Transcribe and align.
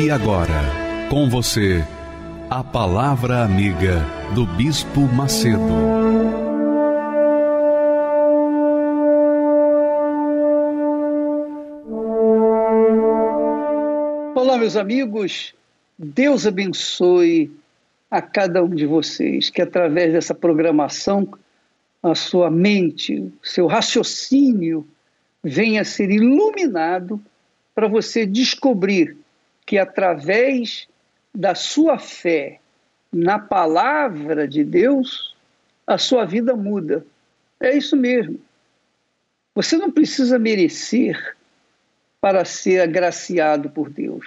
E 0.00 0.12
agora, 0.12 0.62
com 1.10 1.28
você, 1.28 1.84
a 2.48 2.62
Palavra 2.62 3.42
Amiga 3.42 4.00
do 4.32 4.46
Bispo 4.46 5.00
Macedo. 5.00 5.58
Olá, 14.36 14.56
meus 14.56 14.76
amigos. 14.76 15.52
Deus 15.98 16.46
abençoe 16.46 17.50
a 18.08 18.22
cada 18.22 18.62
um 18.62 18.70
de 18.70 18.86
vocês 18.86 19.50
que, 19.50 19.60
através 19.60 20.12
dessa 20.12 20.32
programação, 20.32 21.28
a 22.00 22.14
sua 22.14 22.48
mente, 22.48 23.32
seu 23.42 23.66
raciocínio 23.66 24.86
venha 25.42 25.80
a 25.80 25.84
ser 25.84 26.08
iluminado 26.08 27.20
para 27.74 27.88
você 27.88 28.24
descobrir 28.24 29.16
que 29.68 29.76
através 29.76 30.88
da 31.34 31.54
sua 31.54 31.98
fé 31.98 32.58
na 33.12 33.38
palavra 33.38 34.48
de 34.48 34.64
Deus, 34.64 35.36
a 35.86 35.98
sua 35.98 36.24
vida 36.24 36.56
muda. 36.56 37.04
É 37.60 37.76
isso 37.76 37.94
mesmo. 37.94 38.40
Você 39.54 39.76
não 39.76 39.90
precisa 39.90 40.38
merecer 40.38 41.36
para 42.18 42.46
ser 42.46 42.80
agraciado 42.80 43.68
por 43.68 43.90
Deus. 43.90 44.26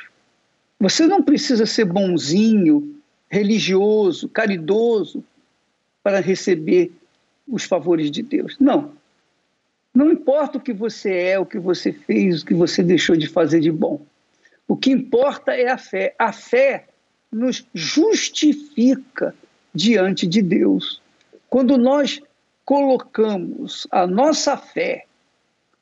Você 0.80 1.08
não 1.08 1.23
precisa 1.23 1.66
ser 1.66 1.86
bonzinho, 1.86 3.02
religioso, 3.28 4.30
caridoso 4.30 5.23
para 6.03 6.19
receber 6.19 6.92
os 7.47 7.64
favores 7.64 8.12
de 8.12 8.22
Deus. 8.22 8.58
Não. 8.59 8.94
Não 9.92 10.12
importa 10.12 10.59
o 10.59 10.62
que 10.62 10.72
você 10.72 11.12
é, 11.12 11.39
o 11.39 11.47
que 11.47 11.58
você 11.58 11.92
fez, 11.92 12.44
o 12.44 12.45
que 12.45 12.53
você 12.53 12.84
deixou 12.84 13.16
de 13.16 13.28
fazer 13.28 13.59
de 13.59 13.72
bom. 13.72 14.06
O 14.72 14.78
que 14.78 14.90
importa 14.90 15.52
é 15.52 15.70
a 15.70 15.78
fé. 15.78 16.16
A 16.18 16.32
fé 16.32 16.88
nos 17.30 17.68
justifica 17.74 19.36
diante 19.76 20.26
de 20.26 20.42
Deus. 20.42 21.02
Quando 21.50 21.78
nós 21.78 22.22
colocamos 22.64 23.86
a 23.92 24.08
nossa 24.08 24.56
fé 24.56 25.08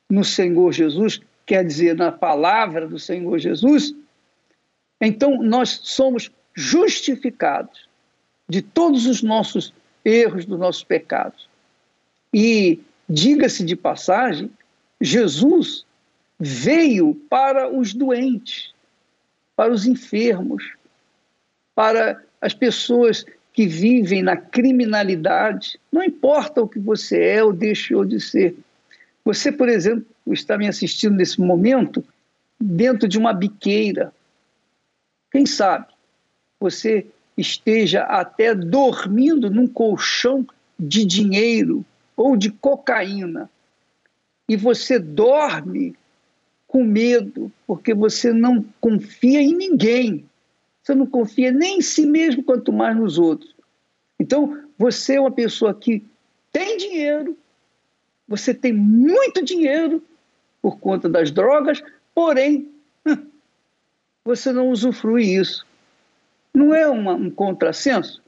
no 0.10 0.24
Senhor 0.24 0.72
Jesus, 0.72 1.22
quer 1.46 1.64
dizer, 1.64 1.96
na 1.96 2.12
palavra 2.12 2.88
do 2.88 2.98
Senhor 2.98 3.38
Jesus, 3.38 3.94
então 5.00 5.40
nós 5.40 5.82
somos 5.84 6.32
justificados 6.56 7.88
de 8.50 8.60
todos 8.64 9.06
os 9.06 9.22
nossos 9.22 9.72
erros, 10.04 10.46
dos 10.46 10.58
nossos 10.58 10.84
pecados. 10.84 11.48
E, 12.34 12.80
diga-se 13.08 13.64
de 13.64 13.76
passagem, 13.76 14.50
Jesus 15.00 15.86
veio 16.40 17.14
para 17.30 17.70
os 17.70 17.94
doentes, 17.94 18.74
para 19.60 19.74
os 19.74 19.86
enfermos, 19.86 20.72
para 21.76 22.24
as 22.40 22.54
pessoas 22.54 23.26
que 23.52 23.68
vivem 23.68 24.24
na 24.24 24.38
criminalidade. 24.38 25.78
Não 25.92 26.02
importa 26.02 26.62
o 26.62 26.68
que 26.70 26.80
você 26.80 27.22
é 27.22 27.44
ou 27.44 27.52
deixou 27.52 28.06
de 28.06 28.22
ser. 28.22 28.56
Você, 29.26 29.52
por 29.52 29.68
exemplo, 29.68 30.06
está 30.28 30.58
me 30.58 30.66
assistindo 30.66 31.18
nesse 31.18 31.42
momento 31.42 32.02
dentro 32.58 33.06
de 33.06 33.18
uma 33.18 33.34
biqueira. 33.34 34.14
Quem 35.30 35.46
sabe 35.46 35.88
você 36.58 37.06
esteja 37.38 38.04
até 38.04 38.56
dormindo 38.56 39.50
num 39.50 39.68
colchão 39.68 40.48
de 40.80 41.04
dinheiro 41.04 41.86
ou 42.16 42.38
de 42.38 42.50
cocaína 42.50 43.50
e 44.48 44.56
você 44.56 44.98
dorme 44.98 45.98
com 46.70 46.84
medo, 46.84 47.52
porque 47.66 47.96
você 47.96 48.32
não 48.32 48.64
confia 48.80 49.42
em 49.42 49.56
ninguém. 49.56 50.24
Você 50.82 50.94
não 50.94 51.08
confia 51.08 51.52
nem 51.52 51.80
em 51.80 51.82
si 51.82 52.06
mesmo, 52.06 52.44
quanto 52.44 52.72
mais 52.72 52.96
nos 52.96 53.18
outros. 53.18 53.54
Então, 54.20 54.64
você 54.78 55.16
é 55.16 55.20
uma 55.20 55.32
pessoa 55.32 55.74
que 55.74 56.04
tem 56.52 56.78
dinheiro, 56.78 57.36
você 58.28 58.54
tem 58.54 58.72
muito 58.72 59.44
dinheiro 59.44 60.04
por 60.62 60.78
conta 60.80 61.10
das 61.10 61.32
drogas, 61.32 61.82
porém, 62.14 62.70
você 64.24 64.52
não 64.54 64.70
usufrui 64.70 65.24
isso. 65.24 65.66
Não 66.54 66.74
é 66.74 66.88
uma, 66.88 67.14
um 67.14 67.32
contrassenso? 67.32 68.22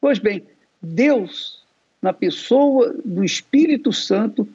Pois 0.00 0.18
bem, 0.18 0.42
Deus, 0.80 1.62
na 2.00 2.14
pessoa 2.14 2.94
do 3.04 3.22
Espírito 3.22 3.92
Santo, 3.92 4.48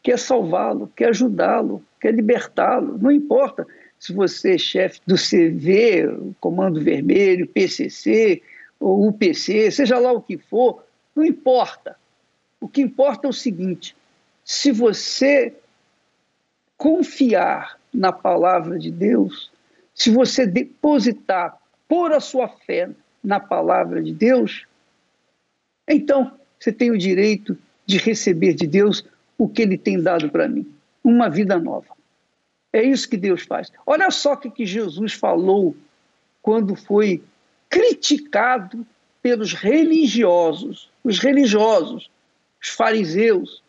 quer 0.00 0.18
salvá-lo, 0.18 0.92
quer 0.94 1.08
ajudá-lo, 1.08 1.82
quer 2.00 2.14
libertá-lo. 2.14 2.98
Não 2.98 3.10
importa 3.10 3.66
se 3.98 4.12
você 4.12 4.54
é 4.54 4.58
chefe 4.58 5.00
do 5.06 5.16
CV, 5.16 6.34
Comando 6.40 6.80
Vermelho, 6.80 7.46
PCC 7.46 8.42
ou 8.78 9.08
UPC, 9.08 9.70
seja 9.70 9.98
lá 9.98 10.12
o 10.12 10.22
que 10.22 10.38
for, 10.38 10.84
não 11.14 11.24
importa. 11.24 11.96
O 12.60 12.68
que 12.68 12.80
importa 12.80 13.26
é 13.26 13.30
o 13.30 13.32
seguinte: 13.32 13.96
se 14.44 14.70
você 14.70 15.54
confiar 16.76 17.78
na 17.92 18.12
palavra 18.12 18.78
de 18.78 18.90
Deus, 18.90 19.50
se 19.94 20.10
você 20.10 20.46
depositar, 20.46 21.58
pôr 21.88 22.12
a 22.12 22.20
sua 22.20 22.48
fé 22.48 22.88
na 23.22 23.40
palavra 23.40 24.02
de 24.02 24.12
Deus, 24.12 24.64
então 25.88 26.32
você 26.58 26.70
tem 26.70 26.90
o 26.90 26.98
direito 26.98 27.58
de 27.84 27.98
receber 27.98 28.54
de 28.54 28.66
Deus 28.66 29.04
o 29.36 29.48
que 29.48 29.62
ele 29.62 29.78
tem 29.78 30.00
dado 30.00 30.28
para 30.30 30.48
mim, 30.48 30.70
uma 31.08 31.30
vida 31.30 31.58
nova. 31.58 31.96
É 32.72 32.82
isso 32.82 33.08
que 33.08 33.16
Deus 33.16 33.42
faz. 33.42 33.72
Olha 33.86 34.10
só 34.10 34.34
o 34.34 34.36
que 34.36 34.66
Jesus 34.66 35.14
falou 35.14 35.74
quando 36.42 36.76
foi 36.76 37.22
criticado 37.70 38.86
pelos 39.22 39.54
religiosos, 39.54 40.90
os 41.02 41.18
religiosos, 41.18 42.10
os 42.62 42.68
fariseus, 42.68 43.62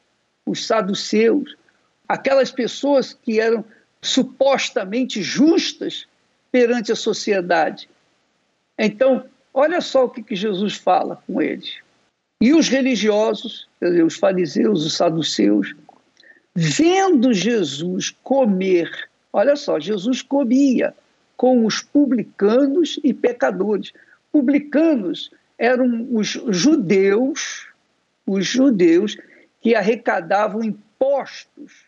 os 0.46 0.66
saduceus, 0.66 1.56
aquelas 2.08 2.52
pessoas 2.52 3.14
que 3.14 3.40
eram 3.40 3.64
supostamente 4.02 5.22
justas 5.22 6.06
perante 6.52 6.92
a 6.92 6.96
sociedade. 6.96 7.90
Então, 8.78 9.26
olha 9.54 9.80
só 9.82 10.06
o 10.06 10.10
que, 10.10 10.36
Jesus 10.36 10.76
fala 10.76 11.22
com 11.26 11.42
eles. 11.42 11.78
E 12.42 12.54
os 12.54 12.68
religiosos, 12.68 13.68
quer 13.80 13.90
dizer, 13.90 14.04
os 14.04 14.16
fariseus, 14.16 14.86
os 14.86 14.94
saduceus, 14.94 15.76
vendo 16.56 17.34
Jesus 17.34 18.16
comer, 18.24 18.90
olha 19.32 19.56
só, 19.56 19.80
Jesus 19.80 20.22
comia 20.22 20.94
com 21.38 21.66
os 21.66 21.82
publicanos 21.82 23.00
e 23.04 23.14
pecadores. 23.14 23.94
Publicanos 24.32 25.32
eram 25.58 26.08
os 26.12 26.28
judeus, 26.28 27.68
os 28.26 28.46
judeus 28.46 29.18
que 29.62 29.76
arrecadavam 29.76 30.64
impostos 30.64 31.86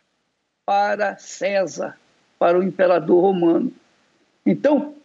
para 0.66 1.18
César, 1.18 1.98
para 2.40 2.58
o 2.58 2.64
imperador 2.64 3.22
romano. 3.22 3.72
Então, 4.46 4.96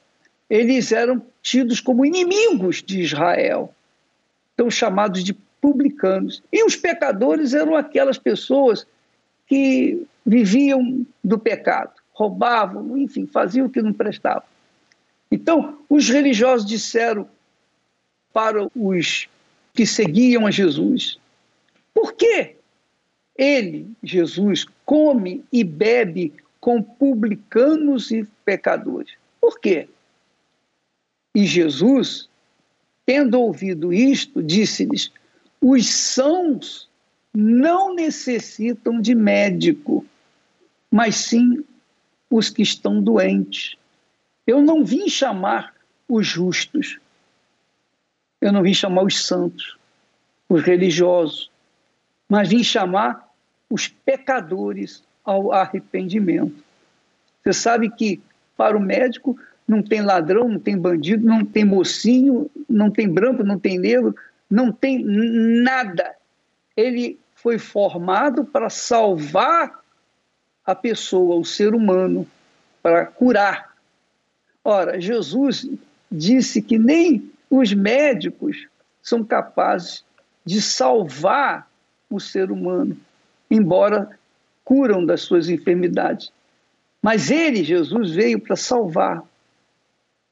eles 0.49 0.93
eram 0.93 1.23
tidos 1.43 1.81
como 1.81 2.07
inimigos 2.07 2.83
de 2.83 3.01
Israel 3.01 3.75
então 4.57 4.71
chamados 4.71 5.23
de 5.23 5.35
publicanos. 5.61 6.43
E 6.51 6.65
os 6.65 6.75
pecadores 6.75 7.53
eram 7.53 7.77
aquelas 7.77 8.19
pessoas 8.19 8.87
que 9.47 10.07
viviam 10.25 11.07
do 11.23 11.39
pecado, 11.39 11.93
roubavam, 12.13 12.97
enfim, 12.99 13.27
faziam 13.27 13.67
o 13.67 13.71
que 13.71 13.83
não 13.83 13.93
prestava. 13.93 14.45
Então, 15.31 15.79
os 15.89 16.09
religiosos 16.09 16.67
disseram 16.67 17.29
para 18.33 18.69
os 18.75 19.29
que 19.73 19.87
seguiam 19.87 20.47
a 20.47 20.51
Jesus: 20.51 21.19
por 21.95 22.15
que 22.15 22.57
ele, 23.37 23.91
Jesus, 24.03 24.67
come 24.85 25.45
e 25.53 25.63
bebe 25.63 26.33
com 26.61 26.83
publicanos 26.83 28.11
e 28.11 28.27
pecadores? 28.45 29.13
Por 29.41 29.61
quê? 29.61 29.89
E 31.35 31.45
Jesus 31.45 32.29
Tendo 33.07 33.41
ouvido 33.41 33.93
isto, 33.93 34.43
disse-lhes: 34.43 35.13
os 35.61 35.89
sãos 35.89 36.86
não 37.39 37.95
necessitam 37.95 38.99
de 38.99 39.15
médico, 39.15 40.07
mas 40.91 41.17
sim 41.17 41.63
os 42.31 42.49
que 42.49 42.63
estão 42.63 43.03
doentes. 43.03 43.77
Eu 44.47 44.63
não 44.63 44.83
vim 44.83 45.07
chamar 45.07 45.75
os 46.09 46.27
justos. 46.27 46.99
Eu 48.41 48.51
não 48.51 48.63
vim 48.63 48.73
chamar 48.73 49.03
os 49.03 49.23
santos, 49.23 49.77
os 50.49 50.63
religiosos, 50.63 51.51
mas 52.27 52.49
vim 52.49 52.65
chamar 52.65 53.31
os 53.69 53.87
pecadores 53.87 55.05
ao 55.23 55.53
arrependimento. 55.53 56.65
Você 57.45 57.53
sabe 57.53 57.91
que 57.91 58.19
para 58.57 58.79
o 58.79 58.81
médico 58.81 59.39
não 59.69 59.83
tem 59.83 60.01
ladrão, 60.01 60.49
não 60.49 60.59
tem 60.59 60.79
bandido, 60.79 61.27
não 61.27 61.45
tem 61.45 61.67
mocinho, 61.67 62.51
não 62.67 62.91
tem 62.91 63.07
branco, 63.07 63.45
não 63.45 63.59
tem 63.59 63.79
negro, 63.79 64.17
não 64.49 64.73
tem 64.73 65.05
nada. 65.05 66.17
Ele 66.75 67.19
foi 67.37 67.59
formado 67.59 68.45
para 68.45 68.69
salvar 68.69 69.81
a 70.65 70.75
pessoa, 70.75 71.37
o 71.37 71.45
ser 71.45 71.75
humano, 71.75 72.27
para 72.83 73.07
curar. 73.07 73.77
Ora, 74.65 75.01
Jesus 75.01 75.69
disse 76.11 76.61
que 76.61 76.79
nem 76.79 77.31
os 77.49 77.73
médicos 77.73 78.67
são 79.01 79.23
capazes 79.23 80.05
de 80.45 80.61
salvar 80.61 81.71
o 82.11 82.19
ser 82.19 82.51
humano, 82.51 82.97
embora 83.51 84.19
curam 84.65 85.05
das 85.05 85.21
suas 85.21 85.49
enfermidades. 85.49 86.33
Mas 87.03 87.31
ele, 87.31 87.63
Jesus, 87.63 88.13
veio 88.13 88.41
para 88.41 88.57
salvar, 88.57 89.23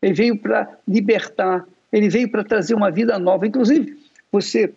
ele 0.02 0.14
veio 0.14 0.38
para 0.38 0.76
libertar, 0.88 1.64
ele 1.92 2.08
veio 2.08 2.28
para 2.30 2.42
trazer 2.42 2.74
uma 2.74 2.90
vida 2.90 3.18
nova. 3.18 3.46
Inclusive, 3.46 3.96
você 4.32 4.74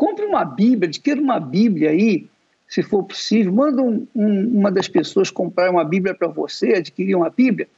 compre 0.00 0.24
uma 0.24 0.46
Bíblia, 0.46 0.88
adquira 0.88 1.20
uma 1.20 1.38
Bíblia 1.38 1.90
aí, 1.90 2.26
se 2.66 2.82
for 2.82 3.02
possível, 3.02 3.52
manda 3.52 3.82
um, 3.82 4.06
um, 4.16 4.58
uma 4.58 4.72
das 4.72 4.88
pessoas 4.88 5.30
comprar 5.30 5.70
uma 5.70 5.84
Bíblia 5.84 6.14
para 6.14 6.26
você, 6.26 6.68
adquirir 6.68 7.14
uma 7.14 7.28
Bíblia, 7.28 7.68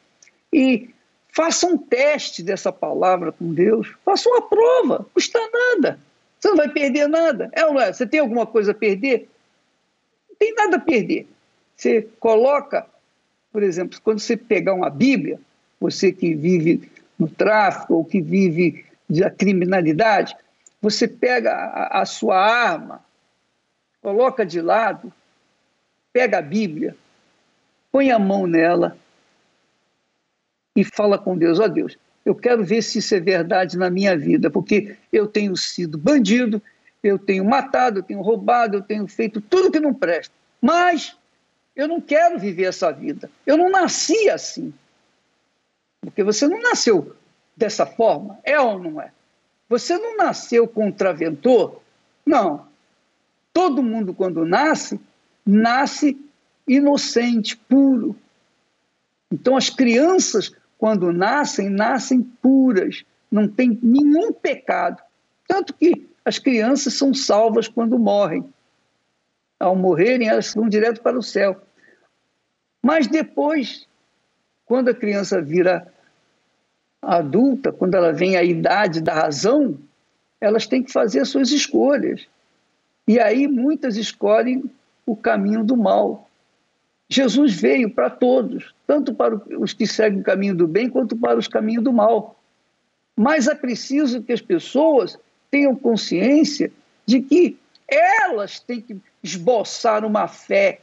e 0.52 0.88
faça 1.30 1.66
um 1.66 1.76
teste 1.76 2.40
dessa 2.40 2.70
palavra 2.70 3.32
com 3.32 3.52
Deus, 3.52 3.92
faça 4.04 4.28
uma 4.28 4.40
prova, 4.40 5.04
custa 5.12 5.36
nada. 5.52 5.98
Você 6.38 6.48
não 6.48 6.56
vai 6.56 6.68
perder 6.68 7.08
nada. 7.08 7.50
É 7.52 7.66
ou 7.66 7.74
não 7.74 7.80
é? 7.80 7.92
Você 7.92 8.06
tem 8.06 8.20
alguma 8.20 8.46
coisa 8.46 8.70
a 8.70 8.74
perder? 8.74 9.28
Não 10.28 10.36
tem 10.36 10.54
nada 10.54 10.76
a 10.76 10.80
perder. 10.80 11.26
Você 11.76 12.06
coloca, 12.20 12.86
por 13.50 13.64
exemplo, 13.64 13.98
quando 14.00 14.20
você 14.20 14.36
pegar 14.36 14.74
uma 14.74 14.90
Bíblia, 14.90 15.40
você 15.80 16.12
que 16.12 16.36
vive 16.36 16.88
no 17.18 17.28
tráfico 17.28 17.94
ou 17.94 18.04
que 18.04 18.20
vive 18.20 18.84
da 19.10 19.28
criminalidade, 19.28 20.36
você 20.82 21.06
pega 21.06 21.52
a, 21.52 22.02
a 22.02 22.04
sua 22.04 22.36
arma, 22.36 23.04
coloca 24.02 24.44
de 24.44 24.60
lado, 24.60 25.12
pega 26.12 26.38
a 26.38 26.42
Bíblia, 26.42 26.96
põe 27.92 28.10
a 28.10 28.18
mão 28.18 28.48
nela 28.48 28.98
e 30.74 30.82
fala 30.82 31.16
com 31.16 31.38
Deus: 31.38 31.60
ó 31.60 31.64
oh, 31.64 31.68
Deus, 31.68 31.96
eu 32.26 32.34
quero 32.34 32.64
ver 32.64 32.82
se 32.82 32.98
isso 32.98 33.14
é 33.14 33.20
verdade 33.20 33.78
na 33.78 33.88
minha 33.88 34.18
vida, 34.18 34.50
porque 34.50 34.96
eu 35.12 35.28
tenho 35.28 35.56
sido 35.56 35.96
bandido, 35.96 36.60
eu 37.00 37.16
tenho 37.16 37.44
matado, 37.44 38.00
eu 38.00 38.02
tenho 38.02 38.20
roubado, 38.20 38.76
eu 38.76 38.82
tenho 38.82 39.06
feito 39.06 39.40
tudo 39.40 39.70
que 39.70 39.80
não 39.80 39.94
presta. 39.94 40.34
Mas 40.60 41.16
eu 41.76 41.86
não 41.86 42.00
quero 42.00 42.38
viver 42.38 42.64
essa 42.64 42.92
vida. 42.92 43.30
Eu 43.46 43.56
não 43.56 43.70
nasci 43.70 44.28
assim. 44.28 44.74
Porque 46.00 46.22
você 46.22 46.46
não 46.46 46.60
nasceu 46.60 47.16
dessa 47.56 47.86
forma, 47.86 48.38
é 48.44 48.58
ou 48.60 48.78
não 48.78 49.00
é? 49.00 49.12
Você 49.72 49.96
não 49.96 50.18
nasceu 50.18 50.68
contraventor? 50.68 51.80
Não. 52.26 52.66
Todo 53.54 53.82
mundo, 53.82 54.12
quando 54.12 54.44
nasce, 54.44 55.00
nasce 55.46 56.14
inocente, 56.68 57.56
puro. 57.56 58.14
Então, 59.32 59.56
as 59.56 59.70
crianças, 59.70 60.52
quando 60.76 61.10
nascem, 61.10 61.70
nascem 61.70 62.22
puras, 62.22 63.02
não 63.30 63.48
tem 63.48 63.78
nenhum 63.82 64.30
pecado. 64.30 65.02
Tanto 65.48 65.72
que 65.72 66.06
as 66.22 66.38
crianças 66.38 66.92
são 66.92 67.14
salvas 67.14 67.66
quando 67.66 67.98
morrem. 67.98 68.44
Ao 69.58 69.74
morrerem, 69.74 70.28
elas 70.28 70.52
vão 70.52 70.68
direto 70.68 71.00
para 71.00 71.18
o 71.18 71.22
céu. 71.22 71.62
Mas 72.82 73.06
depois, 73.06 73.88
quando 74.66 74.90
a 74.90 74.94
criança 74.94 75.40
vira 75.40 75.90
adulta, 77.02 77.72
quando 77.72 77.96
ela 77.96 78.12
vem 78.12 78.36
à 78.36 78.44
idade 78.44 79.00
da 79.00 79.12
razão, 79.12 79.76
elas 80.40 80.66
têm 80.66 80.82
que 80.82 80.92
fazer 80.92 81.20
as 81.20 81.28
suas 81.28 81.50
escolhas. 81.50 82.26
E 83.06 83.18
aí 83.18 83.48
muitas 83.48 83.96
escolhem 83.96 84.64
o 85.04 85.16
caminho 85.16 85.64
do 85.64 85.76
mal. 85.76 86.28
Jesus 87.08 87.52
veio 87.60 87.90
para 87.90 88.08
todos, 88.08 88.72
tanto 88.86 89.12
para 89.12 89.34
os 89.58 89.72
que 89.72 89.86
seguem 89.86 90.20
o 90.20 90.24
caminho 90.24 90.54
do 90.54 90.66
bem 90.66 90.88
quanto 90.88 91.16
para 91.16 91.38
os 91.38 91.48
caminhos 91.48 91.84
do 91.84 91.92
mal. 91.92 92.36
Mas 93.16 93.48
é 93.48 93.54
preciso 93.54 94.22
que 94.22 94.32
as 94.32 94.40
pessoas 94.40 95.18
tenham 95.50 95.76
consciência 95.76 96.72
de 97.04 97.20
que 97.20 97.58
elas 97.86 98.60
têm 98.60 98.80
que 98.80 98.96
esboçar 99.22 100.04
uma 100.04 100.26
fé 100.26 100.80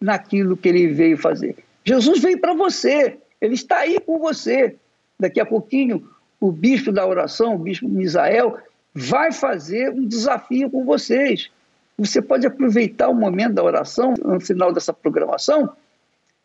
naquilo 0.00 0.56
que 0.56 0.68
ele 0.68 0.88
veio 0.88 1.16
fazer. 1.16 1.56
Jesus 1.84 2.20
veio 2.20 2.40
para 2.40 2.54
você, 2.54 3.18
ele 3.40 3.54
está 3.54 3.78
aí 3.78 4.00
com 4.00 4.18
você. 4.18 4.76
Daqui 5.22 5.38
a 5.38 5.46
pouquinho, 5.46 6.04
o 6.40 6.50
bispo 6.50 6.90
da 6.90 7.06
oração, 7.06 7.54
o 7.54 7.58
bispo 7.58 7.88
Misael, 7.88 8.58
vai 8.92 9.30
fazer 9.30 9.88
um 9.90 10.04
desafio 10.04 10.68
com 10.68 10.84
vocês. 10.84 11.48
Você 11.96 12.20
pode 12.20 12.44
aproveitar 12.44 13.08
o 13.08 13.14
momento 13.14 13.54
da 13.54 13.62
oração, 13.62 14.14
no 14.20 14.40
final 14.40 14.72
dessa 14.72 14.92
programação, 14.92 15.76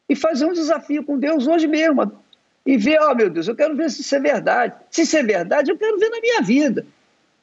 e 0.08 0.16
fazer 0.16 0.46
um 0.46 0.54
desafio 0.54 1.04
com 1.04 1.18
Deus 1.18 1.48
hoje 1.48 1.66
mesmo. 1.66 2.12
E 2.64 2.78
ver, 2.78 3.00
ó 3.02 3.12
oh, 3.12 3.16
meu 3.16 3.32
Deus, 3.32 3.48
eu 3.48 3.56
quero 3.56 3.76
ver 3.76 3.90
se 3.90 4.02
isso 4.02 4.16
é 4.16 4.20
verdade. 4.20 4.76
Se 4.92 5.02
isso 5.02 5.18
é 5.18 5.24
verdade, 5.24 5.72
eu 5.72 5.78
quero 5.80 5.98
ver 5.98 6.10
na 6.10 6.22
minha 6.22 6.44
vida. 6.44 6.86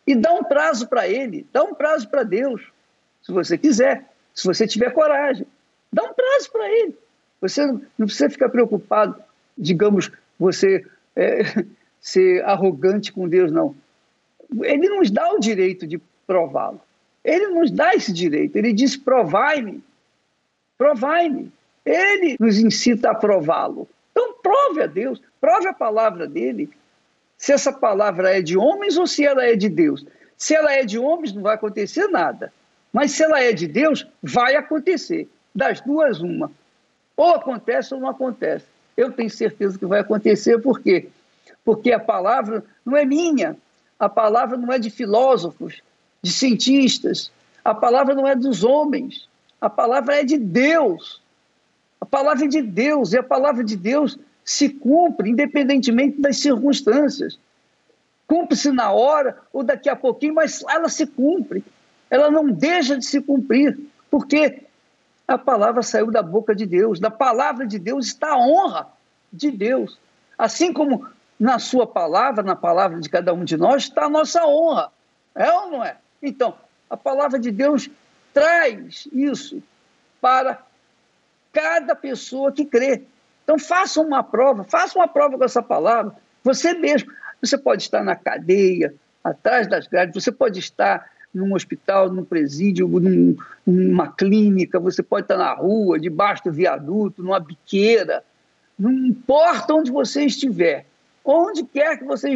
E 0.06 0.14
dá 0.14 0.32
um 0.34 0.44
prazo 0.44 0.86
para 0.86 1.08
Ele, 1.08 1.44
dá 1.52 1.64
um 1.64 1.74
prazo 1.74 2.08
para 2.08 2.22
Deus, 2.22 2.62
se 3.24 3.32
você 3.32 3.58
quiser, 3.58 4.08
se 4.32 4.44
você 4.46 4.68
tiver 4.68 4.92
coragem. 4.92 5.48
Dá 5.92 6.04
um 6.04 6.14
prazo 6.14 6.52
para 6.52 6.70
Ele. 6.70 6.96
Você 7.40 7.66
não 7.66 8.06
precisa 8.06 8.30
ficar 8.30 8.50
preocupado, 8.50 9.16
digamos, 9.58 10.12
você 10.38 10.84
é, 11.16 11.42
ser 12.00 12.44
arrogante 12.44 13.12
com 13.12 13.28
Deus, 13.28 13.50
não. 13.50 13.74
Ele 14.62 14.88
nos 14.88 15.10
dá 15.10 15.32
o 15.32 15.38
direito 15.38 15.86
de 15.86 16.00
prová-lo. 16.26 16.80
Ele 17.24 17.48
nos 17.48 17.70
dá 17.70 17.94
esse 17.94 18.12
direito. 18.12 18.56
Ele 18.56 18.72
diz: 18.72 18.96
provai-me, 18.96 19.82
provai-me. 20.76 21.50
Ele 21.84 22.36
nos 22.38 22.58
incita 22.58 23.10
a 23.10 23.14
prová-lo. 23.14 23.88
Então, 24.10 24.34
prove 24.42 24.82
a 24.82 24.86
Deus, 24.86 25.20
prove 25.40 25.68
a 25.68 25.72
palavra 25.72 26.26
dele. 26.26 26.70
Se 27.36 27.52
essa 27.52 27.72
palavra 27.72 28.36
é 28.36 28.40
de 28.40 28.56
homens 28.56 28.96
ou 28.96 29.06
se 29.06 29.24
ela 29.24 29.44
é 29.44 29.56
de 29.56 29.68
Deus. 29.68 30.06
Se 30.36 30.54
ela 30.54 30.72
é 30.72 30.84
de 30.84 30.98
homens, 30.98 31.32
não 31.32 31.42
vai 31.42 31.54
acontecer 31.54 32.06
nada. 32.08 32.52
Mas 32.92 33.12
se 33.12 33.22
ela 33.22 33.40
é 33.40 33.52
de 33.52 33.66
Deus, 33.66 34.06
vai 34.22 34.54
acontecer. 34.54 35.28
Das 35.54 35.80
duas, 35.80 36.20
uma. 36.20 36.50
Ou 37.16 37.34
acontece 37.34 37.94
ou 37.94 38.00
não 38.00 38.08
acontece. 38.08 38.66
Eu 38.96 39.12
tenho 39.12 39.30
certeza 39.30 39.78
que 39.78 39.86
vai 39.86 40.00
acontecer, 40.00 40.58
por 40.58 40.80
quê? 40.80 41.08
Porque 41.64 41.92
a 41.92 41.98
palavra 41.98 42.64
não 42.84 42.96
é 42.96 43.04
minha, 43.04 43.56
a 43.98 44.08
palavra 44.08 44.56
não 44.56 44.72
é 44.72 44.78
de 44.78 44.90
filósofos, 44.90 45.82
de 46.22 46.32
cientistas, 46.32 47.30
a 47.64 47.74
palavra 47.74 48.14
não 48.14 48.26
é 48.26 48.34
dos 48.34 48.62
homens, 48.62 49.28
a 49.60 49.70
palavra 49.70 50.20
é 50.20 50.24
de 50.24 50.36
Deus. 50.36 51.22
A 52.00 52.04
palavra 52.04 52.44
é 52.44 52.48
de 52.48 52.60
Deus, 52.60 53.14
e 53.14 53.18
a 53.18 53.22
palavra 53.22 53.64
de 53.64 53.76
Deus 53.76 54.18
se 54.44 54.68
cumpre 54.68 55.30
independentemente 55.30 56.20
das 56.20 56.36
circunstâncias. 56.36 57.38
Cumpre-se 58.26 58.70
na 58.70 58.92
hora 58.92 59.38
ou 59.52 59.62
daqui 59.62 59.88
a 59.88 59.96
pouquinho, 59.96 60.34
mas 60.34 60.62
ela 60.68 60.90
se 60.90 61.06
cumpre. 61.06 61.64
Ela 62.10 62.30
não 62.30 62.50
deixa 62.50 62.98
de 62.98 63.06
se 63.06 63.22
cumprir, 63.22 63.78
porque 64.10 64.63
a 65.26 65.38
palavra 65.38 65.82
saiu 65.82 66.10
da 66.10 66.22
boca 66.22 66.54
de 66.54 66.66
Deus. 66.66 67.00
Da 67.00 67.10
palavra 67.10 67.66
de 67.66 67.78
Deus 67.78 68.06
está 68.06 68.32
a 68.32 68.38
honra 68.38 68.88
de 69.32 69.50
Deus. 69.50 69.98
Assim 70.36 70.72
como 70.72 71.08
na 71.38 71.58
sua 71.58 71.86
palavra, 71.86 72.42
na 72.42 72.54
palavra 72.54 73.00
de 73.00 73.08
cada 73.08 73.32
um 73.32 73.44
de 73.44 73.56
nós, 73.56 73.84
está 73.84 74.04
a 74.04 74.10
nossa 74.10 74.46
honra. 74.46 74.90
É 75.34 75.50
ou 75.50 75.70
não 75.70 75.84
é? 75.84 75.96
Então, 76.22 76.54
a 76.88 76.96
palavra 76.96 77.38
de 77.38 77.50
Deus 77.50 77.88
traz 78.32 79.08
isso 79.12 79.62
para 80.20 80.62
cada 81.52 81.94
pessoa 81.94 82.52
que 82.52 82.64
crê. 82.64 83.02
Então, 83.42 83.58
faça 83.58 84.00
uma 84.00 84.22
prova, 84.22 84.64
faça 84.64 84.98
uma 84.98 85.08
prova 85.08 85.36
com 85.38 85.44
essa 85.44 85.62
palavra. 85.62 86.14
Você 86.42 86.74
mesmo. 86.74 87.10
Você 87.40 87.58
pode 87.58 87.82
estar 87.82 88.02
na 88.02 88.16
cadeia, 88.16 88.94
atrás 89.22 89.66
das 89.66 89.86
grades, 89.86 90.14
você 90.14 90.30
pode 90.30 90.58
estar 90.58 91.10
num 91.34 91.54
hospital, 91.54 92.10
num 92.10 92.24
presídio, 92.24 92.86
num, 92.86 93.36
numa 93.66 94.08
clínica, 94.08 94.78
você 94.78 95.02
pode 95.02 95.24
estar 95.24 95.36
na 95.36 95.52
rua, 95.52 95.98
debaixo 95.98 96.44
do 96.44 96.52
viaduto, 96.52 97.22
numa 97.22 97.40
biqueira, 97.40 98.22
não 98.78 98.92
importa 98.92 99.74
onde 99.74 99.90
você 99.90 100.24
estiver, 100.24 100.86
onde 101.24 101.64
quer 101.64 101.98
que 101.98 102.04
você 102.04 102.34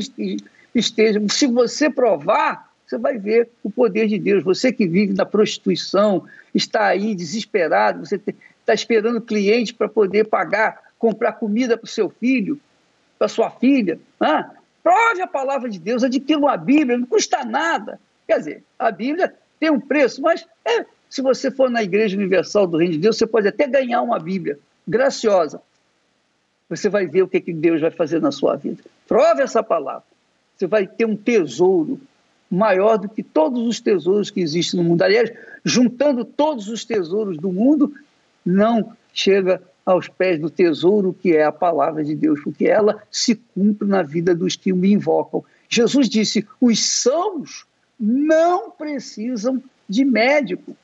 esteja, 0.75 1.21
se 1.29 1.47
você 1.47 1.89
provar, 1.89 2.69
você 2.87 2.97
vai 2.97 3.19
ver 3.19 3.51
o 3.63 3.71
poder 3.71 4.07
de 4.07 4.19
Deus. 4.19 4.43
Você 4.43 4.73
que 4.73 4.89
vive 4.89 5.13
na 5.13 5.27
prostituição, 5.27 6.25
está 6.55 6.87
aí 6.87 7.15
desesperado, 7.15 8.07
você 8.07 8.17
está 8.17 8.73
esperando 8.73 9.21
cliente 9.21 9.75
para 9.75 9.89
poder 9.89 10.25
pagar 10.25 10.89
comprar 10.99 11.33
comida 11.33 11.77
para 11.77 11.85
o 11.85 11.89
seu 11.89 12.11
filho, 12.11 12.61
para 13.19 13.29
sua 13.29 13.51
filha. 13.51 13.99
Prove 14.83 15.23
a 15.23 15.27
palavra 15.27 15.69
de 15.69 15.79
Deus, 15.79 16.03
adquira 16.03 16.39
uma 16.39 16.57
Bíblia, 16.57 16.99
não 16.99 17.07
custa 17.07 17.45
nada. 17.45 18.01
Quer 18.29 18.39
dizer, 18.39 18.65
a 18.79 18.91
Bíblia 18.91 19.35
tem 19.59 19.71
um 19.71 19.81
preço, 19.81 20.21
mas 20.21 20.45
é, 20.63 20.85
se 21.09 21.23
você 21.23 21.51
for 21.51 21.71
na 21.71 21.83
Igreja 21.83 22.15
Universal 22.15 22.67
do 22.67 22.77
Reino 22.77 22.93
de 22.93 22.99
Deus, 22.99 23.17
você 23.17 23.27
pode 23.27 23.49
até 23.49 23.67
ganhar 23.67 24.03
uma 24.03 24.19
Bíblia 24.19 24.59
graciosa. 24.87 25.63
Você 26.69 26.91
vai 26.91 27.07
ver 27.07 27.23
o 27.23 27.29
que, 27.29 27.41
que 27.41 27.55
Deus 27.55 27.81
vai 27.81 27.91
fazer 27.91 28.21
na 28.21 28.31
sua 28.31 28.55
vida. 28.57 28.83
Prove 29.07 29.43
essa 29.43 29.63
palavra. 29.63 30.05
Você 30.55 30.67
vai 30.67 30.87
ter 30.87 31.07
um 31.07 31.17
tesouro 31.17 31.99
maior 32.51 32.99
do 32.99 33.09
que 33.09 33.23
todos 33.23 33.67
os 33.67 33.81
tesouros 33.81 34.31
que 34.31 34.41
existem 34.41 34.79
no 34.79 34.87
mundo. 34.87 35.01
Aliás, 35.01 35.33
juntando 35.65 36.23
todos 36.23 36.69
os 36.69 36.85
tesouros 36.85 37.39
do 37.39 37.51
mundo, 37.51 37.95
não 38.45 38.93
chega 39.15 39.63
aos 39.87 40.07
pés 40.07 40.39
do 40.39 40.51
tesouro 40.51 41.17
que 41.19 41.35
é 41.35 41.45
a 41.45 41.53
palavra 41.53 42.05
de 42.05 42.15
Deus, 42.15 42.41
porque 42.43 42.67
ela 42.67 43.03
se 43.11 43.37
cumpre 43.55 43.89
na 43.89 44.03
vida 44.03 44.35
dos 44.35 44.55
que 44.55 44.71
o 44.71 44.85
invocam. 44.85 45.43
Jesus 45.67 46.11
disse: 46.11 46.47
os 46.61 46.79
sãos 46.85 47.67
não 47.99 48.71
precisam 48.71 49.63
de 49.89 50.05
médico, 50.05 50.77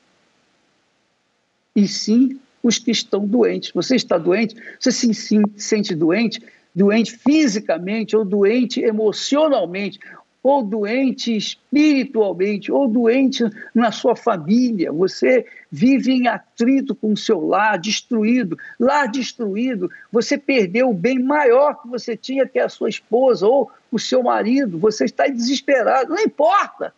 e 1.75 1.87
sim 1.87 2.41
os 2.63 2.79
que 2.79 2.91
estão 2.91 3.27
doentes. 3.27 3.73
Você 3.73 3.97
está 3.97 4.17
doente? 4.17 4.57
Você 4.81 4.91
se 4.91 5.13
sente 5.57 5.95
doente? 5.95 6.43
Doente 6.75 7.13
fisicamente 7.17 8.17
ou 8.17 8.25
doente 8.25 8.81
emocionalmente? 8.81 9.99
ou 10.45 10.63
doente 10.63 11.35
espiritualmente, 11.35 12.71
ou 12.71 12.87
doente 12.87 13.43
na 13.75 13.91
sua 13.91 14.15
família, 14.15 14.93
você 14.93 15.47
vive 15.73 16.13
em 16.13 16.29
atrito 16.29 16.95
com 16.95 17.15
o 17.15 17.17
seu 17.17 17.41
lar, 17.41 17.79
destruído, 17.79 18.59
lar 18.79 19.11
destruído, 19.11 19.91
você 20.13 20.37
perdeu 20.37 20.91
o 20.91 20.95
bem 20.95 21.19
maior 21.19 21.81
que 21.81 21.89
você 21.89 22.15
tinha, 22.15 22.47
que 22.47 22.59
é 22.59 22.63
a 22.63 22.69
sua 22.69 22.91
esposa 22.91 23.47
ou 23.47 23.73
o 23.91 23.99
seu 23.99 24.23
marido, 24.23 24.79
você 24.79 25.07
está 25.07 25.27
desesperado, 25.27 26.11
não 26.11 26.21
importa. 26.21 26.93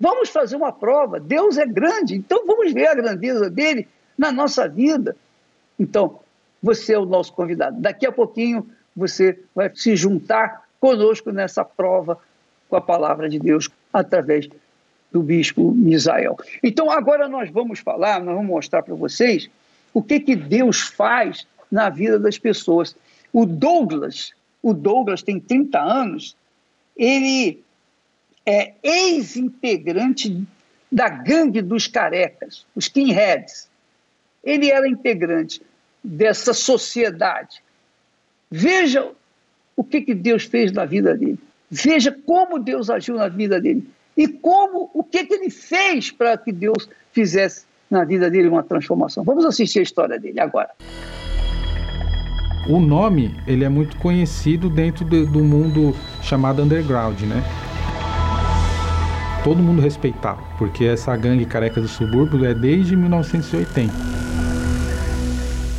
Vamos 0.00 0.28
fazer 0.28 0.56
uma 0.56 0.72
prova. 0.72 1.18
Deus 1.18 1.58
é 1.58 1.66
grande, 1.66 2.16
então 2.16 2.46
vamos 2.46 2.72
ver 2.72 2.86
a 2.86 2.94
grandeza 2.94 3.50
dele 3.50 3.88
na 4.16 4.30
nossa 4.30 4.68
vida. 4.68 5.16
Então, 5.78 6.20
você 6.62 6.94
é 6.94 6.98
o 6.98 7.06
nosso 7.06 7.32
convidado. 7.32 7.80
Daqui 7.80 8.06
a 8.06 8.12
pouquinho 8.12 8.68
você 8.94 9.38
vai 9.54 9.70
se 9.74 9.96
juntar 9.96 10.68
conosco 10.80 11.30
nessa 11.30 11.64
prova 11.64 12.18
com 12.68 12.76
a 12.76 12.80
palavra 12.80 13.28
de 13.28 13.38
Deus 13.38 13.68
através 13.92 14.48
do 15.10 15.22
bispo 15.22 15.72
Misael. 15.72 16.36
Então, 16.62 16.90
agora 16.90 17.28
nós 17.28 17.50
vamos 17.50 17.80
falar, 17.80 18.20
nós 18.20 18.34
vamos 18.34 18.50
mostrar 18.50 18.82
para 18.82 18.94
vocês 18.94 19.48
o 19.94 20.02
que, 20.02 20.20
que 20.20 20.36
Deus 20.36 20.82
faz 20.82 21.46
na 21.70 21.88
vida 21.88 22.18
das 22.18 22.38
pessoas. 22.38 22.94
O 23.32 23.46
Douglas, 23.46 24.32
o 24.62 24.74
Douglas 24.74 25.22
tem 25.22 25.40
30 25.40 25.80
anos, 25.80 26.36
ele 26.96 27.62
é 28.48 28.72
ex-integrante 28.82 30.42
da 30.90 31.06
gangue 31.10 31.60
dos 31.60 31.86
carecas, 31.86 32.64
os 32.74 32.86
skinheads. 32.86 33.68
Ele 34.42 34.70
era 34.70 34.88
integrante 34.88 35.60
dessa 36.02 36.54
sociedade. 36.54 37.62
Veja 38.50 39.06
o 39.76 39.84
que, 39.84 40.00
que 40.00 40.14
Deus 40.14 40.44
fez 40.44 40.72
na 40.72 40.86
vida 40.86 41.14
dele. 41.14 41.38
Veja 41.70 42.10
como 42.24 42.58
Deus 42.58 42.88
agiu 42.88 43.16
na 43.16 43.28
vida 43.28 43.60
dele 43.60 43.86
e 44.16 44.26
como 44.26 44.90
o 44.94 45.04
que, 45.04 45.26
que 45.26 45.34
ele 45.34 45.50
fez 45.50 46.10
para 46.10 46.38
que 46.38 46.50
Deus 46.50 46.88
fizesse 47.12 47.66
na 47.90 48.02
vida 48.02 48.30
dele 48.30 48.48
uma 48.48 48.62
transformação. 48.62 49.24
Vamos 49.24 49.44
assistir 49.44 49.80
a 49.80 49.82
história 49.82 50.18
dele 50.18 50.40
agora. 50.40 50.70
O 52.66 52.80
nome 52.80 53.30
ele 53.46 53.64
é 53.64 53.68
muito 53.68 53.98
conhecido 53.98 54.70
dentro 54.70 55.04
de, 55.04 55.26
do 55.26 55.44
mundo 55.44 55.94
chamado 56.22 56.62
underground, 56.62 57.20
né? 57.20 57.42
Todo 59.48 59.62
mundo 59.62 59.80
respeitava, 59.80 60.42
porque 60.58 60.84
essa 60.84 61.16
gangue 61.16 61.46
careca 61.46 61.80
do 61.80 61.88
subúrbio 61.88 62.44
é 62.44 62.52
desde 62.52 62.94
1980. 62.94 63.90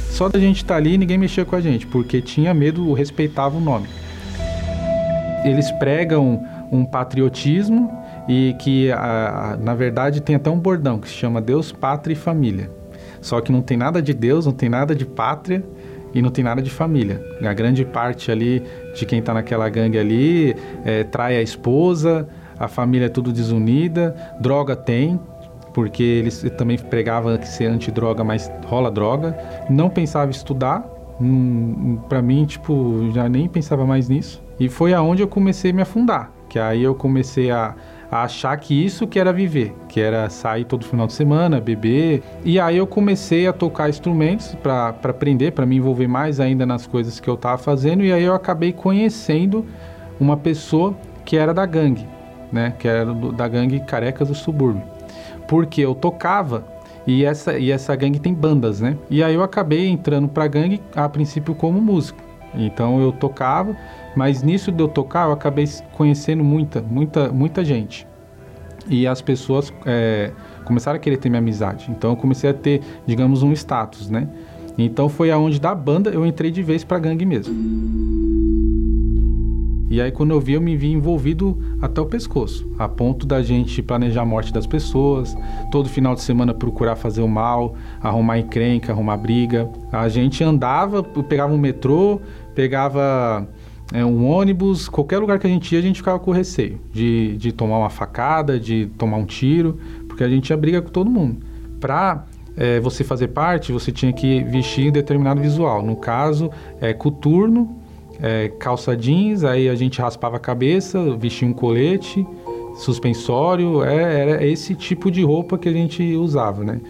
Só 0.10 0.28
da 0.28 0.40
gente 0.40 0.58
estar 0.58 0.74
tá 0.74 0.78
ali, 0.78 0.98
ninguém 0.98 1.20
mexia 1.20 1.46
com 1.46 1.56
a 1.56 1.62
gente, 1.62 1.86
porque 1.86 2.20
tinha 2.20 2.52
medo, 2.52 2.92
respeitava 2.94 3.58
o 3.58 3.62
nome 3.62 3.88
eles 5.44 5.72
pregam 5.72 6.46
um 6.72 6.86
patriotismo 6.86 7.92
e 8.28 8.56
que, 8.60 8.92
a, 8.92 9.54
a, 9.54 9.58
na 9.58 9.74
verdade, 9.74 10.22
tem 10.22 10.36
até 10.36 10.50
um 10.50 10.60
bordão 10.60 11.00
que 11.00 11.08
se 11.08 11.16
chama 11.16 11.42
Deus, 11.42 11.72
Pátria 11.72 12.14
e 12.14 12.16
Família. 12.16 12.70
Só 13.22 13.42
que 13.42 13.52
não 13.52 13.62
tem 13.62 13.78
nada 13.78 14.02
de 14.02 14.14
Deus, 14.14 14.46
não 14.46 14.54
tem 14.54 14.70
nada 14.70 14.96
de 14.96 15.06
pátria 15.06 15.64
e 16.14 16.22
não 16.22 16.30
tem 16.30 16.44
nada 16.44 16.62
de 16.62 16.70
família. 16.70 17.22
A 17.42 17.54
grande 17.54 17.84
parte 17.84 18.32
ali 18.32 18.64
de 18.96 19.06
quem 19.06 19.20
está 19.20 19.34
naquela 19.34 19.68
gangue 19.70 19.98
ali 19.98 20.56
é, 20.86 21.04
trai 21.04 21.38
a 21.38 21.42
esposa, 21.42 22.28
a 22.60 22.68
família 22.68 23.06
é 23.06 23.10
tudo 23.10 23.32
desunida, 23.32 24.16
droga 24.40 24.76
tem, 24.76 25.20
porque 25.74 26.04
eles 26.04 26.46
também 26.58 26.78
pregavam 26.78 27.38
que 27.38 27.48
ser 27.48 27.68
antidroga, 27.68 28.24
mas 28.24 28.52
rola 28.66 28.92
droga. 28.92 29.38
Não 29.70 29.90
pensava 29.90 30.30
estudar, 30.30 30.86
hum, 31.22 32.00
para 32.10 32.22
mim, 32.22 32.46
tipo, 32.46 33.10
já 33.14 33.30
nem 33.30 33.48
pensava 33.48 33.86
mais 33.86 34.10
nisso. 34.10 34.44
E 34.60 34.68
foi 34.68 34.94
aonde 34.94 35.22
eu 35.22 35.28
comecei 35.28 35.72
a 35.72 35.74
me 35.74 35.82
afundar, 35.82 36.32
que 36.50 36.60
aí 36.60 36.84
eu 36.84 36.94
comecei 36.94 37.50
a, 37.50 37.76
a 38.12 38.24
achar 38.24 38.58
que 38.58 38.74
isso 38.74 39.08
que 39.08 39.18
era 39.18 39.32
viver, 39.32 39.74
que 39.88 40.02
era 40.02 40.30
sair 40.30 40.66
todo 40.66 40.84
final 40.84 41.08
de 41.08 41.14
semana, 41.14 41.62
beber. 41.62 42.24
E 42.44 42.60
aí 42.60 42.76
eu 42.76 42.86
comecei 42.86 43.48
a 43.48 43.54
tocar 43.54 43.88
instrumentos 43.88 44.56
para 44.56 44.90
aprender, 44.90 45.52
para 45.52 45.66
me 45.66 45.78
envolver 45.78 46.08
mais 46.08 46.42
ainda 46.42 46.66
nas 46.66 46.86
coisas 46.86 47.20
que 47.22 47.30
eu 47.30 47.36
estava 47.36 47.58
fazendo. 47.58 48.04
E 48.04 48.12
aí 48.12 48.24
eu 48.24 48.34
acabei 48.34 48.74
conhecendo 48.74 49.66
uma 50.20 50.36
pessoa 50.36 50.94
que 51.24 51.38
era 51.38 51.54
da 51.54 51.66
gangue, 51.66 52.06
né? 52.52 52.74
Que 52.78 52.88
era 52.88 53.06
do, 53.06 53.32
da 53.32 53.48
gangue 53.48 53.80
Carecas 53.82 54.28
do 54.28 54.36
Subúrbio. 54.36 54.84
Porque 55.48 55.82
eu 55.82 55.96
tocava 55.96 56.64
e 57.08 57.26
essa, 57.26 57.58
e 57.58 57.72
essa 57.72 57.96
gangue 57.96 58.20
tem 58.20 58.34
bandas, 58.34 58.82
né? 58.82 58.98
E 59.10 59.24
aí 59.24 59.34
eu 59.34 59.44
acabei 59.44 59.88
entrando 59.88 60.28
para 60.28 60.44
a 60.44 60.48
gangue 60.48 60.82
a 60.96 61.08
princípio 61.10 61.56
como 61.56 61.82
músico. 61.82 62.20
Então 62.54 63.00
eu 63.00 63.12
tocava 63.12 63.76
mas 64.16 64.44
nisso 64.44 64.72
de 64.72 64.82
eu 64.82 64.88
tocar, 64.88 65.28
eu 65.28 65.32
acabei 65.32 65.66
conhecendo 65.94 66.44
muita, 66.44 66.82
muita, 66.82 67.32
muita 67.32 67.64
gente. 67.64 68.08
E 68.88 69.06
as 69.06 69.22
pessoas 69.22 69.72
é, 69.86 70.32
começaram 70.66 70.98
a 70.98 71.00
querer 71.00 71.18
ter 71.18 71.30
minha 71.30 71.40
amizade. 71.40 71.86
Então 71.90 72.12
eu 72.12 72.16
comecei 72.16 72.50
a 72.50 72.54
ter, 72.54 72.82
digamos, 73.06 73.44
um 73.44 73.54
status, 73.54 74.10
né? 74.10 74.28
Então 74.78 75.10
foi 75.10 75.30
aonde 75.30 75.60
da 75.60 75.76
banda 75.76 76.10
eu 76.10 76.26
entrei 76.26 76.52
de 76.52 76.64
vez 76.64 76.84
pra 76.84 76.98
gangue 76.98 77.26
mesmo. 77.26 78.69
E 79.90 80.00
aí 80.00 80.12
quando 80.12 80.32
eu 80.32 80.40
vi, 80.40 80.54
eu 80.54 80.62
me 80.62 80.78
vi 80.78 80.92
envolvido 80.92 81.58
até 81.82 82.00
o 82.00 82.06
pescoço, 82.06 82.72
a 82.78 82.88
ponto 82.88 83.26
da 83.26 83.42
gente 83.42 83.82
planejar 83.82 84.22
a 84.22 84.26
morte 84.26 84.54
das 84.54 84.68
pessoas, 84.68 85.36
todo 85.72 85.90
final 85.90 86.14
de 86.14 86.22
semana 86.22 86.54
procurar 86.54 86.96
fazer 86.96 87.22
o 87.22 87.28
mal, 87.28 87.76
arrumar 88.00 88.38
encrenca, 88.38 88.92
arrumar 88.92 89.18
briga. 89.18 89.68
A 89.92 90.08
gente 90.08 90.44
andava, 90.44 91.02
pegava 91.04 91.52
um 91.52 91.58
metrô, 91.58 92.22
pegava 92.54 93.50
é, 93.92 94.06
um 94.06 94.30
ônibus, 94.30 94.88
qualquer 94.88 95.18
lugar 95.18 95.40
que 95.40 95.48
a 95.48 95.50
gente 95.50 95.74
ia, 95.74 95.80
a 95.80 95.82
gente 95.82 95.98
ficava 95.98 96.20
com 96.20 96.32
receio 96.32 96.80
de, 96.94 97.36
de 97.38 97.52
tomar 97.52 97.80
uma 97.80 97.90
facada, 97.90 98.60
de 98.60 98.86
tomar 98.98 99.18
um 99.18 99.26
tiro, 99.26 99.80
porque 100.08 100.24
a 100.24 100.30
gente 100.30 100.50
ia 100.50 100.58
briga 100.58 100.82
com 100.82 100.90
todo 100.90 101.10
mundo. 101.10 101.38
Para 101.80 102.26
é, 102.56 102.80
você 102.80 103.04
fazer 103.04 103.30
parte, 103.30 103.72
você 103.72 103.92
tinha 103.92 104.14
que 104.14 104.44
vestir 104.44 104.92
determinado 104.92 105.42
visual. 105.42 105.82
No 105.82 105.96
caso, 105.96 106.52
é 106.80 106.94
coturno, 106.94 107.79
é, 108.22 108.50
calça 108.60 108.96
jeans, 108.96 109.44
aí 109.44 109.70
a 109.70 109.76
gente 109.76 110.02
raspava 110.02 110.38
a 110.38 110.40
cabeça, 110.40 111.16
vestia 111.16 111.48
um 111.48 111.54
colete, 111.54 112.26
suspensório, 112.76 113.84
é, 113.84 114.20
era 114.20 114.46
esse 114.46 114.76
tipo 114.76 115.10
de 115.10 115.24
roupa 115.24 115.58
que 115.58 115.68
a 115.68 115.74
gente 115.74 116.16
usava, 116.16 116.64
né? 116.64 116.82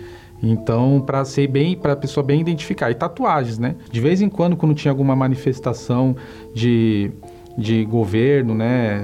Então, 0.41 1.03
para 1.05 1.25
ser 1.25 1.47
bem, 1.47 1.75
para 1.75 1.93
a 1.93 1.95
pessoa 1.95 2.23
bem 2.23 2.39
identificar. 2.39 2.89
E 2.89 2.95
tatuagens, 2.95 3.59
né? 3.59 3.75
De 3.91 3.99
vez 3.99 4.21
em 4.21 4.29
quando, 4.29 4.55
quando 4.55 4.73
tinha 4.73 4.91
alguma 4.91 5.15
manifestação 5.15 6.15
de, 6.53 7.11
de 7.57 7.83
governo, 7.83 8.55
né? 8.55 9.03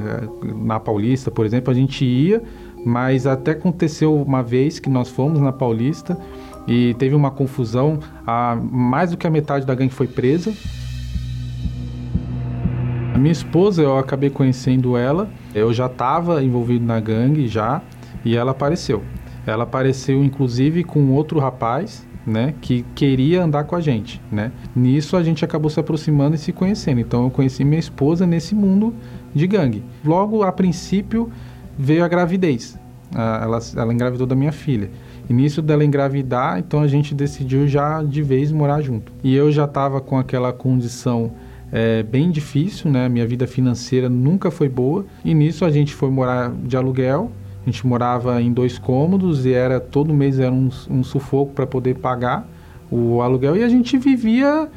Na 0.64 0.80
Paulista, 0.80 1.30
por 1.30 1.46
exemplo, 1.46 1.72
a 1.72 1.74
gente 1.74 2.06
ia, 2.06 2.42
mas 2.86 3.28
até 3.28 3.52
aconteceu 3.52 4.16
uma 4.16 4.42
vez 4.42 4.80
que 4.80 4.90
nós 4.90 5.10
fomos 5.10 5.42
na 5.42 5.52
Paulista 5.52 6.18
e 6.68 6.94
teve 6.94 7.16
uma 7.16 7.32
confusão. 7.32 8.00
A, 8.26 8.58
mais 8.62 9.12
do 9.12 9.18
que 9.18 9.28
a 9.28 9.30
metade 9.30 9.66
da 9.66 9.76
gangue 9.76 9.94
foi 9.94 10.08
presa. 10.08 10.54
A 13.16 13.18
minha 13.18 13.32
esposa, 13.32 13.82
eu 13.82 13.98
acabei 13.98 14.30
conhecendo 14.30 14.98
ela. 14.98 15.30
Eu 15.54 15.72
já 15.72 15.86
estava 15.86 16.44
envolvido 16.44 16.84
na 16.84 17.00
gangue 17.00 17.48
já 17.48 17.82
e 18.26 18.36
ela 18.36 18.52
apareceu. 18.52 19.04
Ela 19.48 19.64
apareceu 19.64 20.22
inclusive 20.22 20.84
com 20.84 21.14
outro 21.14 21.40
rapaz, 21.40 22.06
né, 22.28 22.54
que 22.60 22.86
queria 22.94 23.42
andar 23.42 23.64
com 23.64 23.74
a 23.74 23.80
gente, 23.80 24.22
né? 24.30 24.52
Nisso 24.76 25.16
a 25.16 25.24
gente 25.24 25.46
acabou 25.46 25.70
se 25.70 25.80
aproximando 25.80 26.36
e 26.36 26.38
se 26.38 26.52
conhecendo. 26.52 27.00
Então 27.00 27.24
eu 27.24 27.30
conheci 27.30 27.64
minha 27.64 27.80
esposa 27.80 28.28
nesse 28.28 28.54
mundo 28.54 28.94
de 29.34 29.48
gangue. 29.48 29.82
Logo 30.04 30.44
a 30.44 30.52
princípio 30.52 31.32
veio 31.80 32.04
a 32.04 32.10
gravidez, 32.10 32.78
ela, 33.16 33.60
ela 33.78 33.94
engravidou 33.94 34.28
da 34.28 34.36
minha 34.36 34.52
filha. 34.52 34.92
Início 35.30 35.62
dela 35.62 35.86
engravidar, 35.86 36.60
então 36.60 36.82
a 36.82 36.88
gente 36.88 37.16
decidiu 37.16 37.66
já 37.66 38.04
de 38.04 38.22
vez 38.22 38.52
morar 38.52 38.82
junto. 38.82 39.14
E 39.24 39.34
eu 39.34 39.54
já 39.54 39.64
estava 39.64 40.02
com 40.02 40.18
aquela 40.18 40.52
condição 40.52 41.32
é, 41.78 42.02
bem 42.04 42.32
difícil, 42.32 42.90
né? 42.90 43.10
Minha 43.10 43.28
vida 43.28 43.46
financeira 43.46 44.08
nunca 44.08 44.50
foi 44.50 44.70
boa. 44.70 45.06
E 45.26 45.34
nisso 45.34 45.66
a 45.66 45.70
gente 45.70 45.94
foi 45.94 46.10
morar 46.10 46.50
de 46.50 46.78
aluguel. 46.78 47.30
A 47.62 47.70
gente 47.70 47.86
morava 47.86 48.42
em 48.42 48.54
dois 48.54 48.80
cômodos 48.80 49.46
e 49.46 49.52
era 49.52 49.78
todo 49.78 50.14
mês 50.14 50.40
era 50.40 50.54
um, 50.54 50.70
um 50.90 51.04
sufoco 51.04 51.52
para 51.52 51.68
poder 51.68 51.96
pagar 51.96 52.48
o 52.90 53.22
aluguel. 53.22 53.58
E 53.58 53.64
a 53.64 53.68
gente 53.68 53.98
vivia, 53.98 54.70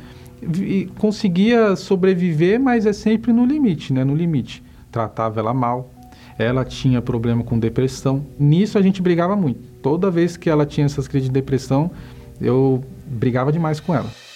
vi, 0.43 0.91
conseguia 0.99 1.77
sobreviver, 1.77 2.59
mas 2.59 2.85
é 2.85 2.93
sempre 2.93 3.33
no 3.33 3.47
limite, 3.47 3.93
né? 3.93 4.03
No 4.03 4.17
limite. 4.17 4.61
Tratava 4.91 5.39
ela 5.39 5.55
mal. 5.55 5.93
Ela 6.37 6.65
tinha 6.65 7.01
problema 7.01 7.45
com 7.45 7.61
depressão. 7.61 8.27
Nisso 8.37 8.77
a 8.77 8.83
gente 8.83 9.01
brigava 9.01 9.37
muito. 9.37 9.61
Toda 9.81 10.11
vez 10.11 10.37
que 10.37 10.51
ela 10.51 10.67
tinha 10.67 10.87
essas 10.87 11.07
crises 11.07 11.29
de 11.29 11.33
depressão, 11.33 11.93
eu 12.41 12.83
brigava 13.07 13.53
demais 13.53 13.79
com 13.79 13.95
ela. 13.95 14.28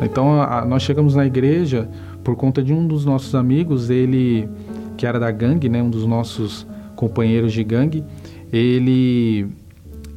Então 0.00 0.40
a, 0.40 0.64
nós 0.64 0.82
chegamos 0.82 1.14
na 1.14 1.26
igreja 1.26 1.88
por 2.22 2.36
conta 2.36 2.62
de 2.62 2.72
um 2.72 2.86
dos 2.86 3.04
nossos 3.04 3.34
amigos, 3.34 3.90
ele 3.90 4.48
que 4.96 5.06
era 5.06 5.18
da 5.18 5.30
gangue, 5.30 5.68
né, 5.68 5.82
um 5.82 5.90
dos 5.90 6.04
nossos 6.04 6.66
companheiros 6.96 7.52
de 7.52 7.62
gangue, 7.62 8.04
ele 8.52 9.46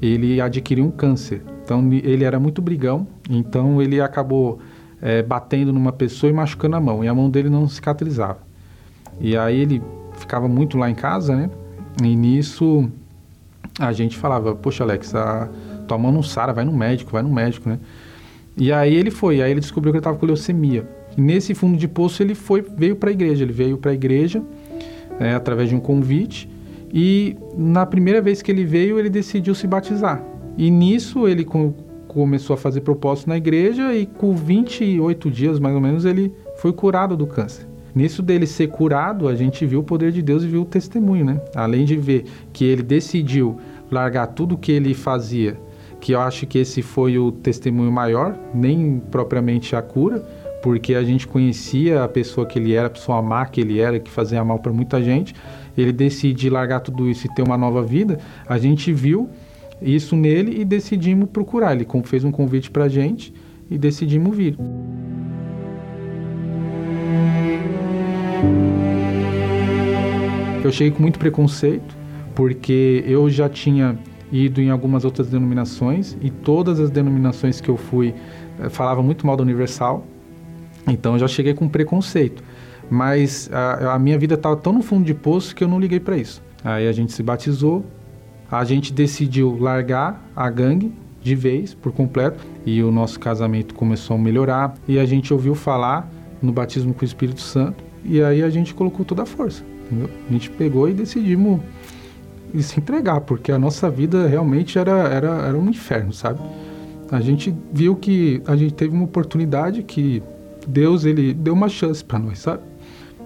ele 0.01 0.41
adquiriu 0.41 0.85
um 0.85 0.91
câncer. 0.91 1.43
Então 1.63 1.87
ele 1.93 2.23
era 2.23 2.39
muito 2.39 2.61
brigão, 2.61 3.07
então 3.29 3.81
ele 3.81 4.01
acabou 4.01 4.59
é, 5.01 5.21
batendo 5.21 5.71
numa 5.71 5.91
pessoa 5.91 6.29
e 6.29 6.33
machucando 6.33 6.75
a 6.75 6.79
mão, 6.79 7.03
e 7.03 7.07
a 7.07 7.13
mão 7.13 7.29
dele 7.29 7.49
não 7.49 7.67
cicatrizava. 7.67 8.39
E 9.19 9.37
aí 9.37 9.59
ele 9.59 9.81
ficava 10.13 10.47
muito 10.47 10.77
lá 10.77 10.89
em 10.89 10.95
casa, 10.95 11.35
né? 11.35 11.49
E 12.03 12.15
nisso 12.15 12.89
a 13.79 13.91
gente 13.91 14.17
falava, 14.17 14.55
poxa 14.55 14.83
Alex, 14.83 15.13
a 15.15 15.49
tua 15.87 15.97
mão 15.97 16.11
não 16.11 16.23
sara, 16.23 16.53
vai 16.53 16.65
no 16.65 16.73
médico, 16.73 17.11
vai 17.11 17.21
no 17.21 17.29
médico, 17.29 17.69
né? 17.69 17.79
E 18.57 18.71
aí 18.71 18.93
ele 18.95 19.11
foi, 19.11 19.41
aí 19.41 19.51
ele 19.51 19.59
descobriu 19.59 19.91
que 19.91 19.97
ele 19.97 20.01
estava 20.01 20.17
com 20.17 20.25
leucemia. 20.25 20.87
E 21.17 21.21
nesse 21.21 21.53
fundo 21.53 21.77
de 21.77 21.87
poço 21.87 22.21
ele 22.21 22.35
foi, 22.35 22.61
veio 22.61 22.95
para 22.95 23.09
a 23.09 23.13
igreja, 23.13 23.43
ele 23.43 23.53
veio 23.53 23.77
para 23.77 23.91
a 23.91 23.93
igreja 23.93 24.41
é, 25.19 25.33
através 25.33 25.69
de 25.69 25.75
um 25.75 25.79
convite 25.79 26.49
e 26.93 27.37
na 27.57 27.85
primeira 27.85 28.21
vez 28.21 28.41
que 28.41 28.51
ele 28.51 28.65
veio 28.65 28.99
ele 28.99 29.09
decidiu 29.09 29.55
se 29.55 29.67
batizar. 29.67 30.23
E 30.57 30.69
nisso 30.69 31.27
ele 31.27 31.45
com, 31.45 31.73
começou 32.07 32.53
a 32.53 32.57
fazer 32.57 32.81
propósito 32.81 33.29
na 33.29 33.37
igreja 33.37 33.93
e 33.93 34.05
com 34.05 34.35
28 34.35 35.31
dias 35.31 35.59
mais 35.59 35.75
ou 35.75 35.81
menos 35.81 36.05
ele 36.05 36.33
foi 36.57 36.73
curado 36.73 37.15
do 37.15 37.25
câncer. 37.25 37.67
Nisso 37.93 38.21
dele 38.21 38.47
ser 38.47 38.67
curado, 38.67 39.27
a 39.27 39.35
gente 39.35 39.65
viu 39.65 39.81
o 39.81 39.83
poder 39.83 40.13
de 40.13 40.21
Deus 40.21 40.43
e 40.43 40.47
viu 40.47 40.61
o 40.61 40.65
testemunho, 40.65 41.25
né? 41.25 41.41
Além 41.53 41.83
de 41.83 41.97
ver 41.97 42.23
que 42.53 42.63
ele 42.63 42.81
decidiu 42.81 43.57
largar 43.91 44.27
tudo 44.27 44.57
que 44.57 44.71
ele 44.71 44.93
fazia 44.93 45.57
que 46.01 46.13
eu 46.13 46.19
acho 46.19 46.47
que 46.47 46.57
esse 46.57 46.81
foi 46.81 47.19
o 47.19 47.31
testemunho 47.31 47.91
maior, 47.91 48.35
nem 48.53 48.99
propriamente 49.11 49.75
a 49.75 49.81
cura, 49.83 50.19
porque 50.63 50.95
a 50.95 51.03
gente 51.03 51.27
conhecia 51.27 52.03
a 52.03 52.07
pessoa 52.07 52.45
que 52.45 52.57
ele 52.57 52.73
era, 52.73 52.87
a 52.87 52.89
pessoa 52.89 53.21
má 53.21 53.45
que 53.45 53.61
ele 53.61 53.79
era, 53.79 53.99
que 53.99 54.09
fazia 54.09 54.43
mal 54.43 54.57
para 54.57 54.73
muita 54.73 55.01
gente. 55.01 55.35
Ele 55.77 55.93
decide 55.93 56.49
largar 56.49 56.79
tudo 56.79 57.07
isso 57.07 57.27
e 57.27 57.33
ter 57.33 57.43
uma 57.43 57.57
nova 57.57 57.83
vida. 57.83 58.19
A 58.47 58.57
gente 58.57 58.91
viu 58.91 59.29
isso 59.81 60.15
nele 60.15 60.59
e 60.59 60.65
decidimos 60.65 61.29
procurar. 61.29 61.73
Ele 61.73 61.87
fez 62.03 62.23
um 62.23 62.31
convite 62.31 62.69
para 62.71 62.85
a 62.85 62.89
gente 62.89 63.33
e 63.69 63.77
decidimos 63.77 64.35
vir. 64.35 64.57
Eu 70.63 70.71
cheguei 70.71 70.91
com 70.91 71.01
muito 71.01 71.17
preconceito, 71.17 71.95
porque 72.35 73.03
eu 73.07 73.29
já 73.29 73.49
tinha 73.49 73.97
ido 74.31 74.61
em 74.61 74.69
algumas 74.69 75.03
outras 75.03 75.27
denominações 75.27 76.17
e 76.21 76.29
todas 76.29 76.79
as 76.79 76.89
denominações 76.89 77.59
que 77.59 77.69
eu 77.69 77.77
fui 77.77 78.13
eh, 78.59 78.69
falava 78.69 79.03
muito 79.03 79.27
mal 79.27 79.35
da 79.35 79.43
Universal. 79.43 80.05
Então 80.87 81.13
eu 81.13 81.19
já 81.19 81.27
cheguei 81.27 81.53
com 81.53 81.67
preconceito. 81.67 82.43
Mas 82.89 83.49
a, 83.53 83.93
a 83.93 83.99
minha 83.99 84.17
vida 84.17 84.35
estava 84.35 84.55
tão 84.55 84.73
no 84.73 84.81
fundo 84.81 85.05
de 85.05 85.13
poço 85.13 85.55
que 85.55 85.63
eu 85.63 85.67
não 85.67 85.79
liguei 85.79 85.99
para 85.99 86.17
isso. 86.17 86.41
Aí 86.63 86.87
a 86.87 86.91
gente 86.91 87.13
se 87.13 87.23
batizou, 87.23 87.85
a 88.51 88.63
gente 88.65 88.91
decidiu 88.91 89.57
largar 89.57 90.21
a 90.35 90.49
gangue 90.49 90.93
de 91.21 91.35
vez, 91.35 91.73
por 91.73 91.91
completo, 91.91 92.43
e 92.65 92.81
o 92.83 92.91
nosso 92.91 93.19
casamento 93.19 93.75
começou 93.75 94.15
a 94.15 94.19
melhorar. 94.19 94.73
E 94.87 94.99
a 94.99 95.05
gente 95.05 95.31
ouviu 95.33 95.55
falar 95.55 96.11
no 96.41 96.51
batismo 96.51 96.93
com 96.93 97.03
o 97.03 97.05
Espírito 97.05 97.41
Santo, 97.41 97.83
e 98.03 98.21
aí 98.21 98.43
a 98.43 98.49
gente 98.49 98.73
colocou 98.73 99.05
toda 99.05 99.23
a 99.23 99.25
força. 99.25 99.63
Entendeu? 99.85 100.09
A 100.29 100.33
gente 100.33 100.49
pegou 100.49 100.89
e 100.89 100.93
decidimos 100.93 101.61
e 102.53 102.61
se 102.63 102.79
entregar, 102.79 103.21
porque 103.21 103.51
a 103.51 103.59
nossa 103.59 103.89
vida 103.89 104.27
realmente 104.27 104.77
era, 104.77 105.07
era, 105.07 105.29
era 105.47 105.57
um 105.57 105.69
inferno, 105.69 106.13
sabe? 106.13 106.39
A 107.11 107.19
gente 107.19 107.53
viu 107.73 107.95
que 107.95 108.41
a 108.45 108.55
gente 108.55 108.73
teve 108.73 108.93
uma 108.93 109.05
oportunidade 109.05 109.83
que 109.83 110.23
Deus 110.67 111.05
ele 111.05 111.33
deu 111.33 111.53
uma 111.53 111.67
chance 111.69 112.03
para 112.03 112.19
nós, 112.19 112.39
sabe? 112.39 112.63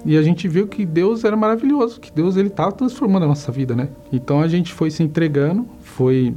E 0.05 0.17
a 0.17 0.21
gente 0.21 0.47
viu 0.47 0.67
que 0.67 0.85
Deus 0.85 1.23
era 1.23 1.35
maravilhoso, 1.35 1.99
que 1.99 2.11
Deus 2.11 2.38
ele 2.38 2.49
estava 2.49 2.71
transformando 2.71 3.23
a 3.23 3.27
nossa 3.27 3.51
vida, 3.51 3.75
né? 3.75 3.89
Então 4.11 4.41
a 4.41 4.47
gente 4.47 4.71
foi 4.71 4.91
se 4.91 5.01
entregando, 5.01 5.67
foi 5.81 6.33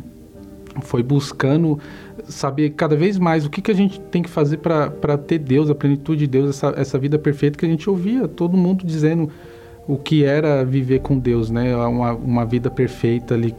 foi 0.83 1.03
buscando 1.03 1.79
saber 2.29 2.71
cada 2.71 2.95
vez 2.95 3.19
mais 3.19 3.45
o 3.45 3.51
que, 3.51 3.61
que 3.61 3.71
a 3.71 3.75
gente 3.75 4.01
tem 4.01 4.23
que 4.23 4.31
fazer 4.31 4.59
para 4.59 5.19
ter 5.19 5.39
Deus, 5.39 5.71
a 5.71 5.75
plenitude 5.75 6.21
de 6.21 6.27
Deus, 6.27 6.51
essa, 6.51 6.75
essa 6.77 6.99
vida 6.99 7.19
perfeita 7.19 7.59
que 7.59 7.67
a 7.67 7.69
gente 7.69 7.89
ouvia 7.89 8.29
todo 8.29 8.57
mundo 8.57 8.87
dizendo 8.87 9.29
o 9.89 9.97
que 9.97 10.23
era 10.23 10.63
viver 10.67 11.01
com 11.01 11.19
Deus, 11.19 11.51
né? 11.51 11.75
Uma, 11.75 12.13
uma 12.13 12.45
vida 12.45 12.71
perfeita 12.71 13.35
ali 13.35 13.57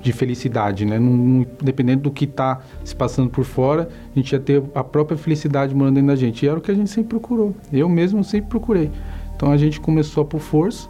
de 0.00 0.12
felicidade, 0.12 0.84
né? 0.84 0.96
Não, 0.96 1.44
dependendo 1.60 2.02
do 2.02 2.10
que 2.10 2.24
está 2.24 2.60
se 2.84 2.94
passando 2.94 3.28
por 3.28 3.44
fora, 3.44 3.88
a 4.14 4.18
gente 4.18 4.30
ia 4.30 4.38
ter 4.38 4.62
a 4.74 4.84
própria 4.84 5.18
felicidade 5.18 5.74
morando 5.74 5.94
dentro 5.94 6.08
da 6.08 6.16
gente. 6.16 6.44
E 6.44 6.48
era 6.48 6.56
o 6.56 6.62
que 6.62 6.70
a 6.70 6.74
gente 6.74 6.88
sempre 6.88 7.10
procurou. 7.10 7.52
Eu 7.72 7.88
mesmo 7.88 8.22
sempre 8.22 8.48
procurei. 8.48 8.90
Então 9.34 9.50
a 9.50 9.56
gente 9.56 9.80
começou 9.80 10.22
a 10.22 10.26
por 10.26 10.40
força, 10.40 10.88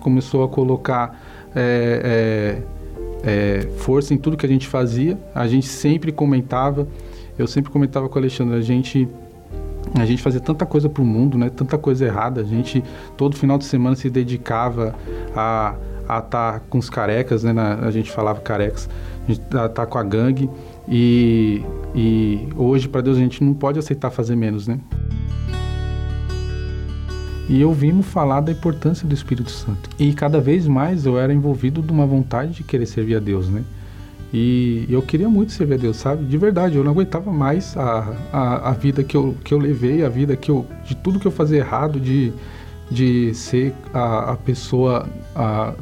começou 0.00 0.42
a 0.42 0.48
colocar 0.48 1.20
é, 1.54 2.62
é, 3.24 3.30
é, 3.30 3.68
força 3.78 4.14
em 4.14 4.16
tudo 4.16 4.38
que 4.38 4.46
a 4.46 4.48
gente 4.48 4.66
fazia. 4.66 5.18
A 5.34 5.46
gente 5.46 5.66
sempre 5.66 6.10
comentava, 6.12 6.88
eu 7.38 7.46
sempre 7.46 7.70
comentava 7.70 8.08
com 8.08 8.14
o 8.14 8.18
Alexandre, 8.18 8.56
a 8.56 8.62
gente 8.62 9.06
a 9.94 10.04
gente 10.04 10.22
fazia 10.22 10.40
tanta 10.40 10.64
coisa 10.64 10.88
para 10.88 11.02
o 11.02 11.06
mundo, 11.06 11.36
né? 11.36 11.50
Tanta 11.50 11.76
coisa 11.76 12.06
errada. 12.06 12.40
A 12.40 12.44
gente 12.44 12.82
todo 13.16 13.36
final 13.36 13.58
de 13.58 13.64
semana 13.64 13.94
se 13.96 14.08
dedicava 14.08 14.94
a 15.36 15.74
a 16.08 16.18
estar 16.18 16.52
tá 16.52 16.60
com 16.68 16.78
os 16.78 16.90
carecas, 16.90 17.42
né? 17.42 17.52
Na, 17.52 17.74
a 17.76 17.90
gente 17.90 18.10
falava 18.10 18.40
carecas, 18.40 18.88
a 19.26 19.32
gente 19.32 19.40
tá, 19.46 19.68
tá 19.68 19.86
com 19.86 19.98
a 19.98 20.02
gangue 20.02 20.50
e, 20.88 21.62
e 21.94 22.48
hoje 22.56 22.88
para 22.88 23.00
Deus 23.00 23.16
a 23.16 23.20
gente 23.20 23.42
não 23.42 23.54
pode 23.54 23.78
aceitar 23.78 24.10
fazer 24.10 24.36
menos, 24.36 24.68
né? 24.68 24.78
E 27.48 27.62
ouvimos 27.62 28.06
falar 28.06 28.40
da 28.40 28.52
importância 28.52 29.06
do 29.06 29.14
Espírito 29.14 29.50
Santo. 29.50 29.90
E 29.98 30.14
cada 30.14 30.40
vez 30.40 30.66
mais 30.66 31.04
eu 31.04 31.18
era 31.18 31.32
envolvido 31.32 31.82
de 31.82 31.92
uma 31.92 32.06
vontade 32.06 32.52
de 32.52 32.62
querer 32.62 32.86
servir 32.86 33.16
a 33.16 33.20
Deus, 33.20 33.48
né? 33.48 33.62
E 34.36 34.84
eu 34.90 35.00
queria 35.00 35.28
muito 35.28 35.52
servir 35.52 35.74
a 35.74 35.76
Deus, 35.76 35.96
sabe? 35.96 36.24
De 36.24 36.36
verdade, 36.36 36.76
eu 36.76 36.82
não 36.82 36.90
aguentava 36.90 37.32
mais 37.32 37.76
a, 37.76 38.12
a, 38.32 38.70
a 38.70 38.72
vida 38.72 39.04
que 39.04 39.16
eu, 39.16 39.36
que 39.44 39.54
eu 39.54 39.58
levei, 39.58 40.04
a 40.04 40.08
vida 40.08 40.34
que 40.34 40.50
eu. 40.50 40.66
de 40.84 40.96
tudo 40.96 41.20
que 41.20 41.26
eu 41.26 41.30
fazia 41.30 41.58
errado, 41.58 42.00
de, 42.00 42.32
de 42.90 43.32
ser 43.32 43.72
a, 43.92 44.32
a 44.32 44.36
pessoa. 44.36 45.08
A, 45.36 45.72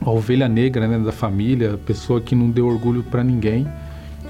a 0.00 0.10
ovelha 0.10 0.48
negra 0.48 0.86
né, 0.86 0.98
da 0.98 1.12
família, 1.12 1.78
pessoa 1.86 2.20
que 2.20 2.34
não 2.34 2.50
deu 2.50 2.66
orgulho 2.66 3.02
para 3.02 3.22
ninguém. 3.22 3.66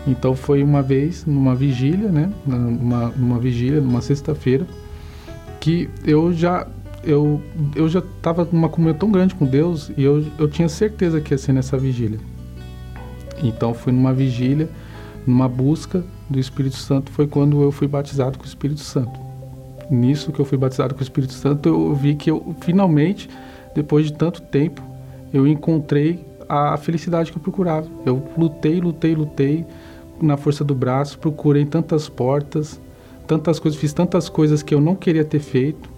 Então 0.07 0.35
foi 0.35 0.63
uma 0.63 0.83
vez, 0.83 1.25
numa 1.27 1.55
vigília, 1.55 2.11
né? 2.11 2.31
Numa, 2.47 3.09
numa 3.09 3.39
vigília, 3.39 3.81
numa 3.81 4.01
sexta-feira, 4.01 4.67
que 5.61 5.91
eu 6.05 6.33
já 6.33 6.67
eu, 7.05 7.43
eu 7.75 7.89
já 7.89 7.99
estava 7.99 8.49
numa 8.51 8.69
comunhão 8.69 8.97
tão 8.97 9.11
grande 9.11 9.35
com 9.35 9.45
Deus 9.45 9.91
e 9.97 10.03
eu, 10.05 10.25
eu 10.39 10.49
tinha 10.49 10.69
certeza 10.69 11.21
que 11.21 11.35
ia 11.35 11.39
ser 11.39 11.53
nessa 11.53 11.77
vigília. 11.77 12.19
Então 13.43 13.75
fui 13.75 13.93
numa 13.93 14.13
vigília, 14.13 14.69
numa 15.27 15.49
busca 15.49 16.03
do 16.29 16.39
Espírito 16.39 16.77
Santo, 16.77 17.11
foi 17.11 17.27
quando 17.27 17.63
eu 17.63 17.73
fui 17.73 17.89
batizado 17.89 18.39
com 18.39 18.45
o 18.45 18.47
Espírito 18.47 18.81
Santo. 18.81 19.19
Nisso 19.91 20.33
que 20.33 20.41
eu 20.41 20.45
fui 20.45 20.57
batizado 20.57 20.95
com 20.95 21.01
o 21.01 21.03
Espírito 21.03 21.33
Santo, 21.33 21.69
eu 21.69 21.95
vi 21.95 22.15
que 22.15 22.31
eu 22.31 22.55
finalmente, 22.61 23.29
depois 23.75 24.07
de 24.07 24.13
tanto 24.15 24.41
tempo, 24.41 24.83
eu 25.33 25.47
encontrei 25.47 26.25
a 26.49 26.77
felicidade 26.77 27.31
que 27.31 27.39
eu 27.39 27.43
procurava. 27.43 27.89
Eu 28.05 28.23
lutei, 28.37 28.81
lutei, 28.81 29.15
lutei 29.15 29.67
na 30.21 30.37
força 30.37 30.63
do 30.63 30.75
braço, 30.75 31.19
procurei 31.19 31.65
tantas 31.65 32.09
portas, 32.09 32.81
tantas 33.27 33.59
coisas, 33.59 33.81
fiz 33.81 33.93
tantas 33.93 34.29
coisas 34.29 34.63
que 34.63 34.75
eu 34.75 34.81
não 34.81 34.95
queria 34.95 35.25
ter 35.25 35.41
feito 35.41 35.91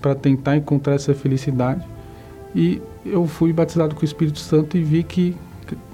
para 0.00 0.14
tentar 0.14 0.56
encontrar 0.56 0.94
essa 0.94 1.14
felicidade. 1.14 1.86
E 2.54 2.82
eu 3.04 3.26
fui 3.26 3.52
batizado 3.52 3.94
com 3.94 4.02
o 4.02 4.04
Espírito 4.04 4.38
Santo 4.38 4.76
e 4.76 4.82
vi 4.82 5.02
que 5.02 5.36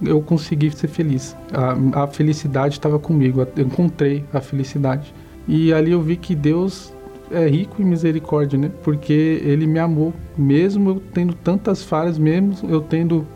eu 0.03 0.21
consegui 0.21 0.71
ser 0.71 0.89
feliz. 0.89 1.37
A, 1.53 2.03
a 2.05 2.07
felicidade 2.07 2.75
estava 2.75 2.99
comigo, 2.99 3.47
eu 3.57 3.65
encontrei 3.65 4.25
a 4.33 4.41
felicidade. 4.41 5.15
E 5.47 5.73
ali 5.73 5.93
eu 5.93 6.03
vi 6.03 6.17
que 6.17 6.35
Deus 6.35 6.93
é 7.31 7.47
rico 7.47 7.81
em 7.81 7.85
misericórdia, 7.85 8.59
né? 8.59 8.71
Porque 8.83 9.41
Ele 9.45 9.67
me 9.67 9.79
amou, 9.79 10.13
mesmo 10.37 10.91
eu 10.91 11.03
tendo 11.13 11.35
tantas 11.35 11.83
falhas, 11.83 12.19
mesmo 12.19 12.55
eu 12.69 12.81
tendo 12.81 13.27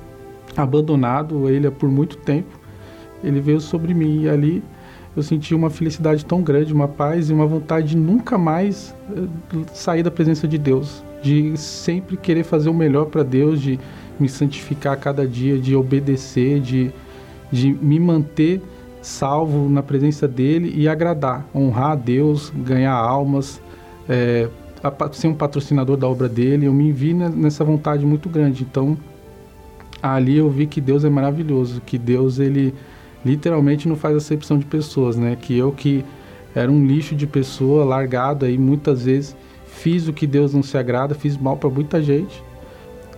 abandonado 0.57 1.49
ele 1.49 1.71
por 1.71 1.89
muito 1.89 2.17
tempo. 2.19 2.61
Ele 3.23 3.41
veio 3.41 3.61
sobre 3.61 3.95
mim 3.95 4.23
e 4.23 4.29
ali 4.29 4.63
eu 5.17 5.23
senti 5.23 5.55
uma 5.55 5.71
felicidade 5.71 6.25
tão 6.25 6.43
grande, 6.43 6.73
uma 6.73 6.89
paz 6.89 7.31
e 7.31 7.33
uma 7.33 7.47
vontade 7.47 7.89
de 7.89 7.97
nunca 7.97 8.39
mais 8.39 8.95
eh, 9.15 9.65
sair 9.73 10.03
da 10.03 10.11
presença 10.11 10.49
de 10.49 10.57
Deus, 10.59 11.05
de 11.23 11.57
sempre 11.57 12.17
querer 12.17 12.45
fazer 12.45 12.71
o 12.71 12.75
melhor 12.75 13.07
para 13.07 13.23
Deus, 13.23 13.61
de 13.61 13.79
me 14.19 14.29
santificar 14.29 14.93
a 14.93 14.97
cada 14.97 15.27
dia, 15.27 15.59
de 15.59 15.75
obedecer, 15.75 16.61
de, 16.61 16.91
de 17.51 17.73
me 17.73 17.99
manter 17.99 18.61
salvo 19.01 19.69
na 19.69 19.83
presença 19.83 20.29
dele 20.29 20.73
e 20.77 20.89
agradar, 20.89 21.45
honrar 21.55 21.93
a 21.93 21.95
Deus, 21.97 22.53
ganhar 22.55 22.95
almas, 22.95 23.61
é, 24.09 24.49
ser 25.13 25.29
um 25.29 25.35
patrocinador 25.35 25.97
da 25.97 26.09
obra 26.09 26.29
dele. 26.29 26.67
Eu 26.67 26.73
me 26.73 26.93
vi 26.93 27.13
nessa 27.13 27.65
vontade 27.65 28.07
muito 28.07 28.29
grande. 28.29 28.63
Então, 28.63 28.97
ali 30.03 30.39
eu 30.39 30.49
vi 30.49 30.67
que 30.67 30.81
Deus 30.81 31.05
é 31.05 31.11
maravilhoso, 31.11 31.81
que 31.85 31.99
Deus 31.99 32.39
ele 32.39 32.75
literalmente 33.25 33.89
não 33.89 33.97
faz 33.97 34.17
acepção 34.17 34.59
de 34.59 34.65
pessoas, 34.65 35.17
né? 35.17 35.37
Que 35.41 35.57
eu 35.57 35.73
que 35.73 36.05
era 36.55 36.71
um 36.71 36.87
lixo 36.87 37.15
de 37.15 37.27
pessoa, 37.27 37.85
largado 37.85 38.45
aí 38.45 38.59
muitas 38.59 39.05
vezes, 39.05 39.37
fiz 39.67 40.07
o 40.07 40.13
que 40.13 40.27
Deus 40.27 40.53
não 40.53 40.63
se 40.63 40.77
agrada, 40.77 41.15
fiz 41.15 41.37
mal 41.37 41.57
para 41.57 41.71
muita 41.71 42.03
gente. 42.03 42.43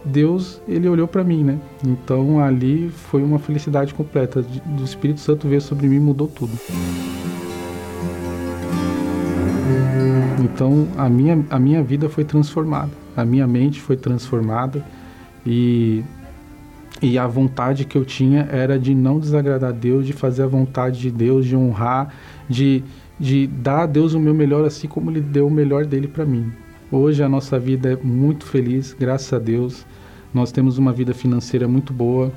Deus, 0.05 0.61
ele 0.69 0.89
olhou 0.89 1.09
para 1.09 1.25
mim, 1.25 1.43
né? 1.43 1.59
Então 1.85 2.41
ali 2.41 2.91
foi 2.91 3.23
uma 3.23 3.39
felicidade 3.39 3.95
completa. 3.95 4.43
Do 4.43 4.85
Espírito 4.85 5.21
Santo 5.21 5.49
veio 5.49 5.61
sobre 5.61 5.89
mim, 5.89 5.99
mudou 5.99 6.29
tudo. 6.29 6.53
Então 10.43 10.87
a 10.97 11.09
minha, 11.09 11.45
a 11.49 11.59
minha 11.59 11.83
vida 11.83 12.09
foi 12.09 12.25
transformada, 12.25 12.91
a 13.17 13.25
minha 13.25 13.47
mente 13.47 13.81
foi 13.81 13.97
transformada 13.97 14.85
e 15.47 16.05
e 17.03 17.19
a 17.19 17.27
vontade 17.27 17.85
que 17.85 17.99
eu 17.99 18.05
tinha 18.05 18.49
era 18.51 18.79
de 18.79 18.95
não 18.95 19.19
desagradar 19.19 19.71
a 19.71 19.73
Deus, 19.73 20.07
de 20.07 20.13
fazer 20.13 20.45
a 20.45 20.47
vontade 20.47 21.01
de 21.01 21.11
Deus, 21.11 21.45
de 21.45 21.55
honrar, 21.55 22.15
de, 22.49 22.83
de 23.19 23.47
dar 23.47 23.83
a 23.83 23.87
Deus 23.87 24.15
o 24.15 24.21
meu 24.21 24.33
melhor, 24.33 24.65
assim 24.65 24.89
como 24.89 25.11
Ele 25.11 25.21
deu 25.21 25.47
o 25.47 25.51
melhor 25.51 25.85
dele 25.85 26.09
para 26.09 26.25
mim. 26.25 26.51
Hoje 26.93 27.23
a 27.23 27.29
nossa 27.29 27.59
vida 27.59 27.93
é 27.93 27.97
muito 27.97 28.45
feliz, 28.45 28.95
graças 28.99 29.33
a 29.33 29.39
Deus. 29.39 29.87
Nós 30.33 30.53
temos 30.53 30.77
uma 30.77 30.93
vida 30.93 31.15
financeira 31.15 31.67
muito 31.67 31.93
boa. 31.93 32.31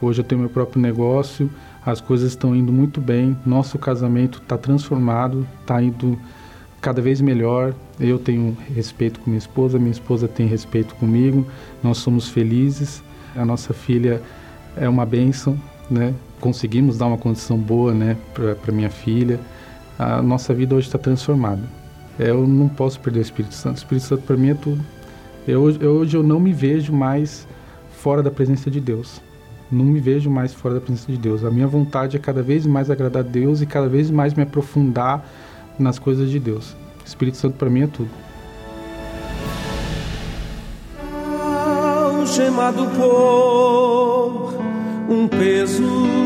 Hoje 0.00 0.20
eu 0.20 0.24
tenho 0.24 0.42
meu 0.42 0.50
próprio 0.50 0.80
negócio, 0.80 1.50
as 1.84 2.00
coisas 2.00 2.30
estão 2.30 2.54
indo 2.54 2.70
muito 2.72 3.00
bem. 3.00 3.36
Nosso 3.46 3.78
casamento 3.78 4.40
está 4.42 4.58
transformado, 4.58 5.46
está 5.60 5.82
indo 5.82 6.18
cada 6.82 7.00
vez 7.00 7.20
melhor. 7.20 7.74
Eu 7.98 8.18
tenho 8.18 8.56
respeito 8.74 9.20
com 9.20 9.30
minha 9.30 9.38
esposa, 9.38 9.78
minha 9.78 9.90
esposa 9.90 10.28
tem 10.28 10.46
respeito 10.46 10.94
comigo. 10.96 11.46
Nós 11.82 11.98
somos 11.98 12.28
felizes. 12.28 13.02
A 13.34 13.44
nossa 13.44 13.72
filha 13.72 14.20
é 14.76 14.88
uma 14.88 15.06
bênção, 15.06 15.58
né? 15.90 16.14
Conseguimos 16.40 16.98
dar 16.98 17.06
uma 17.06 17.18
condição 17.18 17.56
boa, 17.56 17.94
né, 17.94 18.18
para 18.34 18.72
minha 18.72 18.90
filha. 18.90 19.40
A 19.98 20.20
nossa 20.20 20.52
vida 20.52 20.74
hoje 20.74 20.88
está 20.88 20.98
transformada. 20.98 21.83
Eu 22.18 22.46
não 22.46 22.68
posso 22.68 23.00
perder 23.00 23.20
o 23.20 23.22
Espírito 23.22 23.54
Santo. 23.54 23.76
O 23.76 23.78
Espírito 23.78 24.06
Santo 24.06 24.22
para 24.22 24.36
mim 24.36 24.50
é 24.50 24.54
tudo. 24.54 24.84
Eu, 25.46 25.70
eu, 25.80 25.92
hoje 25.96 26.16
eu 26.16 26.22
não 26.22 26.40
me 26.40 26.52
vejo 26.52 26.92
mais 26.92 27.46
fora 27.90 28.22
da 28.22 28.30
presença 28.30 28.70
de 28.70 28.80
Deus. 28.80 29.20
Não 29.70 29.84
me 29.84 30.00
vejo 30.00 30.30
mais 30.30 30.52
fora 30.54 30.74
da 30.74 30.80
presença 30.80 31.10
de 31.10 31.18
Deus. 31.18 31.44
A 31.44 31.50
minha 31.50 31.66
vontade 31.66 32.16
é 32.16 32.20
cada 32.20 32.42
vez 32.42 32.66
mais 32.66 32.90
agradar 32.90 33.24
a 33.24 33.26
Deus 33.26 33.60
e 33.60 33.66
cada 33.66 33.88
vez 33.88 34.10
mais 34.10 34.34
me 34.34 34.42
aprofundar 34.42 35.26
nas 35.78 35.98
coisas 35.98 36.30
de 36.30 36.38
Deus. 36.38 36.76
O 37.02 37.06
Espírito 37.06 37.36
Santo 37.36 37.56
para 37.56 37.68
mim 37.68 37.82
é 37.82 37.86
tudo. 37.86 38.10
por 42.96 44.54
um 45.08 45.28
peso. 45.28 46.23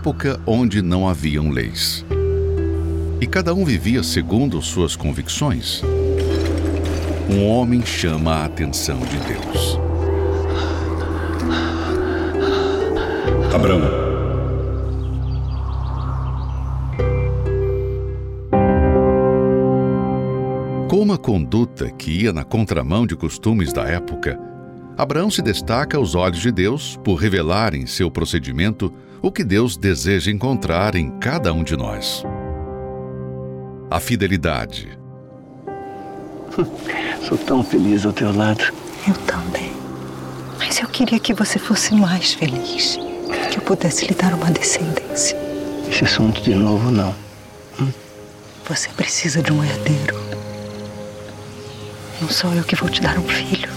Época 0.00 0.40
onde 0.46 0.80
não 0.80 1.06
haviam 1.06 1.50
leis. 1.50 2.06
E 3.20 3.26
cada 3.26 3.52
um 3.52 3.66
vivia 3.66 4.02
segundo 4.02 4.62
suas 4.62 4.96
convicções. 4.96 5.82
Um 7.28 7.46
homem 7.46 7.84
chama 7.84 8.36
a 8.36 8.44
atenção 8.46 8.98
de 9.00 9.18
Deus. 9.18 9.78
Abraão. 13.54 13.82
Com 20.88 21.02
uma 21.02 21.18
conduta 21.18 21.90
que 21.90 22.22
ia 22.22 22.32
na 22.32 22.42
contramão 22.42 23.06
de 23.06 23.14
costumes 23.14 23.70
da 23.70 23.82
época, 23.82 24.40
Abraão 24.96 25.30
se 25.30 25.42
destaca 25.42 25.98
aos 25.98 26.14
olhos 26.14 26.40
de 26.40 26.50
Deus 26.50 26.98
por 27.04 27.16
revelar 27.16 27.74
em 27.74 27.84
seu 27.84 28.10
procedimento 28.10 28.90
o 29.22 29.30
que 29.30 29.44
Deus 29.44 29.76
deseja 29.76 30.30
encontrar 30.30 30.94
em 30.94 31.10
cada 31.18 31.52
um 31.52 31.62
de 31.62 31.76
nós. 31.76 32.22
A 33.90 34.00
fidelidade. 34.00 34.98
Sou 37.28 37.36
tão 37.36 37.62
feliz 37.62 38.06
ao 38.06 38.12
teu 38.12 38.34
lado. 38.34 38.64
Eu 39.06 39.14
também. 39.26 39.72
Mas 40.58 40.78
eu 40.80 40.88
queria 40.88 41.18
que 41.18 41.34
você 41.34 41.58
fosse 41.58 41.94
mais 41.94 42.34
feliz. 42.34 42.98
Que 43.50 43.58
eu 43.58 43.62
pudesse 43.62 44.06
lhe 44.06 44.14
dar 44.14 44.34
uma 44.34 44.50
descendência. 44.50 45.36
Esse 45.88 46.04
assunto 46.04 46.40
de 46.40 46.54
novo, 46.54 46.90
não. 46.90 47.14
Hum? 47.80 47.90
Você 48.68 48.88
precisa 48.90 49.42
de 49.42 49.52
um 49.52 49.62
herdeiro. 49.62 50.18
Não 52.20 52.28
sou 52.28 52.52
eu 52.54 52.62
que 52.62 52.76
vou 52.76 52.88
te 52.88 53.00
dar 53.00 53.18
um 53.18 53.28
filho. 53.28 53.70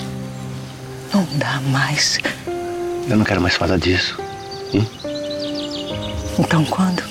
Não 1.14 1.26
dá 1.38 1.60
mais. 1.72 2.20
Eu 3.10 3.18
não 3.18 3.26
quero 3.26 3.42
mais 3.42 3.56
falar 3.56 3.78
disso. 3.78 4.23
Então 6.40 6.66
quando? 6.66 7.04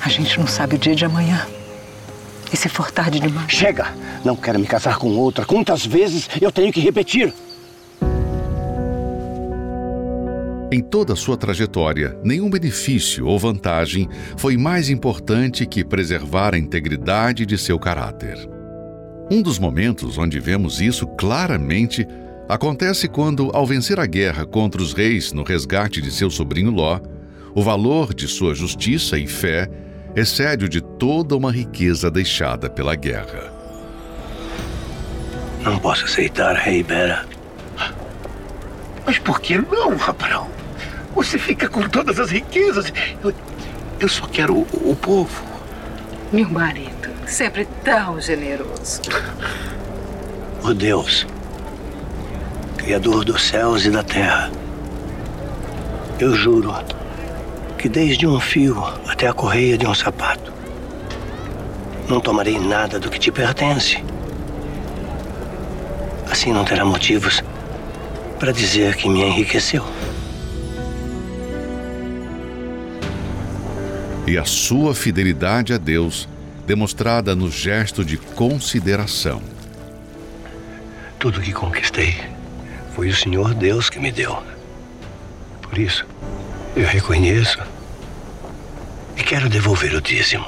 A 0.00 0.08
gente 0.08 0.38
não 0.38 0.46
sabe 0.46 0.76
o 0.76 0.78
dia 0.78 0.94
de 0.94 1.04
amanhã. 1.04 1.46
E 2.52 2.56
se 2.56 2.68
for 2.68 2.90
tarde 2.90 3.20
demais? 3.20 3.50
Chega! 3.50 3.92
Não 4.24 4.36
quero 4.36 4.58
me 4.58 4.66
casar 4.66 4.96
com 4.98 5.08
outra. 5.16 5.44
Quantas 5.44 5.84
vezes 5.84 6.28
eu 6.40 6.50
tenho 6.50 6.72
que 6.72 6.80
repetir? 6.80 7.32
Em 10.72 10.80
toda 10.80 11.14
a 11.14 11.16
sua 11.16 11.36
trajetória, 11.36 12.16
nenhum 12.22 12.48
benefício 12.48 13.26
ou 13.26 13.38
vantagem 13.38 14.08
foi 14.36 14.56
mais 14.56 14.88
importante 14.88 15.66
que 15.66 15.84
preservar 15.84 16.54
a 16.54 16.58
integridade 16.58 17.44
de 17.44 17.58
seu 17.58 17.76
caráter. 17.76 18.38
Um 19.28 19.42
dos 19.42 19.58
momentos 19.58 20.16
onde 20.16 20.38
vemos 20.38 20.80
isso 20.80 21.06
claramente 21.06 22.06
acontece 22.50 23.08
quando, 23.08 23.50
ao 23.54 23.64
vencer 23.64 24.00
a 24.00 24.06
guerra 24.06 24.44
contra 24.44 24.82
os 24.82 24.92
reis 24.92 25.32
no 25.32 25.42
resgate 25.42 26.00
de 26.00 26.10
seu 26.10 26.30
sobrinho 26.30 26.70
Ló, 26.70 27.00
o 27.54 27.62
valor 27.62 28.12
de 28.12 28.26
sua 28.26 28.54
justiça 28.54 29.16
e 29.16 29.26
fé 29.26 29.68
excede 30.14 30.64
o 30.64 30.68
de 30.68 30.80
toda 30.80 31.36
uma 31.36 31.52
riqueza 31.52 32.10
deixada 32.10 32.68
pela 32.68 32.94
guerra. 32.96 33.52
Não 35.62 35.78
posso 35.78 36.04
aceitar, 36.04 36.54
rei 36.56 36.82
Bera. 36.82 37.24
Mas 39.06 39.18
por 39.18 39.40
que 39.40 39.56
não, 39.56 39.92
Abraão? 40.06 40.48
Você 41.14 41.38
fica 41.38 41.68
com 41.68 41.88
todas 41.88 42.18
as 42.18 42.30
riquezas. 42.30 42.92
Eu, 43.22 43.32
eu 43.98 44.08
só 44.08 44.26
quero 44.26 44.54
o, 44.54 44.90
o 44.90 44.96
povo. 44.96 45.44
Meu 46.32 46.48
marido 46.48 47.10
sempre 47.26 47.66
tão 47.84 48.20
generoso. 48.20 49.02
O 50.62 50.74
Deus, 50.74 51.26
Criador 52.80 53.26
dos 53.26 53.42
céus 53.42 53.84
e 53.84 53.90
da 53.90 54.02
terra, 54.02 54.50
eu 56.18 56.34
juro 56.34 56.74
que 57.76 57.90
desde 57.90 58.26
um 58.26 58.40
fio 58.40 58.82
até 59.06 59.28
a 59.28 59.34
correia 59.34 59.76
de 59.76 59.86
um 59.86 59.94
sapato, 59.94 60.50
não 62.08 62.20
tomarei 62.20 62.58
nada 62.58 62.98
do 62.98 63.10
que 63.10 63.18
te 63.18 63.30
pertence. 63.30 64.02
Assim 66.30 66.54
não 66.54 66.64
terá 66.64 66.82
motivos 66.82 67.44
para 68.38 68.50
dizer 68.50 68.96
que 68.96 69.10
me 69.10 69.24
enriqueceu. 69.24 69.84
E 74.26 74.38
a 74.38 74.44
sua 74.46 74.94
fidelidade 74.94 75.74
a 75.74 75.78
Deus 75.78 76.26
demonstrada 76.66 77.36
no 77.36 77.50
gesto 77.50 78.02
de 78.02 78.16
consideração. 78.16 79.42
Tudo 81.18 81.42
que 81.42 81.52
conquistei 81.52 82.39
foi 83.00 83.08
o 83.08 83.16
Senhor 83.16 83.54
Deus 83.54 83.88
que 83.88 83.98
me 83.98 84.12
deu. 84.12 84.42
Por 85.62 85.78
isso, 85.78 86.06
eu 86.76 86.86
reconheço 86.86 87.58
e 89.16 89.22
quero 89.22 89.48
devolver 89.48 89.94
o 89.94 90.02
dízimo. 90.02 90.44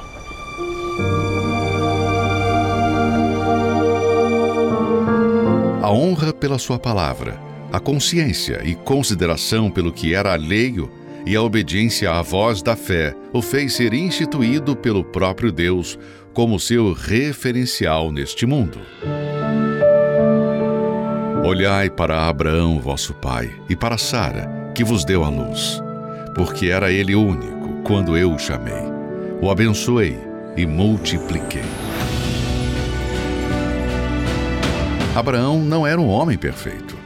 A 5.81 5.91
honra 5.91 6.31
pela 6.35 6.59
sua 6.59 6.79
palavra, 6.79 7.41
a 7.73 7.81
consciência 7.81 8.61
e 8.63 8.75
consideração 8.75 9.71
pelo 9.71 9.91
que 9.91 10.13
era 10.13 10.35
alheio 10.35 10.93
e 11.25 11.35
a 11.35 11.41
obediência 11.41 12.11
à 12.11 12.21
voz 12.21 12.61
da 12.61 12.77
fé 12.77 13.17
o 13.33 13.41
fez 13.41 13.73
ser 13.73 13.95
instituído 13.95 14.77
pelo 14.77 15.03
próprio 15.03 15.51
Deus 15.51 15.99
como 16.35 16.61
seu 16.61 16.93
referencial 16.93 18.13
neste 18.13 18.45
mundo. 18.45 18.79
Olhai 21.45 21.91
para 21.91 22.29
Abraão, 22.29 22.79
vosso 22.79 23.13
pai, 23.15 23.53
e 23.69 23.75
para 23.75 23.99
Sara, 23.99 24.71
que 24.77 24.85
vos 24.85 25.05
deu 25.05 25.25
a 25.25 25.29
luz, 25.29 25.83
porque 26.37 26.67
era 26.67 26.93
ele 26.93 27.17
único 27.17 27.83
quando 27.83 28.17
eu 28.17 28.33
o 28.33 28.39
chamei. 28.39 28.85
O 29.41 29.51
abençoei 29.51 30.17
e 30.57 30.65
multipliquei. 30.65 31.65
Abraão 35.17 35.61
não 35.61 35.85
era 35.85 36.01
um 36.01 36.07
homem 36.07 36.39
perfeito, 36.39 36.97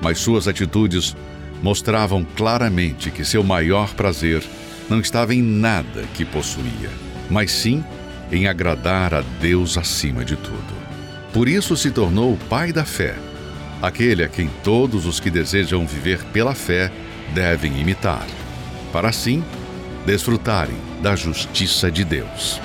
mas 0.00 0.20
suas 0.20 0.46
atitudes 0.46 1.16
mostravam 1.60 2.24
claramente 2.36 3.10
que 3.10 3.24
seu 3.24 3.42
maior 3.42 3.94
prazer 3.94 4.44
não 4.88 5.00
estava 5.00 5.34
em 5.34 5.42
nada 5.42 6.04
que 6.14 6.24
possuía, 6.24 6.88
mas 7.28 7.50
sim 7.50 7.84
em 8.30 8.46
agradar 8.46 9.12
a 9.12 9.24
Deus 9.40 9.76
acima 9.76 10.24
de 10.24 10.36
tudo. 10.36 10.72
Por 11.32 11.48
isso 11.48 11.76
se 11.76 11.90
tornou 11.90 12.34
o 12.34 12.38
pai 12.48 12.72
da 12.72 12.84
fé, 12.84 13.16
aquele 13.82 14.22
a 14.22 14.28
quem 14.28 14.48
todos 14.62 15.06
os 15.06 15.18
que 15.18 15.28
desejam 15.28 15.84
viver 15.84 16.24
pela 16.32 16.54
fé 16.54 16.88
devem 17.34 17.80
imitar, 17.80 18.24
para 18.92 19.08
assim 19.08 19.42
desfrutarem 20.06 20.76
da 21.02 21.16
justiça 21.16 21.90
de 21.90 22.04
Deus. 22.04 22.60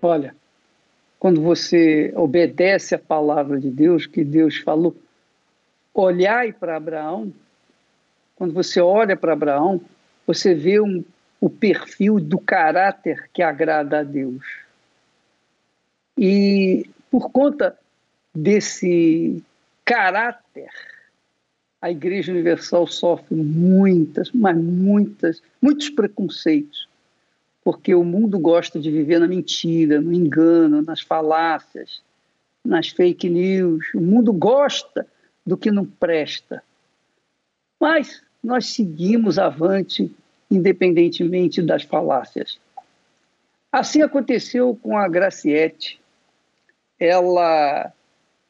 Olha, 0.00 0.34
quando 1.18 1.42
você 1.42 2.10
obedece 2.16 2.94
a 2.94 2.98
palavra 2.98 3.60
de 3.60 3.68
Deus, 3.68 4.06
que 4.06 4.24
Deus 4.24 4.56
falou, 4.56 4.96
olhai 5.92 6.52
para 6.52 6.76
Abraão, 6.76 7.32
quando 8.34 8.54
você 8.54 8.80
olha 8.80 9.16
para 9.16 9.32
Abraão, 9.34 9.80
você 10.26 10.54
vê 10.54 10.80
um, 10.80 11.04
o 11.40 11.50
perfil 11.50 12.18
do 12.20 12.38
caráter 12.38 13.28
que 13.32 13.42
agrada 13.42 14.00
a 14.00 14.02
Deus. 14.04 14.44
E 16.16 16.88
por 17.10 17.30
conta 17.30 17.76
desse 18.42 19.42
caráter, 19.84 20.70
a 21.80 21.90
Igreja 21.90 22.32
Universal 22.32 22.86
sofre 22.86 23.34
muitas, 23.34 24.30
mas 24.32 24.56
muitas, 24.56 25.42
muitos 25.60 25.90
preconceitos, 25.90 26.88
porque 27.64 27.94
o 27.94 28.04
mundo 28.04 28.38
gosta 28.38 28.78
de 28.78 28.90
viver 28.90 29.18
na 29.18 29.26
mentira, 29.26 30.00
no 30.00 30.12
engano, 30.12 30.82
nas 30.82 31.00
falácias, 31.00 32.00
nas 32.64 32.88
fake 32.88 33.28
news. 33.28 33.86
O 33.94 34.00
mundo 34.00 34.32
gosta 34.32 35.06
do 35.44 35.56
que 35.56 35.70
não 35.70 35.84
presta. 35.84 36.62
Mas 37.78 38.22
nós 38.42 38.66
seguimos 38.66 39.38
avante, 39.38 40.10
independentemente 40.50 41.60
das 41.60 41.82
falácias. 41.82 42.58
Assim 43.70 44.02
aconteceu 44.02 44.78
com 44.82 44.96
a 44.96 45.06
Graciete. 45.08 46.00
Ela, 46.98 47.92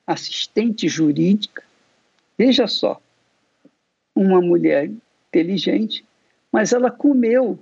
assistente 0.08 0.88
jurídica, 0.88 1.62
veja 2.38 2.66
só, 2.66 2.98
uma 4.14 4.40
mulher 4.40 4.90
inteligente, 5.28 6.02
mas 6.50 6.72
ela 6.72 6.90
comeu 6.90 7.58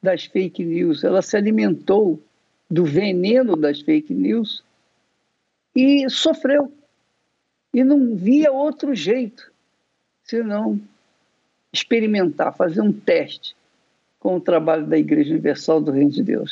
das 0.00 0.24
fake 0.24 0.64
news, 0.64 1.02
ela 1.02 1.20
se 1.20 1.36
alimentou 1.36 2.22
do 2.70 2.84
veneno 2.84 3.56
das 3.56 3.80
fake 3.80 4.14
news 4.14 4.62
e 5.74 6.08
sofreu 6.08 6.72
e 7.74 7.82
não 7.82 8.14
via 8.14 8.52
outro 8.52 8.94
jeito 8.94 9.50
senão 10.22 10.80
experimentar, 11.72 12.56
fazer 12.56 12.80
um 12.80 12.92
teste 12.92 13.56
com 14.20 14.36
o 14.36 14.40
trabalho 14.40 14.86
da 14.86 14.96
Igreja 14.96 15.32
Universal 15.32 15.80
do 15.80 15.90
Reino 15.90 16.10
de 16.10 16.22
Deus. 16.22 16.49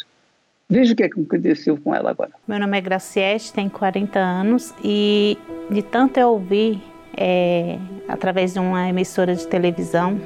Veja 0.71 0.93
o 0.93 0.97
que, 0.97 1.03
é 1.03 1.07
aconteceu 1.07 1.79
com 1.79 1.95
ela 1.95 2.11
agora. 2.11 2.31
Meu 2.47 2.59
nome 2.59 2.77
é 2.77 2.81
Graciete, 2.81 3.53
tenho 3.53 3.71
40 3.71 4.19
anos 4.19 4.75
e 4.85 5.39
de 5.71 5.81
tanto 5.81 6.19
eu 6.19 6.29
ouvir 6.29 6.83
é, 7.17 7.79
através 8.07 8.53
de 8.53 8.59
uma 8.59 8.87
emissora 8.87 9.35
de 9.35 9.47
televisão, 9.47 10.21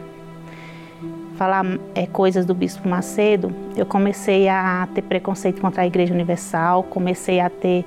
falar 1.36 1.64
é, 1.94 2.06
coisas 2.06 2.44
do 2.44 2.54
Bispo 2.54 2.88
Macedo, 2.88 3.54
eu 3.76 3.86
comecei 3.86 4.48
a 4.48 4.88
ter 4.92 5.02
preconceito 5.02 5.60
contra 5.60 5.82
a 5.82 5.86
Igreja 5.86 6.12
Universal, 6.12 6.82
comecei 6.84 7.38
a 7.38 7.48
ter 7.48 7.84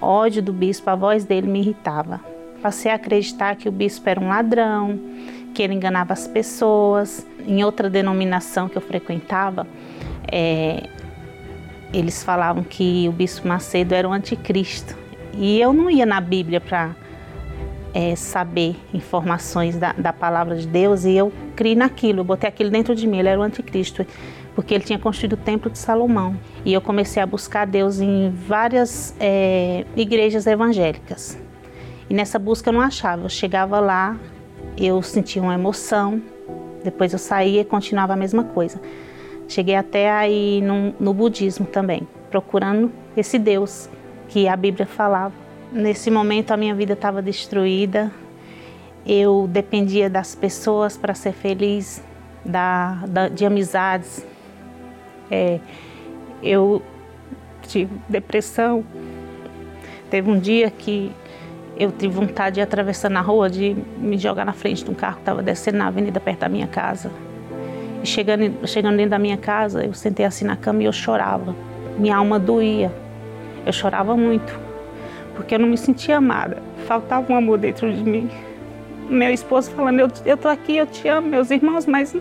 ódio 0.00 0.42
do 0.42 0.54
bispo, 0.54 0.88
a 0.88 0.94
voz 0.94 1.24
dele 1.24 1.46
me 1.46 1.60
irritava. 1.60 2.20
Passei 2.62 2.90
a 2.90 2.94
acreditar 2.94 3.56
que 3.56 3.68
o 3.68 3.72
bispo 3.72 4.08
era 4.08 4.18
um 4.18 4.28
ladrão, 4.28 4.98
que 5.54 5.62
ele 5.62 5.74
enganava 5.74 6.14
as 6.14 6.26
pessoas. 6.26 7.26
Em 7.46 7.62
outra 7.64 7.88
denominação 7.88 8.68
que 8.68 8.76
eu 8.76 8.82
frequentava, 8.82 9.66
é, 10.30 10.88
eles 11.92 12.22
falavam 12.22 12.62
que 12.62 13.08
o 13.08 13.12
bispo 13.12 13.46
Macedo 13.46 13.94
era 13.94 14.08
o 14.08 14.12
anticristo. 14.12 14.96
E 15.34 15.60
eu 15.60 15.72
não 15.72 15.90
ia 15.90 16.06
na 16.06 16.20
Bíblia 16.20 16.60
para 16.60 16.94
é, 17.94 18.14
saber 18.14 18.76
informações 18.94 19.76
da, 19.76 19.92
da, 19.92 20.12
palavra 20.12 20.56
de 20.56 20.66
Deus 20.66 21.04
e 21.04 21.12
eu 21.16 21.32
criei 21.56 21.74
naquilo, 21.74 22.20
eu 22.20 22.24
botei 22.24 22.48
aquilo 22.48 22.70
dentro 22.70 22.94
de 22.94 23.06
mim, 23.06 23.18
ele 23.18 23.28
era 23.28 23.40
o 23.40 23.42
anticristo, 23.42 24.06
porque 24.54 24.74
ele 24.74 24.84
tinha 24.84 24.98
construído 24.98 25.34
o 25.34 25.36
templo 25.36 25.70
de 25.70 25.78
Salomão. 25.78 26.36
E 26.64 26.72
eu 26.72 26.80
comecei 26.80 27.22
a 27.22 27.26
buscar 27.26 27.66
Deus 27.66 28.00
em 28.00 28.30
várias 28.30 29.14
é, 29.18 29.84
igrejas 29.96 30.46
evangélicas. 30.46 31.38
E 32.08 32.14
nessa 32.14 32.38
busca 32.38 32.70
eu 32.70 32.74
não 32.74 32.80
achava, 32.80 33.24
eu 33.24 33.28
chegava 33.28 33.78
lá, 33.78 34.16
eu 34.76 35.00
sentia 35.02 35.42
uma 35.42 35.54
emoção, 35.54 36.20
depois 36.82 37.12
eu 37.12 37.18
saía 37.18 37.60
e 37.60 37.64
continuava 37.64 38.14
a 38.14 38.16
mesma 38.16 38.44
coisa. 38.44 38.80
Cheguei 39.50 39.74
até 39.74 40.08
aí 40.08 40.62
no, 40.62 40.94
no 41.00 41.12
budismo 41.12 41.66
também, 41.66 42.06
procurando 42.30 42.92
esse 43.16 43.36
Deus 43.36 43.90
que 44.28 44.46
a 44.46 44.54
Bíblia 44.54 44.86
falava. 44.86 45.34
Nesse 45.72 46.08
momento 46.08 46.52
a 46.52 46.56
minha 46.56 46.72
vida 46.72 46.92
estava 46.92 47.20
destruída, 47.20 48.12
eu 49.04 49.48
dependia 49.50 50.08
das 50.08 50.36
pessoas 50.36 50.96
para 50.96 51.14
ser 51.14 51.32
feliz, 51.32 52.00
da, 52.44 53.02
da, 53.08 53.28
de 53.28 53.44
amizades. 53.44 54.24
É, 55.28 55.58
eu 56.40 56.80
tive 57.62 57.92
depressão. 58.08 58.84
Teve 60.10 60.30
um 60.30 60.38
dia 60.38 60.70
que 60.70 61.10
eu 61.76 61.90
tive 61.90 62.14
vontade 62.14 62.54
de 62.54 62.60
atravessar 62.60 63.10
na 63.10 63.20
rua, 63.20 63.50
de 63.50 63.76
me 63.98 64.16
jogar 64.16 64.44
na 64.44 64.52
frente 64.52 64.84
de 64.84 64.90
um 64.92 64.94
carro 64.94 65.16
que 65.16 65.22
estava 65.22 65.42
descendo 65.42 65.78
na 65.78 65.88
avenida 65.88 66.20
perto 66.20 66.38
da 66.38 66.48
minha 66.48 66.68
casa. 66.68 67.10
Chegando, 68.02 68.66
chegando 68.66 68.96
dentro 68.96 69.10
da 69.10 69.18
minha 69.18 69.36
casa, 69.36 69.84
eu 69.84 69.92
sentei 69.92 70.24
assim 70.24 70.44
na 70.44 70.56
cama 70.56 70.82
e 70.82 70.86
eu 70.86 70.92
chorava. 70.92 71.54
Minha 71.98 72.16
alma 72.16 72.38
doía. 72.38 72.92
Eu 73.66 73.72
chorava 73.72 74.16
muito 74.16 74.70
porque 75.40 75.54
eu 75.54 75.58
não 75.58 75.68
me 75.68 75.78
sentia 75.78 76.18
amada. 76.18 76.62
Faltava 76.86 77.32
um 77.32 77.36
amor 77.36 77.56
dentro 77.56 77.90
de 77.90 78.02
mim. 78.02 78.28
Meu 79.08 79.30
esposo 79.30 79.70
falando, 79.70 80.00
eu, 80.00 80.08
eu 80.26 80.36
tô 80.36 80.48
aqui, 80.48 80.76
eu 80.76 80.86
te 80.86 81.08
amo, 81.08 81.28
meus 81.28 81.50
irmãos, 81.50 81.86
mas 81.86 82.14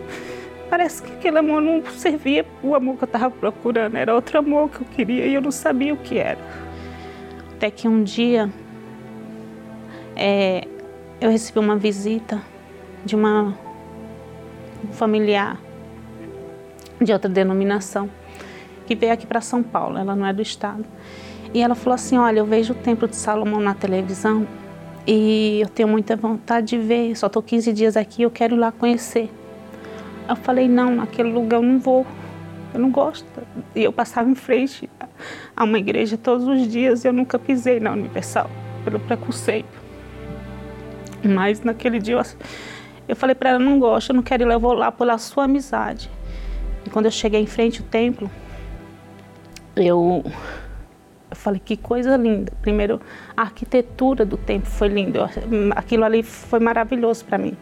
parece 0.69 1.03
que 1.03 1.11
aquele 1.11 1.39
amor 1.39 1.61
não 1.61 1.83
servia 1.85 2.45
o 2.63 2.73
amor 2.73 2.95
que 2.95 3.03
eu 3.03 3.07
estava 3.07 3.29
procurando. 3.29 3.97
Era 3.97 4.15
outro 4.15 4.39
amor 4.39 4.69
que 4.69 4.81
eu 4.81 4.87
queria 4.95 5.25
e 5.25 5.33
eu 5.33 5.41
não 5.41 5.51
sabia 5.51 5.93
o 5.93 5.97
que 5.97 6.17
era. 6.17 6.39
Até 7.57 7.69
que 7.69 7.89
um 7.89 8.03
dia 8.03 8.49
é, 10.15 10.65
eu 11.19 11.29
recebi 11.29 11.59
uma 11.59 11.75
visita 11.75 12.41
de 13.03 13.17
uma 13.17 13.53
um 14.81 14.93
familiar 14.93 15.59
de 17.01 17.13
outra 17.13 17.29
denominação 17.29 18.09
que 18.85 18.95
veio 18.95 19.13
aqui 19.13 19.27
para 19.27 19.39
São 19.39 19.61
Paulo. 19.61 19.97
Ela 19.97 20.15
não 20.15 20.25
é 20.25 20.33
do 20.33 20.41
estado. 20.41 20.83
E 21.53 21.61
ela 21.61 21.75
falou 21.75 21.95
assim: 21.95 22.17
Olha, 22.17 22.39
eu 22.39 22.45
vejo 22.45 22.73
o 22.73 22.75
Templo 22.75 23.07
de 23.07 23.15
Salomão 23.15 23.59
na 23.59 23.73
televisão 23.73 24.47
e 25.05 25.59
eu 25.61 25.69
tenho 25.69 25.87
muita 25.87 26.15
vontade 26.15 26.67
de 26.67 26.77
ver. 26.77 27.15
Só 27.15 27.27
estou 27.27 27.41
15 27.41 27.73
dias 27.73 27.97
aqui, 27.97 28.23
eu 28.23 28.31
quero 28.31 28.55
ir 28.55 28.59
lá 28.59 28.71
conhecer. 28.71 29.29
Eu 30.27 30.35
falei: 30.35 30.67
Não, 30.67 30.95
naquele 30.95 31.31
lugar 31.31 31.57
eu 31.57 31.63
não 31.63 31.79
vou. 31.79 32.05
Eu 32.73 32.79
não 32.79 32.91
gosto. 32.91 33.25
E 33.75 33.83
eu 33.83 33.91
passava 33.91 34.29
em 34.29 34.35
frente 34.35 34.89
a 35.55 35.63
uma 35.63 35.79
igreja 35.79 36.17
todos 36.17 36.47
os 36.47 36.67
dias 36.67 37.03
e 37.03 37.07
eu 37.07 37.13
nunca 37.13 37.39
pisei 37.39 37.79
na 37.79 37.91
Universal 37.91 38.49
pelo 38.83 38.99
preconceito. 38.99 39.79
Mas 41.23 41.61
naquele 41.61 41.99
dia 41.99 42.15
eu, 42.15 42.23
eu 43.07 43.15
falei 43.15 43.35
para 43.35 43.51
ela: 43.51 43.59
Não 43.59 43.79
gosto, 43.79 44.11
eu 44.11 44.15
não 44.15 44.23
quero 44.23 44.43
ir 44.43 44.45
lá, 44.45 44.53
eu 44.53 44.59
vou 44.59 44.73
lá 44.73 44.91
pela 44.91 45.17
sua 45.17 45.45
amizade. 45.45 46.09
E 46.85 46.89
quando 46.89 47.05
eu 47.05 47.11
cheguei 47.11 47.41
em 47.41 47.47
frente 47.47 47.81
ao 47.81 47.87
templo, 47.87 48.29
eu 49.75 50.23
eu 51.29 51.35
falei, 51.35 51.61
que 51.63 51.77
coisa 51.77 52.17
linda. 52.17 52.51
Primeiro, 52.61 52.99
a 53.37 53.43
arquitetura 53.43 54.25
do 54.25 54.35
templo 54.35 54.69
foi 54.69 54.87
linda. 54.87 55.29
Aquilo 55.75 56.03
ali 56.03 56.23
foi 56.23 56.59
maravilhoso 56.59 57.23
para 57.23 57.37
mim. 57.37 57.55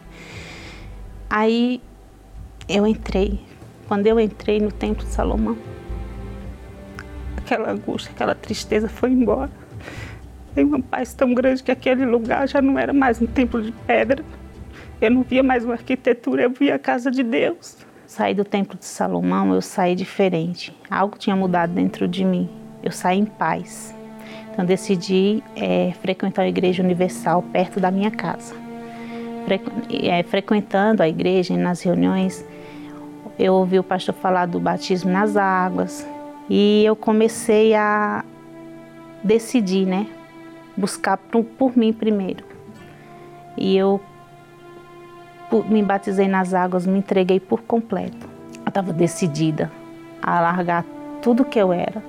Aí 1.28 1.82
eu 2.66 2.86
entrei. 2.86 3.38
Quando 3.86 4.06
eu 4.06 4.18
entrei 4.18 4.58
no 4.58 4.72
templo 4.72 5.04
de 5.04 5.12
Salomão, 5.12 5.56
aquela 7.36 7.70
angústia, 7.70 8.10
aquela 8.10 8.34
tristeza 8.34 8.88
foi 8.88 9.10
embora. 9.10 9.50
Tem 10.54 10.64
uma 10.64 10.80
paz 10.80 11.14
tão 11.14 11.32
grande 11.34 11.62
que 11.62 11.70
aquele 11.70 12.04
lugar 12.04 12.48
já 12.48 12.60
não 12.60 12.78
era 12.78 12.92
mais 12.92 13.20
um 13.20 13.26
templo 13.26 13.62
de 13.62 13.72
pedra. 13.86 14.24
Eu 15.00 15.10
não 15.10 15.22
via 15.22 15.42
mais 15.42 15.64
uma 15.64 15.74
arquitetura, 15.74 16.42
eu 16.42 16.50
via 16.50 16.74
a 16.74 16.78
casa 16.78 17.10
de 17.10 17.22
Deus. 17.22 17.76
Saí 18.08 18.34
do 18.34 18.44
templo 18.44 18.76
de 18.76 18.86
Salomão, 18.86 19.54
eu 19.54 19.62
saí 19.62 19.94
diferente. 19.94 20.76
Algo 20.90 21.16
tinha 21.16 21.36
mudado 21.36 21.72
dentro 21.72 22.08
de 22.08 22.24
mim 22.24 22.58
eu 22.82 22.92
saí 22.92 23.18
em 23.18 23.24
paz. 23.24 23.94
Então 24.50 24.64
decidi 24.64 25.42
é, 25.54 25.92
frequentar 26.00 26.42
a 26.42 26.48
Igreja 26.48 26.82
Universal 26.82 27.42
perto 27.52 27.78
da 27.78 27.90
minha 27.90 28.10
casa. 28.10 28.54
Frequ 29.44 29.70
é, 29.90 30.22
frequentando 30.22 31.02
a 31.02 31.08
igreja 31.08 31.56
nas 31.56 31.80
reuniões, 31.80 32.44
eu 33.38 33.54
ouvi 33.54 33.78
o 33.78 33.84
pastor 33.84 34.14
falar 34.14 34.46
do 34.46 34.60
batismo 34.60 35.10
nas 35.10 35.36
águas 35.36 36.06
e 36.50 36.84
eu 36.84 36.94
comecei 36.94 37.74
a 37.74 38.24
decidir, 39.22 39.86
né, 39.86 40.06
buscar 40.76 41.16
por, 41.16 41.44
por 41.44 41.76
mim 41.76 41.92
primeiro. 41.92 42.44
E 43.56 43.76
eu 43.76 44.00
me 45.68 45.82
batizei 45.82 46.28
nas 46.28 46.54
águas, 46.54 46.86
me 46.86 46.98
entreguei 46.98 47.40
por 47.40 47.62
completo. 47.62 48.28
Eu 48.64 48.68
estava 48.68 48.92
decidida 48.92 49.70
a 50.22 50.40
largar 50.40 50.84
tudo 51.22 51.44
que 51.44 51.58
eu 51.58 51.72
era 51.72 52.02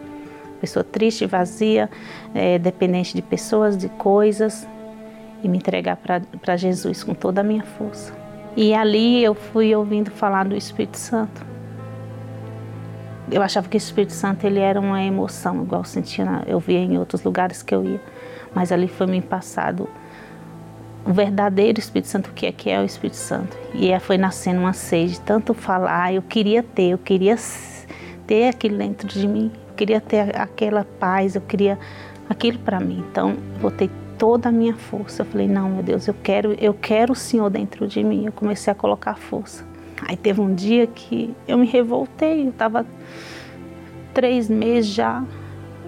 pessoa 0.60 0.84
triste, 0.84 1.25
vazia, 1.25 1.89
é, 2.34 2.60
dependente 2.60 3.15
de 3.15 3.21
pessoas, 3.21 3.78
de 3.78 3.89
coisas, 3.89 4.67
e 5.41 5.47
me 5.47 5.58
entregar 5.58 5.97
para 5.97 6.58
Jesus 6.58 7.04
com 7.04 7.13
toda 7.13 7.41
a 7.41 7.43
minha 7.43 7.63
força. 7.63 8.13
E 8.58 8.73
ali 8.73 9.23
eu 9.23 9.34
fui 9.34 9.73
ouvindo 9.73 10.12
falar 10.12 10.45
do 10.45 10.56
Espírito 10.56 10.97
Santo. 10.97 11.45
Eu 13.32 13.41
achava 13.41 13.69
que 13.69 13.78
o 13.78 13.80
Espírito 13.80 14.12
Santo 14.12 14.45
ele 14.45 14.60
era 14.60 14.80
uma 14.80 15.02
emoção, 15.02 15.62
igual 15.62 15.82
eu 15.82 15.86
sentia, 15.86 16.43
eu 16.45 16.60
via 16.60 16.80
em 16.80 16.97
outros 16.97 17.23
lugares 17.23 17.63
que 17.63 17.73
eu 17.73 17.86
ia, 17.86 18.02
mas 18.54 18.71
ali 18.71 18.88
foi 18.88 19.08
me 19.08 19.21
passado 19.21 19.88
o 21.05 21.13
verdadeiro 21.13 21.79
Espírito 21.79 22.07
Santo, 22.07 22.29
o 22.29 22.33
que 22.33 22.45
é 22.45 22.51
que 22.51 22.69
é 22.69 22.79
o 22.79 22.85
Espírito 22.85 23.17
Santo. 23.17 23.57
E 23.73 23.97
foi 23.99 24.17
nascendo 24.17 24.59
uma 24.59 24.73
sede, 24.73 25.19
tanto 25.21 25.53
falar, 25.53 26.13
eu 26.13 26.21
queria 26.21 26.62
ter, 26.62 26.89
eu 26.89 26.97
queria 26.97 27.35
ter 28.27 28.49
aquilo 28.49 28.77
dentro 28.77 29.07
de 29.07 29.27
mim 29.27 29.51
queria 29.79 30.01
ter 30.01 30.35
aquela 30.35 30.83
paz, 30.83 31.35
eu 31.35 31.41
queria 31.41 31.79
aquilo 32.27 32.59
para 32.59 32.81
mim. 32.81 33.05
Então, 33.09 33.29
eu 33.29 33.62
botei 33.62 33.89
toda 34.17 34.49
a 34.49 34.51
minha 34.51 34.75
força. 34.75 35.21
Eu 35.21 35.25
falei: 35.25 35.47
"Não, 35.47 35.69
meu 35.69 35.81
Deus, 35.83 36.05
eu 36.05 36.13
quero, 36.21 36.53
eu 36.59 36.73
quero 36.73 37.13
o 37.13 37.15
Senhor 37.15 37.49
dentro 37.49 37.88
de 37.88 38.03
mim". 38.03 38.25
Eu 38.25 38.33
comecei 38.33 38.69
a 38.69 38.75
colocar 38.75 39.15
força. 39.15 39.65
Aí 40.05 40.17
teve 40.17 40.41
um 40.41 40.53
dia 40.53 40.85
que 40.85 41.33
eu 41.47 41.57
me 41.57 41.65
revoltei, 41.65 42.45
eu 42.45 42.49
estava 42.49 42.85
três 44.13 44.50
meses 44.50 44.91
já, 44.91 45.23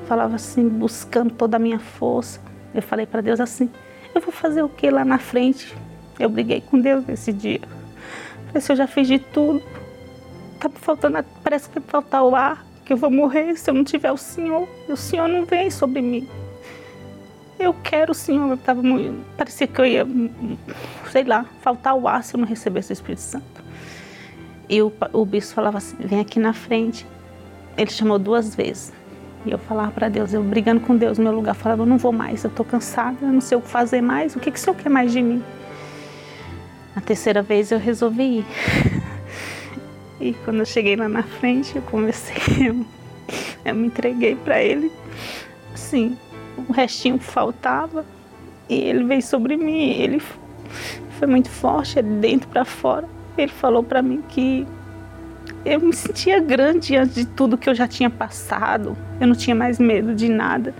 falava 0.05 0.35
assim, 0.35 0.67
buscando 0.67 1.33
toda 1.33 1.57
a 1.57 1.59
minha 1.59 1.79
força. 1.79 2.39
Eu 2.73 2.81
falei 2.81 3.05
para 3.05 3.19
Deus 3.19 3.41
assim: 3.41 3.69
eu 4.13 4.21
vou 4.21 4.31
fazer 4.31 4.61
o 4.61 4.69
que 4.69 4.89
lá 4.89 5.05
na 5.05 5.17
frente? 5.17 5.75
Eu 6.19 6.29
briguei 6.29 6.61
com 6.61 6.79
Deus 6.79 7.05
nesse 7.05 7.31
dia. 7.31 7.61
Falei 8.47 8.55
assim, 8.55 8.73
eu 8.73 8.77
já 8.77 8.87
fiz 8.87 9.07
de 9.07 9.19
tudo. 9.19 9.61
Tá 10.59 10.69
faltando, 10.69 11.23
parece 11.43 11.69
que 11.69 11.79
vai 11.79 11.89
faltar 11.89 12.23
o 12.23 12.35
ar 12.35 12.65
que 12.85 12.93
eu 12.93 12.97
vou 12.97 13.09
morrer 13.09 13.55
se 13.55 13.69
eu 13.69 13.73
não 13.73 13.83
tiver 13.83 14.11
o 14.11 14.17
Senhor. 14.17 14.67
E 14.87 14.91
o 14.91 14.97
Senhor 14.97 15.27
não 15.27 15.45
vem 15.45 15.71
sobre 15.71 16.01
mim. 16.01 16.27
Eu 17.57 17.73
quero 17.73 18.11
o 18.11 18.15
Senhor. 18.15 18.49
Eu 18.49 18.57
tava 18.57 18.81
parecia 19.37 19.67
que 19.67 19.79
eu 19.79 19.85
ia, 19.85 20.07
sei 21.11 21.23
lá, 21.23 21.45
faltar 21.61 21.95
o 21.95 22.07
ar 22.07 22.23
se 22.23 22.35
eu 22.35 22.39
não 22.39 22.47
recebesse 22.47 22.91
o 22.91 22.93
Espírito 22.93 23.21
Santo. 23.21 23.63
E 24.67 24.81
o, 24.81 24.91
o 25.13 25.25
bispo 25.25 25.53
falava 25.53 25.77
assim: 25.77 25.95
vem 25.99 26.19
aqui 26.19 26.39
na 26.39 26.53
frente. 26.53 27.05
Ele 27.77 27.89
chamou 27.89 28.19
duas 28.19 28.53
vezes. 28.53 28.91
E 29.45 29.51
eu 29.51 29.57
falava 29.57 29.91
para 29.91 30.07
Deus, 30.07 30.33
eu 30.33 30.43
brigando 30.43 30.81
com 30.81 30.95
Deus 30.95 31.17
no 31.17 31.23
meu 31.23 31.33
lugar, 31.33 31.55
falava: 31.55 31.81
eu 31.81 31.85
não 31.85 31.97
vou 31.97 32.11
mais, 32.11 32.43
eu 32.43 32.49
estou 32.49 32.65
cansada, 32.65 33.17
eu 33.21 33.31
não 33.31 33.41
sei 33.41 33.57
o 33.57 33.61
que 33.61 33.69
fazer 33.69 34.01
mais. 34.01 34.35
O 34.35 34.39
que, 34.39 34.51
que 34.51 34.57
o 34.57 34.61
Senhor 34.61 34.75
quer 34.75 34.89
mais 34.89 35.11
de 35.11 35.21
mim? 35.21 35.43
Na 36.95 37.01
terceira 37.01 37.41
vez 37.41 37.71
eu 37.71 37.79
resolvi 37.79 38.39
ir. 38.39 38.45
E 40.21 40.33
quando 40.45 40.59
eu 40.59 40.65
cheguei 40.67 40.95
lá 40.95 41.09
na 41.09 41.23
frente, 41.23 41.75
eu 41.75 41.81
comecei, 41.81 42.67
eu, 42.67 42.85
eu 43.65 43.73
me 43.73 43.87
entreguei 43.87 44.35
para 44.35 44.61
ele. 44.61 44.91
Assim, 45.73 46.15
o 46.69 46.71
restinho 46.71 47.17
faltava 47.17 48.05
e 48.69 48.75
ele 48.75 49.03
veio 49.03 49.23
sobre 49.23 49.57
mim. 49.57 49.89
Ele 49.89 50.21
foi 51.17 51.27
muito 51.27 51.49
forte, 51.49 51.97
é 51.97 52.03
de 52.03 52.13
dentro 52.17 52.47
para 52.49 52.63
fora. 52.63 53.09
Ele 53.35 53.51
falou 53.51 53.81
para 53.81 54.03
mim 54.03 54.23
que 54.29 54.67
eu 55.65 55.79
me 55.79 55.93
sentia 55.93 56.39
grande 56.39 56.87
diante 56.87 57.13
de 57.13 57.25
tudo 57.25 57.57
que 57.57 57.69
eu 57.69 57.75
já 57.75 57.87
tinha 57.87 58.09
passado. 58.09 58.97
Eu 59.19 59.27
não 59.27 59.35
tinha 59.35 59.55
mais 59.55 59.79
medo 59.79 60.13
de 60.15 60.29
nada. 60.29 60.73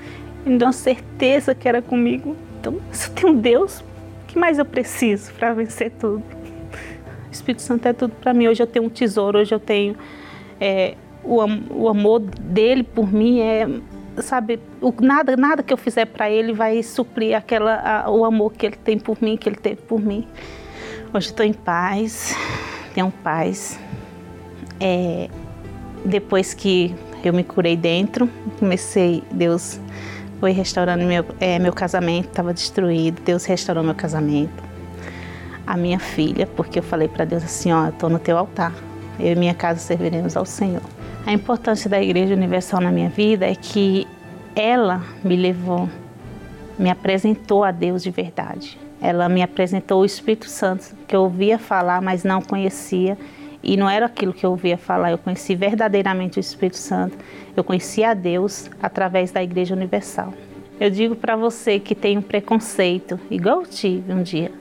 Ele 0.46 0.58
me 0.58 0.64
uma 0.64 0.74
certeza 0.74 1.54
que 1.54 1.68
era 1.68 1.82
comigo. 1.82 2.36
Então, 2.60 2.80
se 2.92 3.10
eu 3.10 3.14
tenho 3.14 3.34
Deus, 3.36 3.80
o 3.80 4.28
que 4.28 4.40
mais 4.40 4.58
eu 4.58 4.66
preciso 4.66 5.32
para 5.34 5.54
vencer 5.54 5.92
tudo? 5.92 6.24
O 7.30 7.32
Espírito 7.32 7.62
Santo 7.62 7.88
é 7.88 7.94
tudo 7.94 8.14
para 8.20 8.34
mim. 8.34 8.48
Hoje 8.48 8.62
eu 8.62 8.68
tenho 8.68 8.86
um 8.86 8.90
tesouro, 8.90 9.40
hoje 9.40 9.54
eu 9.54 9.60
tenho 9.60 9.96
é, 10.60 10.96
o, 11.24 11.38
o 11.70 11.90
amor 11.90 12.20
dele 12.20 12.84
por 12.84 13.12
mim 13.12 13.40
é 13.40 13.68
sabe, 14.18 14.60
o, 14.82 14.94
nada, 15.02 15.38
nada 15.38 15.64
que 15.64 15.72
eu 15.72 15.78
fizer 15.78 16.06
para 16.06 16.30
ele 16.30 16.54
vai 16.54 16.84
suprir 16.84 17.36
aquela, 17.36 18.04
a, 18.04 18.12
o 18.12 18.26
amor 18.26 18.54
que 18.54 18.66
ele 18.66 18.76
tem 18.76 19.00
por 19.00 19.18
mim, 19.22 19.38
que 19.38 19.48
ele 19.48 19.56
teve 19.56 19.82
por 19.82 20.02
mim. 20.02 20.28
Hoje 21.14 21.28
estou 21.28 21.46
em 21.46 21.54
paz, 21.54 22.36
tenho 22.94 23.12
paz. 23.24 23.80
É, 24.82 25.30
depois 26.04 26.56
que 26.56 26.96
eu 27.24 27.32
me 27.32 27.44
curei 27.44 27.78
dentro, 27.78 28.28
comecei, 28.60 29.24
Deus 29.32 29.80
foi 30.40 30.52
restaurando 30.52 31.06
meu, 31.06 31.24
é, 31.40 31.60
meu 31.60 31.72
casamento, 31.72 32.30
estava 32.30 32.52
destruído, 32.52 33.22
Deus 33.22 33.46
restaurou 33.46 33.84
meu 33.84 33.94
casamento. 33.94 34.64
A 35.68 35.78
minha 35.78 36.00
filha, 36.00 36.48
porque 36.48 36.80
eu 36.80 36.84
falei 36.84 37.08
para 37.08 37.24
Deus 37.24 37.44
assim, 37.44 37.72
ó, 37.72 37.90
estou 37.90 38.10
no 38.10 38.18
teu 38.18 38.38
altar, 38.38 38.74
eu 39.20 39.34
e 39.34 39.36
minha 39.36 39.54
casa 39.54 39.80
serviremos 39.80 40.36
ao 40.36 40.46
Senhor. 40.46 40.82
A 41.28 41.32
importância 41.32 41.88
da 41.88 42.02
Igreja 42.02 42.34
Universal 42.34 42.82
na 42.82 42.92
minha 42.92 43.10
vida 43.10 43.46
é 43.46 43.54
que 43.54 44.08
ela 44.56 45.04
me 45.24 45.36
levou, 45.36 45.88
me 46.80 46.90
apresentou 46.90 47.64
a 47.64 47.70
Deus 47.70 48.02
de 48.02 48.10
verdade. 48.10 48.80
Ela 49.00 49.30
me 49.30 49.44
apresentou 49.44 50.02
o 50.02 50.06
Espírito 50.06 50.50
Santo, 50.50 50.96
que 51.08 51.16
eu 51.16 51.22
ouvia 51.22 51.60
falar, 51.60 52.02
mas 52.02 52.24
não 52.24 52.42
conhecia. 52.42 53.18
E 53.64 53.78
não 53.78 53.90
era 53.90 54.08
aquilo 54.08 54.34
que 54.34 54.46
eu 54.46 54.52
ouvia 54.52 54.78
falar, 54.78 55.12
eu 55.12 55.18
conheci 55.18 55.56
verdadeiramente 55.56 56.40
o 56.40 56.42
Espírito 56.42 56.78
Santo. 56.78 57.18
Eu 57.56 57.64
conheci 57.64 58.04
a 58.04 58.14
Deus 58.14 58.70
através 58.82 59.32
da 59.32 59.44
Igreja 59.44 59.76
Universal. 59.76 60.34
Eu 60.80 60.90
digo 60.90 61.16
para 61.16 61.36
você 61.36 61.80
que 61.80 61.94
tem 61.94 62.18
um 62.18 62.22
preconceito, 62.22 63.20
igual 63.30 63.62
eu 63.62 63.68
tive 63.68 64.12
um 64.12 64.24
dia, 64.24 64.52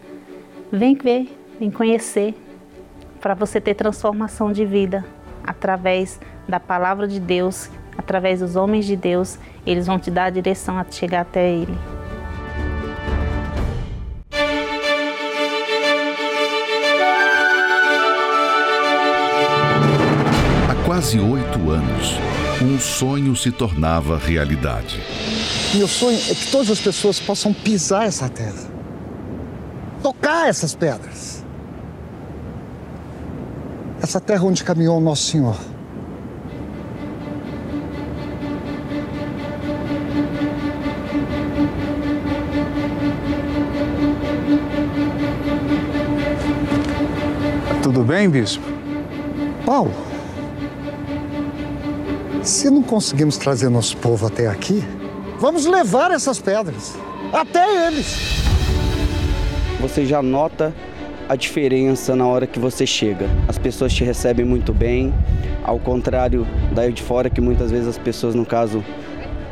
vem 0.71 0.95
ver, 0.95 1.35
vem 1.59 1.71
conhecer, 1.71 2.35
para 3.21 3.35
você 3.35 3.61
ter 3.61 3.75
transformação 3.75 4.53
de 4.53 4.65
vida 4.65 5.05
através 5.45 6.21
da 6.49 6.59
palavra 6.59 7.07
de 7.07 7.21
Deus, 7.21 7.71
através 7.97 8.41
dos 8.41 8.57
homens 8.57 8.87
de 8.87 8.97
Deus, 8.97 9.39
eles 9.67 9.87
vão 9.87 9.99
te 9.99 10.11
dar 10.11 10.25
a 10.25 10.31
direção 10.31 10.79
a 10.79 10.85
chegar 10.91 11.21
até 11.21 11.51
Ele. 11.51 12.00
Quase 21.01 21.19
oito 21.19 21.71
anos, 21.71 22.11
um 22.61 22.79
sonho 22.79 23.35
se 23.35 23.51
tornava 23.51 24.19
realidade. 24.19 25.01
Meu 25.75 25.89
sonho 25.89 26.19
é 26.29 26.35
que 26.35 26.51
todas 26.51 26.71
as 26.71 26.79
pessoas 26.79 27.19
possam 27.19 27.55
pisar 27.55 28.05
essa 28.05 28.29
terra, 28.29 28.69
tocar 30.03 30.47
essas 30.47 30.75
pedras. 30.75 31.43
Essa 34.03 34.21
terra 34.21 34.45
onde 34.45 34.63
caminhou 34.63 34.99
o 34.99 35.01
nosso 35.01 35.31
Senhor. 35.31 35.57
Tudo 47.83 48.05
bem, 48.05 48.29
bispo? 48.29 48.63
Paulo, 49.65 50.10
se 52.43 52.71
não 52.71 52.83
conseguimos 52.83 53.37
trazer 53.37 53.69
nosso 53.69 53.97
povo 53.97 54.27
até 54.27 54.47
aqui, 54.47 54.83
vamos 55.39 55.67
levar 55.67 56.11
essas 56.11 56.39
pedras 56.39 56.95
até 57.33 57.87
eles. 57.87 58.43
Você 59.81 60.05
já 60.05 60.23
nota 60.23 60.75
a 61.29 61.37
diferença 61.37 62.17
na 62.17 62.27
hora 62.27 62.47
que 62.47 62.59
você 62.59 62.87
chega. 62.87 63.29
As 63.47 63.57
pessoas 63.57 63.93
te 63.93 64.05
recebem 64.05 64.45
muito 64.45 64.73
bem, 64.73 65.15
ao 65.63 65.79
contrário 65.79 66.47
daí 66.73 66.93
de 66.93 67.03
fora 67.03 67.31
que 67.31 67.41
muitas 67.41 67.71
vezes 67.71 67.89
as 67.89 67.99
pessoas, 67.99 68.35
no 68.35 68.45
caso, 68.45 68.85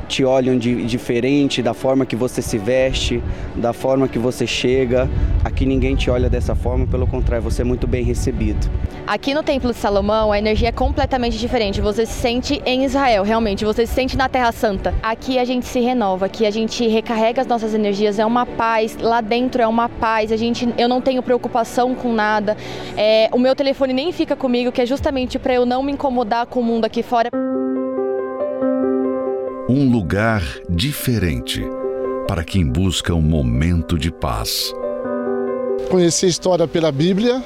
te 0.09 0.25
olham 0.25 0.59
de, 0.59 0.85
diferente 0.87 1.63
da 1.63 1.75
forma 1.75 2.07
que 2.07 2.17
você 2.17 2.41
se 2.41 2.57
veste, 2.57 3.23
da 3.55 3.73
forma 3.73 4.09
que 4.09 4.19
você 4.19 4.47
chega. 4.47 5.09
Aqui 5.45 5.67
ninguém 5.67 5.95
te 5.95 6.11
olha 6.11 6.29
dessa 6.29 6.55
forma, 6.55 6.87
pelo 6.87 7.07
contrário, 7.07 7.45
você 7.45 7.63
é 7.63 7.65
muito 7.65 7.87
bem 7.87 8.03
recebido. 8.03 8.69
Aqui 9.07 9.33
no 9.33 9.43
Templo 9.43 9.73
de 9.73 9.79
Salomão, 9.79 10.33
a 10.33 10.39
energia 10.39 10.69
é 10.69 10.73
completamente 10.73 11.39
diferente. 11.39 11.81
Você 11.81 12.05
se 12.05 12.13
sente 12.13 12.61
em 12.67 12.85
Israel, 12.85 13.23
realmente. 13.23 13.65
Você 13.65 13.87
se 13.87 13.95
sente 13.95 14.17
na 14.17 14.29
Terra 14.29 14.53
Santa. 14.53 14.95
Aqui 15.03 15.39
a 15.39 15.45
gente 15.45 15.67
se 15.67 15.81
renova, 15.81 16.27
aqui 16.27 16.45
a 16.45 16.51
gente 16.51 16.87
recarrega 16.87 17.41
as 17.41 17.47
nossas 17.47 17.75
energias. 17.75 18.19
É 18.19 18.27
uma 18.27 18.45
paz. 18.45 18.97
Lá 19.01 19.21
dentro 19.21 19.63
é 19.63 19.67
uma 19.67 19.89
paz. 19.89 20.33
A 20.33 20.37
gente, 20.37 20.69
eu 20.77 20.89
não 20.89 21.01
tenho 21.01 21.23
preocupação 21.23 21.95
com 21.95 22.13
nada. 22.13 22.57
É, 22.97 23.29
o 23.33 23.39
meu 23.39 23.55
telefone 23.55 23.93
nem 23.93 24.13
fica 24.13 24.37
comigo, 24.37 24.73
que 24.73 24.83
é 24.83 24.87
justamente 24.87 25.39
para 25.39 25.55
eu 25.55 25.65
não 25.65 25.83
me 25.83 25.93
incomodar 25.93 26.47
com 26.47 26.61
o 26.61 26.65
mundo 26.65 26.85
aqui 26.85 27.03
fora 27.03 27.31
um 29.69 29.91
lugar 29.91 30.43
diferente 30.67 31.63
para 32.27 32.43
quem 32.43 32.67
busca 32.67 33.13
um 33.13 33.21
momento 33.21 33.99
de 33.99 34.11
paz. 34.11 34.73
Conheci 35.91 36.25
a 36.25 36.29
história 36.29 36.67
pela 36.67 36.91
Bíblia, 36.91 37.45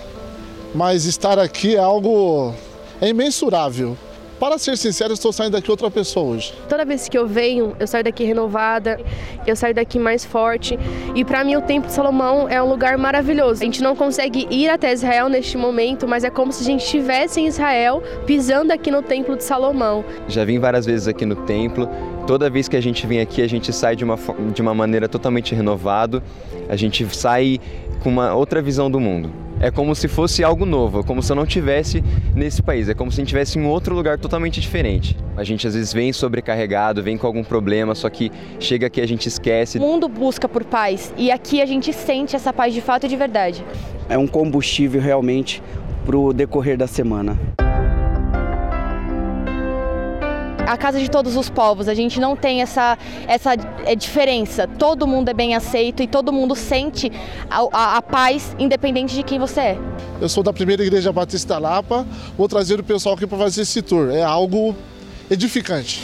mas 0.73 1.05
estar 1.05 1.37
aqui 1.37 1.75
é 1.75 1.81
algo 1.81 2.55
é 3.01 3.09
imensurável. 3.09 3.99
Para 4.43 4.59
ser 4.59 4.77
sincero, 4.77 5.13
estou 5.13 5.33
saindo 5.33 5.53
daqui 5.53 5.71
outra 5.71 5.89
pessoa 5.89 6.35
hoje. 6.35 6.53
Toda 6.69 6.85
vez 6.85 7.09
que 7.09 7.17
eu 7.17 7.29
venho, 7.29 7.77
eu 7.79 7.87
saio 7.87 8.03
daqui 8.03 8.25
renovada, 8.25 9.01
eu 9.47 9.55
saio 9.55 9.73
daqui 9.73 10.01
mais 10.01 10.25
forte. 10.25 10.77
E 11.15 11.25
para 11.25 11.45
mim, 11.45 11.55
o 11.55 11.63
Templo 11.63 11.87
de 11.87 11.95
Salomão 11.95 12.49
é 12.49 12.61
um 12.61 12.69
lugar 12.69 12.99
maravilhoso. 12.99 13.63
A 13.63 13.65
gente 13.65 13.81
não 13.81 13.95
consegue 13.95 14.49
ir 14.51 14.69
até 14.69 14.93
Israel 14.93 15.29
neste 15.29 15.57
momento, 15.57 16.09
mas 16.09 16.25
é 16.25 16.29
como 16.29 16.53
se 16.53 16.61
a 16.63 16.67
gente 16.67 16.83
estivesse 16.83 17.41
em 17.41 17.47
Israel, 17.47 18.03
pisando 18.27 18.73
aqui 18.73 18.91
no 18.91 19.01
Templo 19.01 19.37
de 19.37 19.45
Salomão. 19.45 20.05
Já 20.27 20.45
vim 20.45 20.59
várias 20.59 20.87
vezes 20.87 21.07
aqui 21.07 21.25
no 21.25 21.37
templo. 21.37 21.89
Toda 22.27 22.51
vez 22.51 22.67
que 22.67 22.77
a 22.77 22.83
gente 22.83 23.07
vem 23.07 23.21
aqui, 23.21 23.43
a 23.43 23.49
gente 23.49 23.73
sai 23.73 23.95
de 23.95 24.03
uma, 24.03 24.19
de 24.53 24.61
uma 24.61 24.75
maneira 24.75 25.09
totalmente 25.09 25.55
renovado. 25.55 26.21
A 26.69 26.75
gente 26.75 27.07
sai 27.15 27.61
com 28.03 28.09
uma 28.09 28.35
outra 28.35 28.61
visão 28.61 28.91
do 28.91 28.99
mundo 28.99 29.31
é 29.63 29.71
como 29.71 29.95
se 29.95 30.09
fosse 30.09 30.43
algo 30.43 30.67
novo, 30.67 31.01
é 31.01 31.03
como 31.05 31.23
se 31.23 31.31
eu 31.31 31.37
não 31.37 31.47
tivesse 31.47 32.03
nesse 32.35 32.61
país, 32.61 32.89
é 32.89 32.95
como 32.95 33.13
se 33.13 33.21
a 33.21 33.23
gente 33.23 33.29
tivesse 33.29 33.61
em 33.61 33.65
outro 33.65 33.95
lugar 33.95 34.19
totalmente 34.19 34.61
diferente. 34.61 35.17
A 35.37 35.45
gente 35.45 35.69
às 35.69 35.75
vezes 35.75 35.93
vem 35.93 36.13
sobrecarregado, 36.13 37.01
vem 37.01 37.17
com 37.17 37.29
algum 37.29 37.45
problema, 37.45 37.95
só 37.95 38.11
que 38.11 38.33
chega 38.59 38.89
aqui 38.89 39.01
a 39.01 39.07
gente 39.07 39.29
esquece. 39.29 39.79
O 39.79 39.81
mundo 39.81 40.09
busca 40.09 40.49
por 40.49 40.65
paz 40.65 41.15
e 41.17 41.31
aqui 41.31 41.63
a 41.63 41.67
gente 41.67 41.93
sente 41.93 42.35
essa 42.35 42.53
paz 42.53 42.75
de 42.75 42.81
fato 42.81 43.07
e 43.07 43.09
de 43.09 43.17
verdade. 43.17 43.65
É 44.09 44.19
um 44.19 44.27
combustível 44.27 45.01
realmente 45.01 45.63
para 46.05 46.17
o 46.17 46.33
decorrer 46.33 46.77
da 46.77 46.89
semana 46.89 47.39
a 50.67 50.77
casa 50.77 50.99
de 50.99 51.11
todos 51.11 51.37
os 51.37 51.49
povos. 51.49 51.89
A 51.89 51.95
gente 51.95 52.21
não 52.21 52.37
tem 52.37 52.63
essa, 52.63 52.99
essa 53.27 53.55
é, 53.85 53.95
diferença. 53.95 54.67
Todo 54.67 55.07
mundo 55.07 55.29
é 55.29 55.35
bem 55.35 55.55
aceito 55.55 56.03
e 56.03 56.07
todo 56.07 56.33
mundo 56.33 56.55
sente 56.55 57.11
a, 57.51 57.61
a, 57.73 57.97
a, 57.99 58.03
paz, 58.03 58.55
independente 58.59 59.15
de 59.15 59.23
quem 59.23 59.39
você 59.39 59.61
é. 59.61 59.79
Eu 60.21 60.29
sou 60.29 60.43
da 60.43 60.53
primeira 60.53 60.83
igreja 60.83 61.13
Batista 61.13 61.59
Lapa, 61.59 62.07
vou 62.37 62.49
trazer 62.49 62.79
o 62.81 62.85
pessoal 62.85 63.15
aqui 63.15 63.27
para 63.27 63.39
fazer 63.39 63.63
esse 63.63 63.83
tour. 63.83 64.11
É 64.11 64.23
algo 64.23 64.75
edificante. 65.31 66.03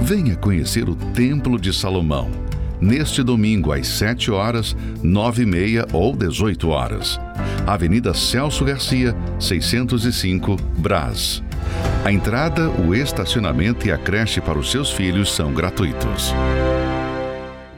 Venha 0.00 0.36
conhecer 0.36 0.88
o 0.88 0.94
Templo 0.94 1.58
de 1.58 1.72
Salomão. 1.72 2.30
Neste 2.80 3.22
domingo, 3.22 3.72
às 3.72 3.86
7 3.86 4.32
horas, 4.32 4.76
9 5.00 5.44
e 5.44 5.46
meia 5.46 5.86
ou 5.92 6.16
18 6.16 6.68
horas. 6.68 7.20
Avenida 7.66 8.12
Celso 8.12 8.64
Garcia, 8.64 9.14
605, 9.38 10.56
Brás. 10.78 11.42
A 12.04 12.10
entrada, 12.12 12.68
o 12.68 12.92
estacionamento 12.92 13.86
e 13.86 13.92
a 13.92 13.96
creche 13.96 14.40
para 14.40 14.58
os 14.58 14.68
seus 14.68 14.90
filhos 14.90 15.32
são 15.32 15.52
gratuitos. 15.52 16.34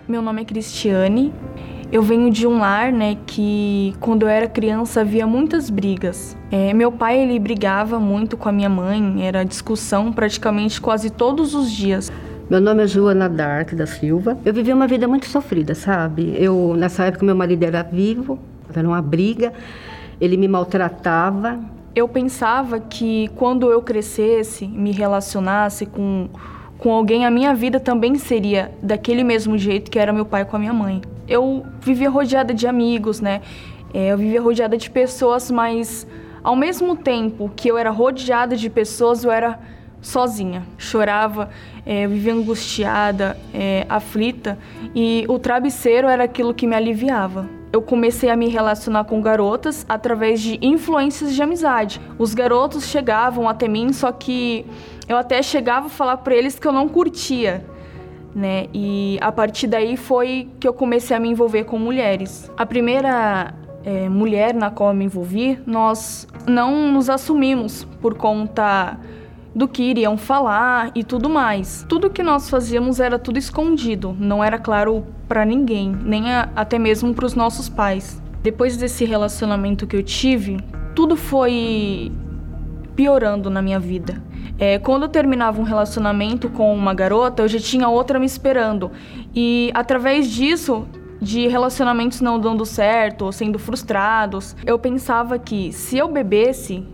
Meu 0.09 0.23
nome 0.23 0.41
é 0.41 0.45
Cristiane. 0.47 1.35
Eu 1.93 2.03
venho 2.03 2.31
de 2.31 2.47
um 2.47 2.61
lar, 2.61 2.91
né, 2.91 3.19
que 3.27 3.95
quando 4.01 4.23
eu 4.23 4.29
era 4.29 4.49
criança 4.49 5.03
havia 5.03 5.27
muitas 5.27 5.69
brigas. 5.69 6.35
É, 6.51 6.73
meu 6.73 6.91
pai 6.91 7.19
ele 7.19 7.39
brigava 7.39 8.01
muito 8.01 8.39
com 8.39 8.49
a 8.49 8.53
minha 8.53 8.71
mãe, 8.71 9.25
era 9.25 9.45
discussão 9.45 10.11
praticamente 10.11 10.81
quase 10.81 11.11
todos 11.11 11.55
os 11.55 11.71
dias. 11.71 12.11
Meu 12.49 12.61
nome 12.61 12.85
é 12.85 12.87
Joana 12.87 13.29
Dark 13.29 13.75
da 13.75 13.87
Silva. 13.87 14.39
Eu 14.45 14.55
vivi 14.55 14.73
uma 14.73 14.87
vida 14.87 15.07
muito 15.07 15.27
sofrida, 15.27 15.75
sabe? 15.75 16.35
Eu 16.39 16.75
nessa 16.75 17.05
época 17.05 17.25
meu 17.25 17.37
marido 17.37 17.63
era 17.63 17.83
vivo, 17.83 18.39
era 18.79 18.89
uma 18.89 19.03
briga, 19.03 19.53
ele 20.21 20.37
me 20.37 20.49
maltratava. 20.49 21.61
Eu 21.95 22.09
pensava 22.09 22.81
que 22.81 23.29
quando 23.37 23.71
eu 23.71 23.81
crescesse, 23.83 24.67
me 24.67 24.91
relacionasse 24.91 25.87
com, 25.87 26.29
com 26.79 26.93
alguém, 26.93 27.25
a 27.25 27.31
minha 27.31 27.55
vida 27.55 27.79
também 27.79 28.17
seria 28.17 28.73
daquele 28.83 29.23
mesmo 29.23 29.57
jeito 29.57 29.91
que 29.91 29.99
era 29.99 30.13
meu 30.13 30.25
pai 30.25 30.45
com 30.45 30.57
a 30.57 30.59
minha 30.59 30.73
mãe. 30.73 31.01
eu 31.27 31.65
vivia 31.81 32.11
rodeada 32.11 32.53
de 32.53 32.67
amigos, 32.67 33.21
né? 33.21 33.41
É, 33.93 34.09
eu 34.13 34.19
vivia 34.19 34.43
rodeada 34.43 34.77
de 34.77 34.91
pessoas, 34.91 35.51
mas 35.51 36.07
ao 36.43 36.57
mesmo 36.57 36.97
tempo 36.97 37.51
que 37.55 37.69
eu 37.69 37.79
era 37.79 37.91
rodeada 37.91 38.57
de 38.57 38.69
pessoas, 38.69 39.25
eu 39.25 39.31
era 39.31 39.59
sozinha. 40.03 40.63
Chorava, 40.77 41.49
é, 41.87 42.07
vivia 42.07 42.35
angustiada, 42.35 43.37
é, 43.53 43.87
aflita, 43.89 44.59
e 44.95 45.25
o 45.29 45.39
travesseiro 45.39 46.09
era 46.09 46.25
aquilo 46.25 46.53
que 46.53 46.67
me 46.67 46.77
aliviava. 46.77 47.49
Eu 47.75 47.83
comecei 47.83 48.31
a 48.31 48.37
me 48.37 48.49
relacionar 48.49 49.03
com 49.03 49.21
garotas 49.21 49.85
através 49.89 50.41
de 50.41 50.61
influências 50.63 51.35
de 51.35 51.43
amizade. 51.43 52.01
Os 52.17 52.33
garotos 52.33 52.85
chegavam 52.87 53.49
até 53.49 53.67
mim, 53.67 53.93
só 53.93 54.13
que 54.13 54.65
eu 55.09 55.17
até 55.17 55.43
chegava 55.43 55.87
a 55.87 55.89
falar 55.89 56.19
para 56.19 56.37
eles 56.37 56.57
que 56.57 56.69
eu 56.69 56.71
não 56.71 56.89
curtia, 56.89 57.67
né? 58.33 58.69
E 58.73 59.19
a 59.21 59.33
partir 59.33 59.67
daí 59.67 59.97
foi 59.97 60.49
que 60.61 60.69
eu 60.69 60.73
comecei 60.73 61.17
a 61.17 61.19
me 61.19 61.29
envolver 61.29 61.65
com 61.65 61.77
mulheres. 61.77 62.49
A 62.57 62.65
primeira 62.65 63.53
é, 63.85 64.09
mulher 64.09 64.55
na 64.55 64.71
qual 64.71 64.91
eu 64.91 64.95
me 64.95 65.07
envolvi, 65.07 65.59
nós 65.67 66.29
não 66.47 66.93
nos 66.93 67.11
assumimos 67.11 67.83
por 68.01 68.15
conta 68.15 68.97
do 69.55 69.69
que 69.69 69.83
iriam 69.83 70.17
falar 70.17 70.91
e 70.95 71.05
tudo 71.05 71.29
mais. 71.29 71.87
Tudo 71.89 72.11
que 72.11 72.23
nós 72.23 72.51
fazíamos 72.51 72.99
era 72.99 73.19
tudo 73.19 73.39
escondido, 73.39 74.17
não 74.19 74.43
era 74.43 74.59
claro 74.59 75.07
para 75.29 75.45
ninguém, 75.45 75.97
nem 76.05 76.31
a, 76.31 76.49
até 76.57 76.79
mesmo 76.79 77.15
para 77.15 77.27
os 77.27 77.35
nossos 77.35 77.69
pais. 77.69 78.21
Depois 78.43 78.77
desse 78.77 79.05
relacionamento 79.05 79.87
que 79.87 79.97
eu 79.97 80.03
tive, 80.03 80.59
tudo 80.95 81.17
foi 81.17 82.13
piorando 82.95 83.49
na 83.49 83.63
minha 83.63 83.79
vida. 83.79 84.23
É, 84.59 84.79
quando 84.79 85.05
eu 85.05 85.09
terminava 85.09 85.61
um 85.61 85.65
relacionamento 85.65 86.49
com 86.49 86.75
uma 86.75 86.95
garota, 86.95 87.43
eu 87.43 87.49
já 87.49 87.59
tinha 87.59 87.89
outra 87.89 88.19
me 88.19 88.27
esperando. 88.27 88.91
E 89.35 89.71
através 89.75 90.31
disso, 90.31 90.87
de 91.21 91.49
relacionamentos 91.49 92.21
não 92.21 92.39
dando 92.39 92.65
certo 92.65 93.25
ou 93.25 93.33
sendo 93.33 93.59
frustrados, 93.59 94.55
eu 94.65 94.79
pensava 94.79 95.39
que 95.39 95.73
se 95.73 95.97
eu 95.97 96.07
bebesse, 96.07 96.85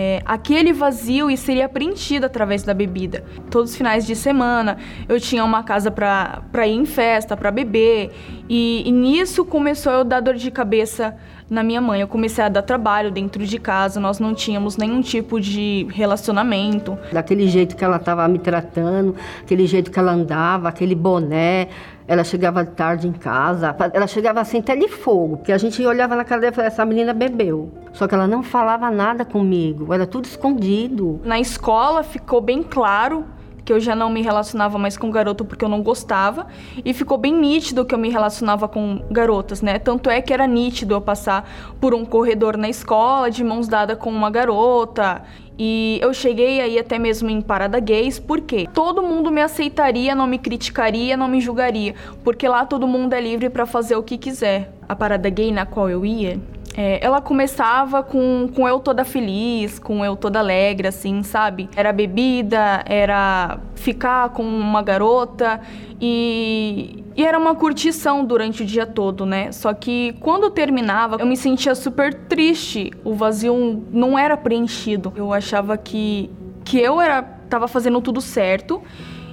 é, 0.00 0.22
aquele 0.24 0.72
vazio 0.72 1.36
seria 1.36 1.68
preenchido 1.68 2.24
através 2.24 2.62
da 2.62 2.72
bebida. 2.72 3.24
Todos 3.50 3.72
os 3.72 3.76
finais 3.76 4.06
de 4.06 4.14
semana 4.14 4.78
eu 5.08 5.18
tinha 5.18 5.44
uma 5.44 5.64
casa 5.64 5.90
para 5.90 6.66
ir 6.68 6.74
em 6.76 6.86
festa, 6.86 7.36
para 7.36 7.50
beber, 7.50 8.12
e, 8.48 8.84
e 8.86 8.92
nisso 8.92 9.44
começou 9.44 9.92
eu 9.92 10.04
dar 10.04 10.20
dor 10.20 10.36
de 10.36 10.52
cabeça 10.52 11.16
na 11.50 11.64
minha 11.64 11.80
mãe. 11.80 12.00
Eu 12.00 12.06
comecei 12.06 12.44
a 12.44 12.48
dar 12.48 12.62
trabalho 12.62 13.10
dentro 13.10 13.44
de 13.44 13.58
casa, 13.58 13.98
nós 13.98 14.20
não 14.20 14.34
tínhamos 14.34 14.76
nenhum 14.76 15.00
tipo 15.00 15.40
de 15.40 15.88
relacionamento. 15.90 16.96
Daquele 17.12 17.48
jeito 17.48 17.74
que 17.74 17.82
ela 17.84 17.96
estava 17.96 18.28
me 18.28 18.38
tratando, 18.38 19.16
aquele 19.40 19.66
jeito 19.66 19.90
que 19.90 19.98
ela 19.98 20.12
andava, 20.12 20.68
aquele 20.68 20.94
boné, 20.94 21.66
ela 22.08 22.24
chegava 22.24 22.64
tarde 22.64 23.06
em 23.06 23.12
casa, 23.12 23.76
ela 23.92 24.06
chegava 24.06 24.40
assim 24.40 24.58
até 24.58 24.74
de 24.74 24.88
fogo, 24.88 25.36
porque 25.36 25.52
a 25.52 25.58
gente 25.58 25.84
olhava 25.84 26.16
na 26.16 26.24
cara 26.24 26.40
dela 26.40 26.52
e 26.52 26.54
falava, 26.54 26.72
essa 26.72 26.84
menina 26.86 27.12
bebeu. 27.12 27.70
Só 27.92 28.08
que 28.08 28.14
ela 28.14 28.26
não 28.26 28.42
falava 28.42 28.90
nada 28.90 29.26
comigo, 29.26 29.92
era 29.92 30.06
tudo 30.06 30.24
escondido. 30.24 31.20
Na 31.22 31.38
escola 31.38 32.02
ficou 32.02 32.40
bem 32.40 32.62
claro 32.62 33.26
que 33.68 33.72
eu 33.74 33.78
já 33.78 33.94
não 33.94 34.08
me 34.08 34.22
relacionava 34.22 34.78
mais 34.78 34.96
com 34.96 35.10
garoto 35.10 35.44
porque 35.44 35.62
eu 35.62 35.68
não 35.68 35.82
gostava. 35.82 36.46
E 36.82 36.94
ficou 36.94 37.18
bem 37.18 37.34
nítido 37.34 37.84
que 37.84 37.94
eu 37.94 37.98
me 37.98 38.08
relacionava 38.08 38.66
com 38.66 39.04
garotas, 39.10 39.60
né? 39.60 39.78
Tanto 39.78 40.08
é 40.08 40.22
que 40.22 40.32
era 40.32 40.46
nítido 40.46 40.94
eu 40.94 41.02
passar 41.02 41.46
por 41.78 41.92
um 41.92 42.02
corredor 42.02 42.56
na 42.56 42.70
escola 42.70 43.30
de 43.30 43.44
mãos 43.44 43.68
dadas 43.68 43.98
com 43.98 44.08
uma 44.08 44.30
garota. 44.30 45.22
E 45.58 45.98
eu 46.00 46.14
cheguei 46.14 46.60
aí 46.60 46.78
até 46.78 46.98
mesmo 46.98 47.28
em 47.28 47.40
parada 47.40 47.80
gays, 47.80 48.18
porque 48.18 48.68
todo 48.72 49.02
mundo 49.02 49.30
me 49.30 49.42
aceitaria, 49.42 50.14
não 50.14 50.26
me 50.26 50.38
criticaria, 50.38 51.16
não 51.16 51.26
me 51.26 51.40
julgaria, 51.40 51.96
porque 52.22 52.46
lá 52.46 52.64
todo 52.64 52.86
mundo 52.86 53.12
é 53.12 53.20
livre 53.20 53.50
para 53.50 53.66
fazer 53.66 53.96
o 53.96 54.02
que 54.02 54.16
quiser. 54.16 54.72
A 54.88 54.94
parada 54.94 55.28
gay 55.28 55.50
na 55.50 55.66
qual 55.66 55.90
eu 55.90 56.06
ia, 56.06 56.38
é, 56.76 57.04
ela 57.04 57.20
começava 57.20 58.02
com, 58.02 58.48
com 58.54 58.68
eu 58.68 58.78
toda 58.78 59.04
feliz, 59.04 59.78
com 59.78 60.04
eu 60.04 60.16
toda 60.16 60.38
alegre, 60.38 60.88
assim, 60.88 61.22
sabe? 61.22 61.68
Era 61.74 61.92
bebida, 61.92 62.84
era 62.86 63.58
ficar 63.74 64.28
com 64.30 64.42
uma 64.42 64.82
garota 64.82 65.60
e, 66.00 67.04
e 67.16 67.24
era 67.24 67.38
uma 67.38 67.54
curtição 67.54 68.24
durante 68.24 68.62
o 68.62 68.66
dia 68.66 68.86
todo, 68.86 69.26
né? 69.26 69.50
Só 69.50 69.72
que 69.74 70.14
quando 70.20 70.50
terminava, 70.50 71.16
eu 71.18 71.26
me 71.26 71.36
sentia 71.36 71.74
super 71.74 72.14
triste. 72.14 72.92
O 73.04 73.14
vazio 73.14 73.84
não 73.90 74.18
era 74.18 74.36
preenchido. 74.36 75.12
Eu 75.16 75.32
achava 75.32 75.76
que, 75.76 76.30
que 76.64 76.78
eu 76.78 77.00
era 77.00 77.22
tava 77.22 77.66
fazendo 77.66 78.00
tudo 78.00 78.20
certo 78.20 78.82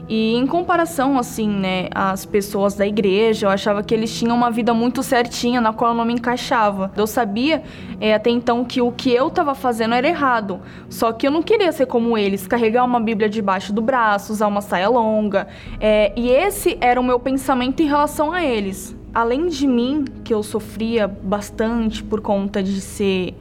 e 0.08 0.36
em 0.36 0.46
comparação, 0.46 1.18
assim, 1.18 1.50
né, 1.50 1.90
às 1.94 2.26
pessoas 2.26 2.76
da 2.76 2.86
igreja, 2.86 3.48
eu 3.48 3.50
achava 3.50 3.82
que 3.82 3.94
eles 3.94 4.16
tinham 4.16 4.36
uma 4.36 4.52
vida 4.52 4.72
muito 4.74 5.02
certinha, 5.02 5.60
na 5.60 5.74
qual 5.74 5.92
eu 5.92 5.98
não 5.98 6.06
me 6.06 6.14
encaixava. 6.14 6.92
Eu 6.96 7.08
sabia 7.08 7.64
é, 8.00 8.14
até 8.14 8.30
então 8.30 8.64
que 8.64 8.82
o 8.82 8.92
que 8.92 9.12
eu 9.12 9.30
estava 9.30 9.56
fazendo 9.56 9.96
era 9.96 10.08
errado. 10.08 10.60
Só 10.90 11.12
que 11.12 11.26
eu 11.26 11.32
não 11.32 11.42
queria 11.42 11.72
ser 11.72 11.88
como 11.88 12.16
eles, 12.16 12.46
carregar 12.46 12.86
uma 12.86 13.00
Bíblia 13.00 13.28
debaixo 13.28 13.74
do 13.74 13.82
braço, 13.82 14.32
usar 14.32 14.46
uma 14.46 14.62
saia 14.62 14.90
longa. 14.90 15.48
É, 15.80 16.14
e 16.16 16.30
esse 16.30 16.78
era 16.80 17.02
o 17.02 17.04
meu 17.04 17.20
pensamento 17.20 17.82
em 17.82 17.88
relação 17.88 18.32
a 18.32 18.44
eles. 18.44 18.96
Além 19.12 19.48
de 19.48 19.66
mim, 19.66 20.06
que 20.24 20.34
eu 20.34 20.44
sofria 20.44 21.08
bastante 21.08 22.04
por 22.04 22.22
conta 22.22 22.62
de 22.62 22.80
ser 22.80 23.34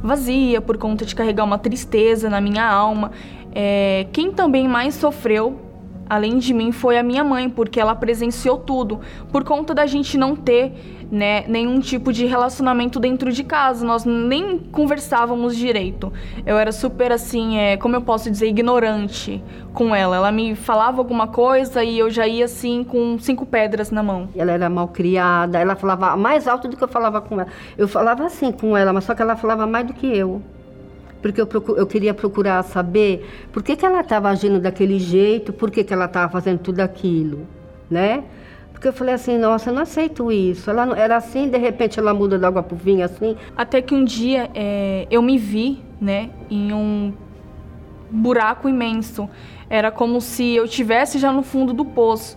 vazia, 0.00 0.60
por 0.60 0.78
conta 0.78 1.04
de 1.04 1.14
carregar 1.16 1.42
uma 1.42 1.58
tristeza 1.58 2.30
na 2.30 2.40
minha 2.40 2.68
alma, 2.68 3.10
é, 3.54 4.06
quem 4.12 4.30
também 4.30 4.68
mais 4.68 4.94
sofreu 4.94 5.71
além 6.12 6.36
de 6.36 6.52
mim, 6.52 6.72
foi 6.72 6.98
a 6.98 7.02
minha 7.02 7.24
mãe, 7.24 7.48
porque 7.48 7.80
ela 7.80 7.94
presenciou 7.94 8.58
tudo. 8.58 9.00
Por 9.32 9.44
conta 9.44 9.74
da 9.74 9.86
gente 9.86 10.18
não 10.18 10.36
ter 10.36 10.74
né, 11.10 11.44
nenhum 11.48 11.80
tipo 11.80 12.12
de 12.12 12.26
relacionamento 12.26 13.00
dentro 13.00 13.32
de 13.32 13.42
casa, 13.42 13.82
nós 13.82 14.04
nem 14.04 14.58
conversávamos 14.58 15.56
direito. 15.56 16.12
Eu 16.44 16.58
era 16.58 16.70
super 16.70 17.10
assim, 17.12 17.56
é, 17.56 17.78
como 17.78 17.96
eu 17.96 18.02
posso 18.02 18.30
dizer, 18.30 18.46
ignorante 18.46 19.42
com 19.72 19.94
ela. 19.94 20.16
Ela 20.16 20.30
me 20.30 20.54
falava 20.54 20.98
alguma 20.98 21.28
coisa 21.28 21.82
e 21.82 21.98
eu 21.98 22.10
já 22.10 22.26
ia 22.26 22.44
assim 22.44 22.84
com 22.84 23.18
cinco 23.18 23.46
pedras 23.46 23.90
na 23.90 24.02
mão. 24.02 24.28
Ela 24.36 24.52
era 24.52 24.68
mal 24.68 24.88
criada, 24.88 25.58
ela 25.58 25.74
falava 25.74 26.14
mais 26.14 26.46
alto 26.46 26.68
do 26.68 26.76
que 26.76 26.84
eu 26.84 26.88
falava 26.88 27.22
com 27.22 27.40
ela. 27.40 27.48
Eu 27.78 27.88
falava 27.88 28.26
assim 28.26 28.52
com 28.52 28.76
ela, 28.76 28.92
mas 28.92 29.04
só 29.04 29.14
que 29.14 29.22
ela 29.22 29.34
falava 29.34 29.66
mais 29.66 29.86
do 29.86 29.94
que 29.94 30.06
eu 30.06 30.42
porque 31.22 31.40
eu, 31.40 31.48
eu 31.76 31.86
queria 31.86 32.12
procurar 32.12 32.62
saber 32.64 33.46
por 33.52 33.62
que, 33.62 33.76
que 33.76 33.86
ela 33.86 34.00
estava 34.00 34.28
agindo 34.28 34.58
daquele 34.58 34.98
jeito, 34.98 35.52
por 35.52 35.70
que, 35.70 35.84
que 35.84 35.94
ela 35.94 36.06
estava 36.06 36.30
fazendo 36.30 36.58
tudo 36.58 36.80
aquilo, 36.80 37.46
né? 37.88 38.24
Porque 38.72 38.88
eu 38.88 38.92
falei 38.92 39.14
assim, 39.14 39.38
nossa, 39.38 39.70
eu 39.70 39.74
não 39.74 39.82
aceito 39.82 40.32
isso. 40.32 40.68
Ela 40.68 40.84
não, 40.84 40.96
era 40.96 41.16
assim, 41.16 41.48
de 41.48 41.56
repente 41.56 42.00
ela 42.00 42.12
muda 42.12 42.36
da 42.36 42.48
água 42.48 42.64
pro 42.64 42.74
vinho, 42.74 43.04
assim. 43.04 43.36
Até 43.56 43.80
que 43.80 43.94
um 43.94 44.04
dia 44.04 44.50
é, 44.56 45.06
eu 45.08 45.22
me 45.22 45.38
vi, 45.38 45.80
né, 46.00 46.30
em 46.50 46.72
um 46.72 47.14
buraco 48.10 48.68
imenso. 48.68 49.30
Era 49.70 49.92
como 49.92 50.20
se 50.20 50.56
eu 50.56 50.66
tivesse 50.66 51.20
já 51.20 51.32
no 51.32 51.44
fundo 51.44 51.72
do 51.72 51.84
poço. 51.84 52.36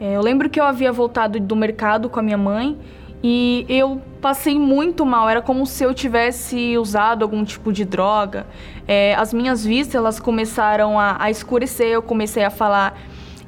É, 0.00 0.16
eu 0.16 0.22
lembro 0.22 0.48
que 0.48 0.58
eu 0.58 0.64
havia 0.64 0.90
voltado 0.90 1.38
do 1.38 1.54
mercado 1.54 2.08
com 2.08 2.18
a 2.18 2.22
minha 2.22 2.38
mãe 2.38 2.78
e 3.22 3.64
eu 3.68 4.02
passei 4.20 4.58
muito 4.58 5.06
mal, 5.06 5.28
era 5.28 5.40
como 5.40 5.64
se 5.64 5.84
eu 5.84 5.94
tivesse 5.94 6.76
usado 6.76 7.22
algum 7.22 7.44
tipo 7.44 7.72
de 7.72 7.84
droga. 7.84 8.46
É, 8.86 9.14
as 9.14 9.32
minhas 9.32 9.64
vistas 9.64 9.94
elas 9.94 10.18
começaram 10.18 10.98
a, 10.98 11.16
a, 11.22 11.30
escurecer, 11.30 11.88
eu 11.88 12.02
comecei 12.02 12.44
a 12.44 12.50
falar 12.50 12.98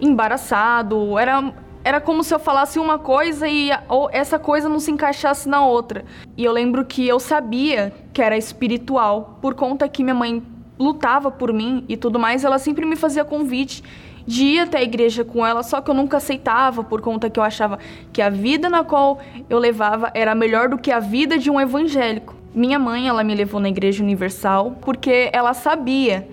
embaraçado, 0.00 1.18
era, 1.18 1.52
era 1.82 2.00
como 2.00 2.22
se 2.22 2.32
eu 2.32 2.38
falasse 2.38 2.78
uma 2.78 2.98
coisa 2.98 3.48
e 3.48 3.70
essa 4.12 4.38
coisa 4.38 4.68
não 4.68 4.78
se 4.78 4.92
encaixasse 4.92 5.48
na 5.48 5.66
outra. 5.66 6.04
E 6.36 6.44
eu 6.44 6.52
lembro 6.52 6.84
que 6.84 7.06
eu 7.08 7.18
sabia 7.18 7.92
que 8.12 8.22
era 8.22 8.36
espiritual, 8.36 9.38
por 9.42 9.54
conta 9.54 9.88
que 9.88 10.04
minha 10.04 10.14
mãe 10.14 10.40
lutava 10.78 11.30
por 11.30 11.52
mim 11.52 11.84
e 11.88 11.96
tudo 11.96 12.18
mais, 12.18 12.44
ela 12.44 12.58
sempre 12.58 12.84
me 12.84 12.96
fazia 12.96 13.24
convite 13.24 13.82
de 14.26 14.44
ir 14.44 14.60
até 14.60 14.78
a 14.78 14.82
igreja 14.82 15.24
com 15.24 15.44
ela, 15.44 15.62
só 15.62 15.80
que 15.80 15.90
eu 15.90 15.94
nunca 15.94 16.16
aceitava 16.16 16.82
por 16.82 17.00
conta 17.00 17.28
que 17.28 17.38
eu 17.38 17.44
achava 17.44 17.78
que 18.12 18.22
a 18.22 18.30
vida 18.30 18.68
na 18.68 18.84
qual 18.84 19.18
eu 19.48 19.58
levava 19.58 20.10
era 20.14 20.34
melhor 20.34 20.68
do 20.68 20.78
que 20.78 20.90
a 20.90 21.00
vida 21.00 21.38
de 21.38 21.50
um 21.50 21.60
evangélico. 21.60 22.34
Minha 22.54 22.78
mãe, 22.78 23.08
ela 23.08 23.24
me 23.24 23.34
levou 23.34 23.60
na 23.60 23.68
Igreja 23.68 24.02
Universal 24.02 24.78
porque 24.80 25.28
ela 25.32 25.52
sabia 25.54 26.28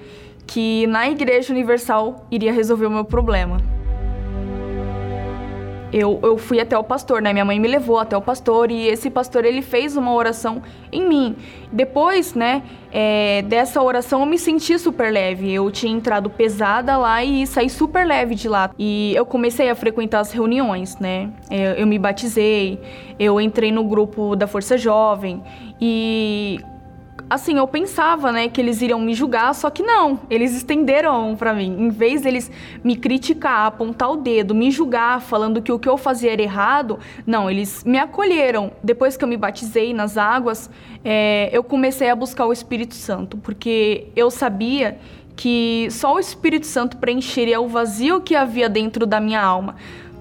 que 0.45 0.85
na 0.87 1.09
Igreja 1.09 1.51
Universal 1.51 2.27
iria 2.29 2.53
resolver 2.53 2.85
o 2.85 2.91
meu 2.91 3.05
problema 3.05 3.57
eu, 5.91 6.19
eu 6.23 6.37
fui 6.37 6.59
até 6.59 6.77
o 6.77 6.83
pastor, 6.83 7.21
né? 7.21 7.33
Minha 7.33 7.45
mãe 7.45 7.59
me 7.59 7.67
levou 7.67 7.99
até 7.99 8.15
o 8.15 8.21
pastor 8.21 8.71
e 8.71 8.87
esse 8.87 9.09
pastor 9.09 9.45
ele 9.45 9.61
fez 9.61 9.97
uma 9.97 10.13
oração 10.13 10.61
em 10.91 11.07
mim. 11.07 11.35
Depois, 11.71 12.33
né, 12.33 12.63
é, 12.91 13.41
dessa 13.43 13.81
oração 13.81 14.21
eu 14.21 14.25
me 14.25 14.37
senti 14.37 14.77
super 14.79 15.11
leve. 15.11 15.51
Eu 15.51 15.69
tinha 15.71 15.91
entrado 15.91 16.29
pesada 16.29 16.97
lá 16.97 17.23
e 17.23 17.45
saí 17.45 17.69
super 17.69 18.05
leve 18.05 18.35
de 18.35 18.47
lá. 18.47 18.71
E 18.79 19.13
eu 19.15 19.25
comecei 19.25 19.69
a 19.69 19.75
frequentar 19.75 20.21
as 20.21 20.31
reuniões, 20.31 20.97
né? 20.97 21.29
Eu, 21.49 21.73
eu 21.73 21.87
me 21.87 21.99
batizei, 21.99 22.79
eu 23.19 23.39
entrei 23.39 23.71
no 23.71 23.83
grupo 23.83 24.35
da 24.35 24.47
Força 24.47 24.77
Jovem 24.77 25.43
e 25.79 26.59
assim, 27.31 27.57
eu 27.57 27.65
pensava, 27.65 28.29
né, 28.29 28.49
que 28.49 28.59
eles 28.59 28.81
iriam 28.81 28.99
me 28.99 29.13
julgar, 29.13 29.55
só 29.55 29.69
que 29.69 29.81
não, 29.81 30.19
eles 30.29 30.53
estenderam 30.53 31.33
para 31.37 31.53
mim. 31.53 31.77
Em 31.79 31.89
vez 31.89 32.23
deles 32.23 32.51
me 32.83 32.93
criticar, 32.93 33.67
apontar 33.67 34.11
o 34.11 34.17
dedo, 34.17 34.53
me 34.53 34.69
julgar, 34.69 35.21
falando 35.21 35.61
que 35.61 35.71
o 35.71 35.79
que 35.79 35.87
eu 35.87 35.95
fazia 35.95 36.33
era 36.33 36.41
errado, 36.41 36.99
não, 37.25 37.49
eles 37.49 37.85
me 37.85 37.97
acolheram. 37.97 38.73
Depois 38.83 39.15
que 39.15 39.23
eu 39.23 39.29
me 39.29 39.37
batizei 39.37 39.93
nas 39.93 40.17
águas, 40.17 40.69
é, 41.05 41.49
eu 41.53 41.63
comecei 41.63 42.09
a 42.09 42.15
buscar 42.17 42.45
o 42.45 42.51
Espírito 42.51 42.95
Santo, 42.95 43.37
porque 43.37 44.07
eu 44.13 44.29
sabia 44.29 44.97
que 45.33 45.87
só 45.89 46.15
o 46.15 46.19
Espírito 46.19 46.67
Santo 46.67 46.97
preencheria 46.97 47.61
o 47.61 47.67
vazio 47.69 48.19
que 48.19 48.35
havia 48.35 48.67
dentro 48.67 49.05
da 49.05 49.21
minha 49.21 49.41
alma 49.41 49.77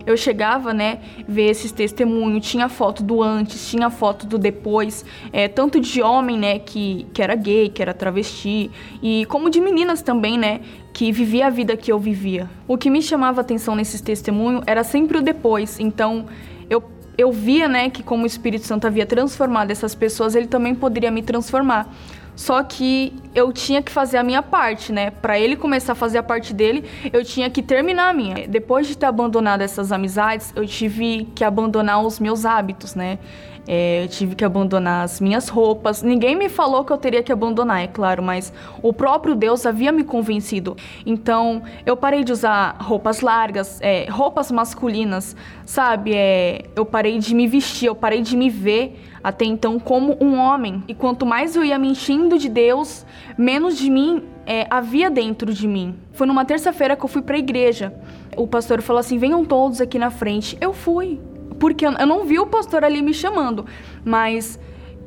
eu 0.06 0.16
chegava, 0.16 0.72
né, 0.72 0.98
ver 1.28 1.50
esses 1.50 1.72
testemunhos, 1.72 2.46
tinha 2.46 2.68
foto 2.68 3.02
do 3.02 3.22
antes, 3.22 3.68
tinha 3.70 3.90
foto 3.90 4.26
do 4.26 4.38
depois, 4.38 5.04
é, 5.32 5.48
tanto 5.48 5.80
de 5.80 6.02
homem, 6.02 6.38
né, 6.38 6.58
que, 6.58 7.06
que 7.12 7.22
era 7.22 7.34
gay, 7.34 7.68
que 7.68 7.82
era 7.82 7.92
travesti, 7.92 8.70
e 9.02 9.26
como 9.26 9.50
de 9.50 9.60
meninas 9.60 10.02
também, 10.02 10.38
né, 10.38 10.60
que 10.92 11.12
vivia 11.12 11.46
a 11.46 11.50
vida 11.50 11.76
que 11.76 11.92
eu 11.92 11.98
vivia. 11.98 12.48
O 12.66 12.76
que 12.76 12.90
me 12.90 13.02
chamava 13.02 13.40
atenção 13.40 13.74
nesses 13.74 14.00
testemunhos 14.00 14.62
era 14.66 14.82
sempre 14.82 15.18
o 15.18 15.22
depois, 15.22 15.78
então 15.78 16.26
eu, 16.68 16.82
eu 17.16 17.30
via, 17.30 17.68
né, 17.68 17.90
que 17.90 18.02
como 18.02 18.24
o 18.24 18.26
Espírito 18.26 18.66
Santo 18.66 18.86
havia 18.86 19.06
transformado 19.06 19.70
essas 19.70 19.94
pessoas, 19.94 20.34
ele 20.34 20.46
também 20.46 20.74
poderia 20.74 21.10
me 21.10 21.22
transformar. 21.22 21.88
Só 22.40 22.62
que 22.62 23.12
eu 23.34 23.52
tinha 23.52 23.82
que 23.82 23.92
fazer 23.92 24.16
a 24.16 24.22
minha 24.22 24.42
parte, 24.42 24.90
né? 24.90 25.10
Para 25.10 25.38
ele 25.38 25.56
começar 25.56 25.92
a 25.92 25.94
fazer 25.94 26.16
a 26.16 26.22
parte 26.22 26.54
dele, 26.54 26.88
eu 27.12 27.22
tinha 27.22 27.50
que 27.50 27.62
terminar 27.62 28.08
a 28.08 28.14
minha. 28.14 28.48
Depois 28.48 28.86
de 28.86 28.96
ter 28.96 29.04
abandonado 29.04 29.60
essas 29.60 29.92
amizades, 29.92 30.50
eu 30.56 30.66
tive 30.66 31.28
que 31.34 31.44
abandonar 31.44 32.02
os 32.02 32.18
meus 32.18 32.46
hábitos, 32.46 32.94
né? 32.94 33.18
É, 33.72 34.02
eu 34.02 34.08
tive 34.08 34.34
que 34.34 34.44
abandonar 34.44 35.04
as 35.04 35.20
minhas 35.20 35.48
roupas. 35.48 36.02
Ninguém 36.02 36.34
me 36.34 36.48
falou 36.48 36.84
que 36.84 36.92
eu 36.92 36.98
teria 36.98 37.22
que 37.22 37.30
abandonar, 37.30 37.80
é 37.80 37.86
claro, 37.86 38.20
mas 38.20 38.52
o 38.82 38.92
próprio 38.92 39.36
Deus 39.36 39.64
havia 39.64 39.92
me 39.92 40.02
convencido. 40.02 40.76
Então, 41.06 41.62
eu 41.86 41.96
parei 41.96 42.24
de 42.24 42.32
usar 42.32 42.76
roupas 42.80 43.20
largas, 43.20 43.80
é, 43.80 44.10
roupas 44.10 44.50
masculinas, 44.50 45.36
sabe? 45.64 46.14
É, 46.16 46.64
eu 46.74 46.84
parei 46.84 47.20
de 47.20 47.32
me 47.32 47.46
vestir, 47.46 47.86
eu 47.86 47.94
parei 47.94 48.22
de 48.22 48.36
me 48.36 48.50
ver 48.50 49.00
até 49.22 49.44
então 49.44 49.78
como 49.78 50.16
um 50.20 50.36
homem. 50.36 50.82
E 50.88 50.94
quanto 50.94 51.24
mais 51.24 51.54
eu 51.54 51.64
ia 51.64 51.78
me 51.78 51.90
enchendo 51.90 52.38
de 52.38 52.48
Deus, 52.48 53.06
menos 53.38 53.78
de 53.78 53.88
mim 53.88 54.24
é, 54.44 54.66
havia 54.68 55.08
dentro 55.08 55.54
de 55.54 55.68
mim. 55.68 55.94
Foi 56.10 56.26
numa 56.26 56.44
terça-feira 56.44 56.96
que 56.96 57.04
eu 57.04 57.08
fui 57.08 57.22
para 57.22 57.36
a 57.36 57.38
igreja. 57.38 57.94
O 58.36 58.48
pastor 58.48 58.82
falou 58.82 58.98
assim: 58.98 59.16
venham 59.16 59.44
todos 59.44 59.80
aqui 59.80 59.96
na 59.96 60.10
frente. 60.10 60.58
Eu 60.60 60.72
fui, 60.72 61.20
porque 61.60 61.86
eu 61.86 61.92
não 61.92 62.24
vi 62.24 62.40
o 62.40 62.46
pastor 62.46 62.82
ali 62.82 63.02
me 63.02 63.14
chamando, 63.14 63.66
mas 64.04 64.58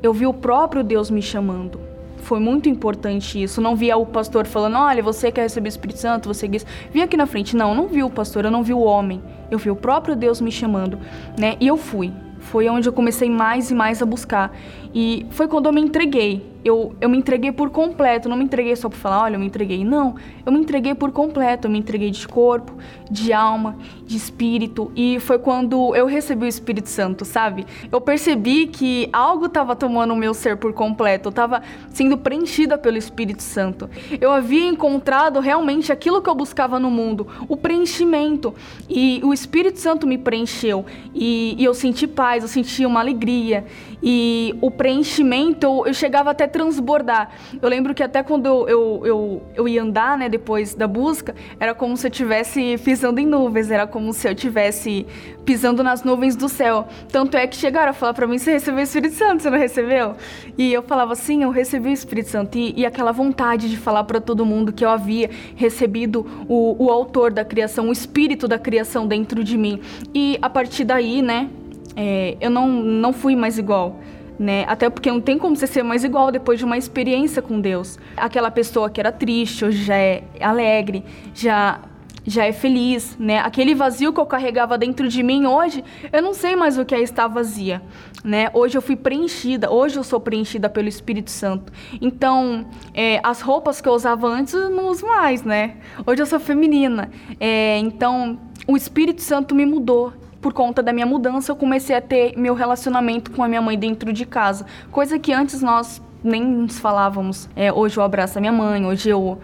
eu 0.01 0.14
vi 0.14 0.28
o 0.28 0.34
próprio 0.34 0.84
Deus 0.84 1.10
me 1.10 1.22
chamando. 1.22 1.82
Foi 2.18 2.39
muito 2.39 2.70
importante 2.70 3.41
isso. 3.41 3.60
Não 3.60 3.76
via 3.76 3.97
o 3.97 4.06
pastor 4.06 4.45
falando: 4.45 4.78
olha, 4.78 5.04
você 5.04 5.32
quer 5.32 5.41
receber 5.41 5.68
o 5.68 5.70
Espírito 5.70 5.99
Santo, 5.99 6.28
você 6.34 6.47
quer. 6.47 6.62
Vim 6.91 7.01
aqui 7.01 7.18
na 7.18 7.26
frente. 7.26 7.56
Não, 7.56 7.76
não 7.76 7.88
vi 7.88 8.01
o 8.04 8.10
pastor, 8.10 8.45
eu 8.45 8.51
não 8.51 8.64
vi 8.64 8.74
o 8.74 8.80
homem. 8.80 9.22
Eu 9.51 9.58
vi 9.58 9.70
o 9.70 9.76
próprio 9.76 10.16
Deus 10.16 10.39
me 10.39 10.51
chamando, 10.51 10.97
né? 11.38 11.58
E 11.60 11.68
eu 11.68 11.76
fui 11.76 12.14
foi 12.43 12.68
onde 12.70 12.88
eu 12.88 12.93
comecei 12.93 13.30
mais 13.30 13.72
e 13.72 13.74
mais 13.74 14.01
a 14.01 14.06
buscar. 14.06 14.56
E 14.94 15.26
foi 15.32 15.48
quando 15.48 15.66
eu 15.66 15.74
me 15.74 15.82
entreguei 15.82 16.54
eu, 16.64 16.96
eu 17.02 17.10
me 17.10 17.18
entreguei 17.18 17.52
por 17.52 17.70
completo, 17.70 18.30
não 18.30 18.38
me 18.38 18.44
entreguei 18.46 18.76
só 18.76 18.88
para 18.88 18.98
falar, 18.98 19.24
olha, 19.24 19.36
eu 19.36 19.39
me 19.39 19.46
entreguei. 19.46 19.84
Não, 19.84 20.16
eu 20.46 20.52
me 20.52 20.60
entreguei 20.60 20.96
por 20.96 21.12
completo, 21.12 21.68
eu 21.68 21.72
me 21.72 21.78
entreguei 21.78 22.10
de 22.10 22.26
corpo, 22.26 22.74
de 23.12 23.34
alma, 23.34 23.76
de 24.06 24.16
espírito. 24.16 24.91
E 24.96 25.20
foi 25.20 25.38
quando 25.38 25.94
eu 25.96 26.06
recebi 26.06 26.46
o 26.46 26.48
Espírito 26.48 26.88
Santo, 26.88 27.26
sabe? 27.26 27.66
Eu 27.91 28.00
percebi 28.00 28.68
que 28.68 29.10
algo 29.12 29.48
estava 29.48 29.76
tomando 29.76 30.14
o 30.14 30.16
meu 30.16 30.34
ser 30.34 30.56
por 30.56 30.72
completo, 30.72 31.28
eu 31.28 31.32
estava 31.32 31.62
sendo 31.89 32.18
preenchida 32.18 32.78
pelo 32.78 32.98
Espírito 32.98 33.44
Santo. 33.44 33.89
Eu 34.22 34.32
havia 34.32 34.66
encontrado 34.66 35.41
realmente 35.41 35.91
aquilo 35.91 36.22
que 36.22 36.30
eu 36.30 36.36
buscava 36.36 36.80
no 36.80 36.89
mundo, 36.89 37.28
o 37.50 37.58
preenchimento. 37.58 38.54
E 38.89 39.20
o 39.24 39.34
Espírito 39.34 39.80
Santo 39.80 40.08
me 40.08 40.18
preencheu. 40.18 40.86
E, 41.14 41.56
e 41.58 41.64
eu 41.66 41.74
senti 41.74 42.08
paz, 42.08 42.44
eu 42.44 42.50
senti 42.50 42.86
uma 42.86 43.02
alegria. 43.02 43.66
E 44.04 44.54
o 44.60 44.70
preenchimento, 44.70 45.66
eu, 45.66 45.84
eu 45.88 45.93
chegava 45.93 46.32
até 46.32 46.45
transbordar. 46.45 47.30
Eu 47.62 47.70
lembro 47.70 47.93
que 47.93 48.04
até 48.04 48.22
quando 48.22 48.45
eu, 48.45 48.68
eu, 48.68 49.01
eu, 49.06 49.43
eu 49.56 49.68
ia 49.68 49.82
andar, 49.82 50.18
né, 50.18 50.28
depois 50.28 50.76
da 50.76 50.88
busca, 50.88 51.34
era 51.58 51.74
como 51.74 51.95
se 51.95 52.06
eu 52.08 52.12
estivesse 52.12 52.78
pisando 52.84 53.22
em 53.22 53.26
nuvens, 53.26 53.72
era 53.72 53.88
como 53.88 54.12
se 54.12 54.28
eu 54.28 54.34
estivesse 54.34 55.06
pisando 55.45 55.84
nas 55.84 56.04
nuvens 56.04 56.36
do 56.36 56.49
céu. 56.49 56.88
Tanto 57.10 57.38
é 57.38 57.47
que 57.47 57.56
chegaram 57.56 57.91
a 57.91 57.93
falar 57.93 58.14
para 58.14 58.28
mim: 58.28 58.38
você 58.38 58.51
recebeu 58.51 58.82
o 58.82 58.84
Espírito 58.84 59.16
Santo, 59.16 59.41
você 59.41 59.49
não 59.49 59.58
recebeu? 59.58 60.16
E 60.58 60.74
eu 60.74 60.84
falava 60.84 61.14
assim: 61.14 61.43
eu 61.43 61.49
recebi 61.49 61.89
o 61.89 61.93
Espírito 61.93 62.30
Santo. 62.30 62.58
E, 62.58 62.74
e 62.76 62.86
aquela 62.86 63.14
vontade 63.14 63.70
de 63.70 63.78
falar 63.78 64.04
para 64.04 64.20
todo 64.20 64.45
mundo 64.45 64.74
que 64.74 64.84
eu 64.84 64.89
havia 64.89 65.30
recebido 65.56 66.45
o, 66.47 66.86
o 66.86 66.89
autor 66.89 67.32
da 67.32 67.45
criação, 67.45 67.88
o 67.88 67.91
espírito 67.91 68.47
da 68.47 68.60
criação 68.60 69.08
dentro 69.08 69.43
de 69.43 69.58
mim. 69.58 69.80
E 70.14 70.38
a 70.41 70.49
partir 70.49 70.84
daí, 70.84 71.22
né, 71.22 71.49
é, 71.96 72.38
eu 72.39 72.50
não, 72.50 72.68
não 72.68 73.14
fui 73.14 73.36
mais 73.36 73.58
igual 73.58 74.00
né? 74.38 74.66
Até 74.68 74.89
porque 74.89 75.12
não 75.12 75.22
tem 75.22 75.38
como 75.38 75.56
você 75.56 75.68
ser 75.68 75.84
mais 75.84 76.04
igual 76.04 76.32
depois 76.32 76.60
de 76.60 76.66
uma 76.66 76.78
experiência 76.78 77.41
com 77.41 77.60
Deus. 77.60 78.00
Aquela 78.18 78.50
pessoa 78.50 78.89
que 78.89 79.00
era 79.00 79.12
triste 79.12 79.66
hoje 79.66 79.84
já 79.84 79.96
é 79.96 80.24
alegre, 80.39 81.04
já 81.34 81.80
já 82.26 82.46
é 82.46 82.54
feliz, 82.54 83.18
né? 83.20 83.39
Aquele 83.39 83.76
vazio 83.76 84.14
que 84.14 84.20
eu 84.20 84.26
carregava 84.26 84.78
dentro 84.78 85.10
de 85.10 85.22
mim 85.22 85.46
hoje, 85.46 85.84
eu 86.10 86.22
não 86.22 86.34
sei 86.34 86.56
mais 86.56 86.78
o 86.78 86.86
que 86.86 86.96
é 86.96 87.02
estar 87.02 87.28
vazia, 87.28 87.82
né? 88.24 88.50
Hoje 88.54 88.78
eu 88.78 88.82
fui 88.82 88.96
preenchida, 88.96 89.70
hoje 89.70 89.98
eu 89.98 90.06
sou 90.06 90.22
preenchida 90.22 90.70
pelo 90.70 90.88
Espírito 90.88 91.30
Santo. 91.30 91.74
Então, 92.02 92.66
é, 92.94 93.20
as 93.24 93.41
roupas 93.41 93.82
que 93.82 93.89
eu 93.89 93.94
usava 93.94 94.26
antes 94.28 94.54
eu 94.54 94.70
não 94.70 94.88
uso 94.88 95.06
mais, 95.06 95.44
né? 95.44 95.76
Hoje 96.08 96.22
eu 96.22 96.26
sou 96.26 96.39
feminina. 96.39 97.12
É, 97.41 97.78
então, 97.80 98.39
o 98.66 98.78
Espírito 98.78 99.22
Santo 99.22 99.54
me 99.54 99.66
mudou 99.66 100.14
por 100.44 100.52
conta 100.52 100.84
da 100.84 100.91
minha 100.91 101.06
mudança, 101.06 101.52
eu 101.54 101.56
comecei 101.56 101.96
a 101.96 102.02
ter 102.02 102.38
meu 102.38 102.54
relacionamento 102.54 103.32
com 103.32 103.41
a 103.41 103.48
minha 103.48 103.62
mãe 103.62 103.80
dentro 103.80 104.12
de 104.12 104.26
casa. 104.26 104.66
Coisa 104.91 105.18
que 105.18 105.32
antes 105.32 105.62
nós 105.62 106.02
nem 106.22 106.44
nos 106.44 106.78
falávamos. 106.80 107.50
É, 107.56 107.72
hoje 107.72 107.98
eu 107.98 108.04
abraço 108.04 108.38
a 108.38 108.41
minha 108.41 108.52
mãe, 108.52 108.86
hoje 108.86 109.10
eu 109.10 109.39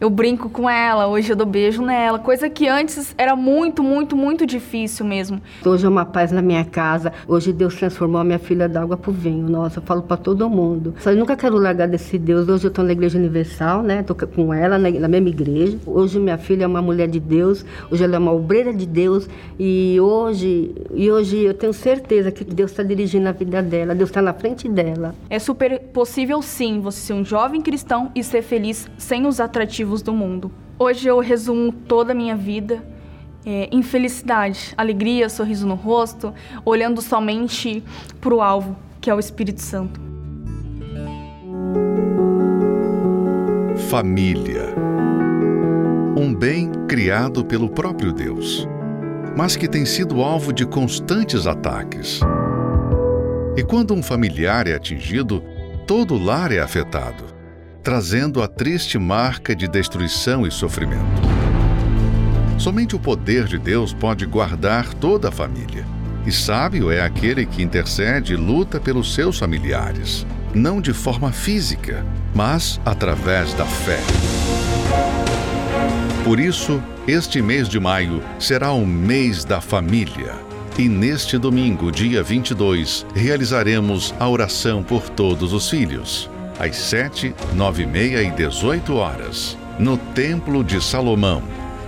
eu 0.00 0.08
brinco 0.08 0.48
com 0.48 0.68
ela, 0.68 1.06
hoje 1.06 1.30
eu 1.30 1.36
dou 1.36 1.46
beijo 1.46 1.82
nela, 1.82 2.18
coisa 2.18 2.48
que 2.48 2.66
antes 2.66 3.14
era 3.18 3.36
muito, 3.36 3.82
muito, 3.82 4.16
muito 4.16 4.46
difícil 4.46 5.04
mesmo. 5.04 5.42
Hoje 5.64 5.84
é 5.84 5.88
uma 5.88 6.06
paz 6.06 6.32
na 6.32 6.40
minha 6.40 6.64
casa, 6.64 7.12
hoje 7.28 7.52
Deus 7.52 7.74
transformou 7.74 8.18
a 8.18 8.24
minha 8.24 8.38
filha 8.38 8.66
da 8.66 8.80
água 8.80 8.96
pro 8.96 9.12
vinho, 9.12 9.46
nossa, 9.46 9.78
eu 9.78 9.82
falo 9.82 10.02
para 10.02 10.16
todo 10.16 10.48
mundo. 10.48 10.94
Só 11.00 11.10
eu 11.10 11.16
nunca 11.18 11.36
quero 11.36 11.58
largar 11.58 11.86
desse 11.86 12.18
Deus, 12.18 12.48
hoje 12.48 12.66
eu 12.66 12.70
tô 12.70 12.82
na 12.82 12.92
Igreja 12.92 13.18
Universal, 13.18 13.82
né, 13.82 14.02
tô 14.02 14.14
com 14.14 14.54
ela 14.54 14.78
na, 14.78 14.90
na 14.90 15.08
mesma 15.08 15.28
igreja. 15.28 15.76
Hoje 15.84 16.18
minha 16.18 16.38
filha 16.38 16.64
é 16.64 16.66
uma 16.66 16.80
mulher 16.80 17.06
de 17.06 17.20
Deus, 17.20 17.64
hoje 17.90 18.02
ela 18.02 18.16
é 18.16 18.18
uma 18.18 18.32
obreira 18.32 18.72
de 18.72 18.86
Deus 18.86 19.28
e 19.58 19.98
hoje, 20.00 20.74
e 20.94 21.10
hoje 21.10 21.44
eu 21.44 21.52
tenho 21.52 21.74
certeza 21.74 22.30
que 22.30 22.42
Deus 22.42 22.70
está 22.70 22.82
dirigindo 22.82 23.28
a 23.28 23.32
vida 23.32 23.62
dela, 23.62 23.94
Deus 23.94 24.08
está 24.08 24.22
na 24.22 24.32
frente 24.32 24.66
dela. 24.66 25.14
É 25.28 25.38
super 25.38 25.78
possível 25.78 26.40
sim 26.40 26.80
você 26.80 27.00
ser 27.00 27.12
um 27.12 27.24
jovem 27.24 27.60
cristão 27.60 28.10
e 28.14 28.24
ser 28.24 28.40
feliz 28.40 28.88
sem 28.96 29.26
os 29.26 29.40
atrativos 29.40 29.89
do 29.98 30.12
mundo. 30.12 30.52
Hoje 30.78 31.08
eu 31.08 31.18
resumo 31.18 31.72
toda 31.72 32.12
a 32.12 32.14
minha 32.14 32.36
vida 32.36 32.82
é, 33.44 33.68
em 33.72 33.82
felicidade, 33.82 34.72
alegria, 34.76 35.28
sorriso 35.28 35.66
no 35.66 35.74
rosto, 35.74 36.32
olhando 36.64 37.02
somente 37.02 37.82
para 38.20 38.34
o 38.34 38.40
alvo, 38.40 38.76
que 39.00 39.10
é 39.10 39.14
o 39.14 39.18
Espírito 39.18 39.60
Santo. 39.60 40.00
Família. 43.88 44.74
Um 46.16 46.32
bem 46.34 46.70
criado 46.86 47.44
pelo 47.44 47.68
próprio 47.68 48.12
Deus, 48.12 48.68
mas 49.36 49.56
que 49.56 49.66
tem 49.66 49.84
sido 49.84 50.22
alvo 50.22 50.52
de 50.52 50.64
constantes 50.66 51.46
ataques. 51.46 52.20
E 53.56 53.64
quando 53.64 53.92
um 53.94 54.02
familiar 54.02 54.68
é 54.68 54.74
atingido, 54.74 55.42
todo 55.86 56.14
o 56.14 56.22
lar 56.22 56.52
é 56.52 56.60
afetado 56.60 57.29
trazendo 57.82 58.42
a 58.42 58.48
triste 58.48 58.98
marca 58.98 59.54
de 59.54 59.66
destruição 59.66 60.46
e 60.46 60.50
sofrimento. 60.50 61.20
Somente 62.58 62.94
o 62.94 62.98
poder 62.98 63.46
de 63.46 63.58
Deus 63.58 63.94
pode 63.94 64.26
guardar 64.26 64.92
toda 64.94 65.28
a 65.28 65.32
família. 65.32 65.86
E 66.26 66.30
sábio 66.30 66.90
é 66.90 67.00
aquele 67.00 67.46
que 67.46 67.62
intercede 67.62 68.34
e 68.34 68.36
luta 68.36 68.78
pelos 68.78 69.14
seus 69.14 69.38
familiares, 69.38 70.26
não 70.54 70.80
de 70.80 70.92
forma 70.92 71.32
física, 71.32 72.04
mas 72.34 72.78
através 72.84 73.54
da 73.54 73.64
fé. 73.64 73.98
Por 76.22 76.38
isso, 76.38 76.82
este 77.08 77.40
mês 77.40 77.66
de 77.66 77.80
maio 77.80 78.22
será 78.38 78.72
o 78.72 78.84
mês 78.84 79.42
da 79.42 79.62
família. 79.62 80.34
E 80.78 80.86
neste 80.86 81.38
domingo, 81.38 81.90
dia 81.90 82.22
22, 82.22 83.06
realizaremos 83.14 84.14
a 84.20 84.28
oração 84.28 84.82
por 84.82 85.08
todos 85.08 85.54
os 85.54 85.70
filhos 85.70 86.30
às 86.60 86.76
7, 86.76 87.34
9 87.54 87.84
e 87.84 87.86
meia 87.86 88.22
e 88.22 88.30
18 88.30 88.94
horas, 88.94 89.56
no 89.78 89.96
Templo 90.12 90.62
de 90.62 90.78
Salomão 90.78 91.42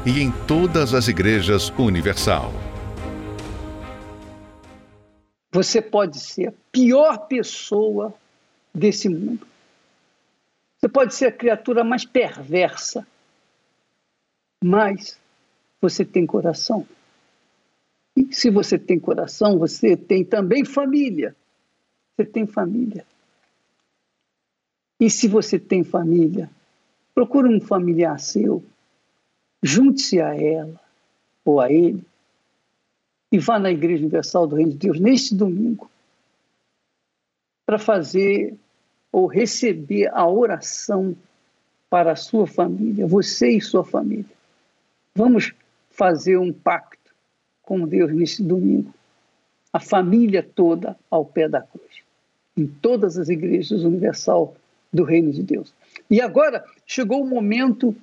e 0.07 0.23
em 0.23 0.31
todas 0.47 0.95
as 0.95 1.09
igrejas 1.09 1.69
universal. 1.77 2.51
Você 5.53 5.83
pode 5.83 6.19
ser 6.19 6.49
a 6.49 6.53
pior 6.73 7.19
pessoa 7.29 8.15
desse 8.75 9.11
mundo. 9.11 9.47
Você 10.79 10.89
pode 10.89 11.15
ser 11.15 11.27
a 11.27 11.33
criatura 11.33 11.85
mais 11.85 12.07
perversa, 12.07 13.07
mas 14.65 15.19
você 15.83 16.03
tem 16.03 16.25
coração. 16.25 16.89
E 18.17 18.35
se 18.35 18.49
você 18.49 18.79
tem 18.79 18.99
coração, 18.99 19.59
você 19.59 19.99
tem 19.99 20.25
também 20.25 20.65
família. 20.65 21.37
Você 22.17 22.25
tem 22.25 22.47
família. 22.47 23.05
E 25.03 25.11
se 25.11 25.27
você 25.27 25.59
tem 25.59 25.83
família, 25.83 26.49
procure 27.13 27.53
um 27.53 27.61
familiar 27.61 28.21
seu, 28.21 28.63
junte-se 29.61 30.21
a 30.21 30.41
ela 30.41 30.81
ou 31.45 31.61
a 31.61 31.73
ele 31.73 32.05
e 33.33 33.37
vá 33.37 33.59
na 33.59 33.73
Igreja 33.73 34.01
Universal 34.01 34.47
do 34.47 34.55
Reino 34.55 34.71
de 34.71 34.79
Deus 34.79 35.01
neste 35.01 35.35
domingo 35.35 35.91
para 37.67 37.81
fazer 37.81 38.55
ou 39.11 39.27
receber 39.27 40.09
a 40.15 40.25
oração 40.25 41.17
para 41.91 42.13
a 42.13 42.17
sua 42.17 42.47
família, 42.47 43.05
você 43.05 43.57
e 43.57 43.61
sua 43.61 43.85
família. 43.85 44.37
Vamos 45.17 45.53
fazer 45.91 46.39
um 46.39 46.53
pacto 46.53 47.13
com 47.61 47.89
Deus 47.89 48.15
neste 48.15 48.41
domingo. 48.41 48.95
A 49.73 49.81
família 49.81 50.45
toda 50.45 50.97
ao 51.11 51.25
pé 51.25 51.49
da 51.49 51.61
cruz, 51.61 52.05
em 52.57 52.69
todas 52.69 53.19
as 53.19 53.29
igrejas 53.29 53.83
universal 53.83 54.55
do 54.93 55.05
Reino 55.05 55.33
de 55.33 55.43
Deus. 55.43 55.73
E 56.11 56.21
agora 56.21 56.65
chegou 56.87 57.23
o 57.23 57.29
momento 57.29 57.95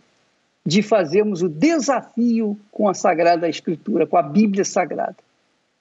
de 0.66 0.82
fazermos 0.82 1.42
o 1.42 1.50
desafio 1.50 2.58
com 2.72 2.90
a 2.90 2.94
Sagrada 2.94 3.48
Escritura, 3.48 4.08
com 4.08 4.18
a 4.18 4.22
Bíblia 4.22 4.66
Sagrada. 4.66 5.18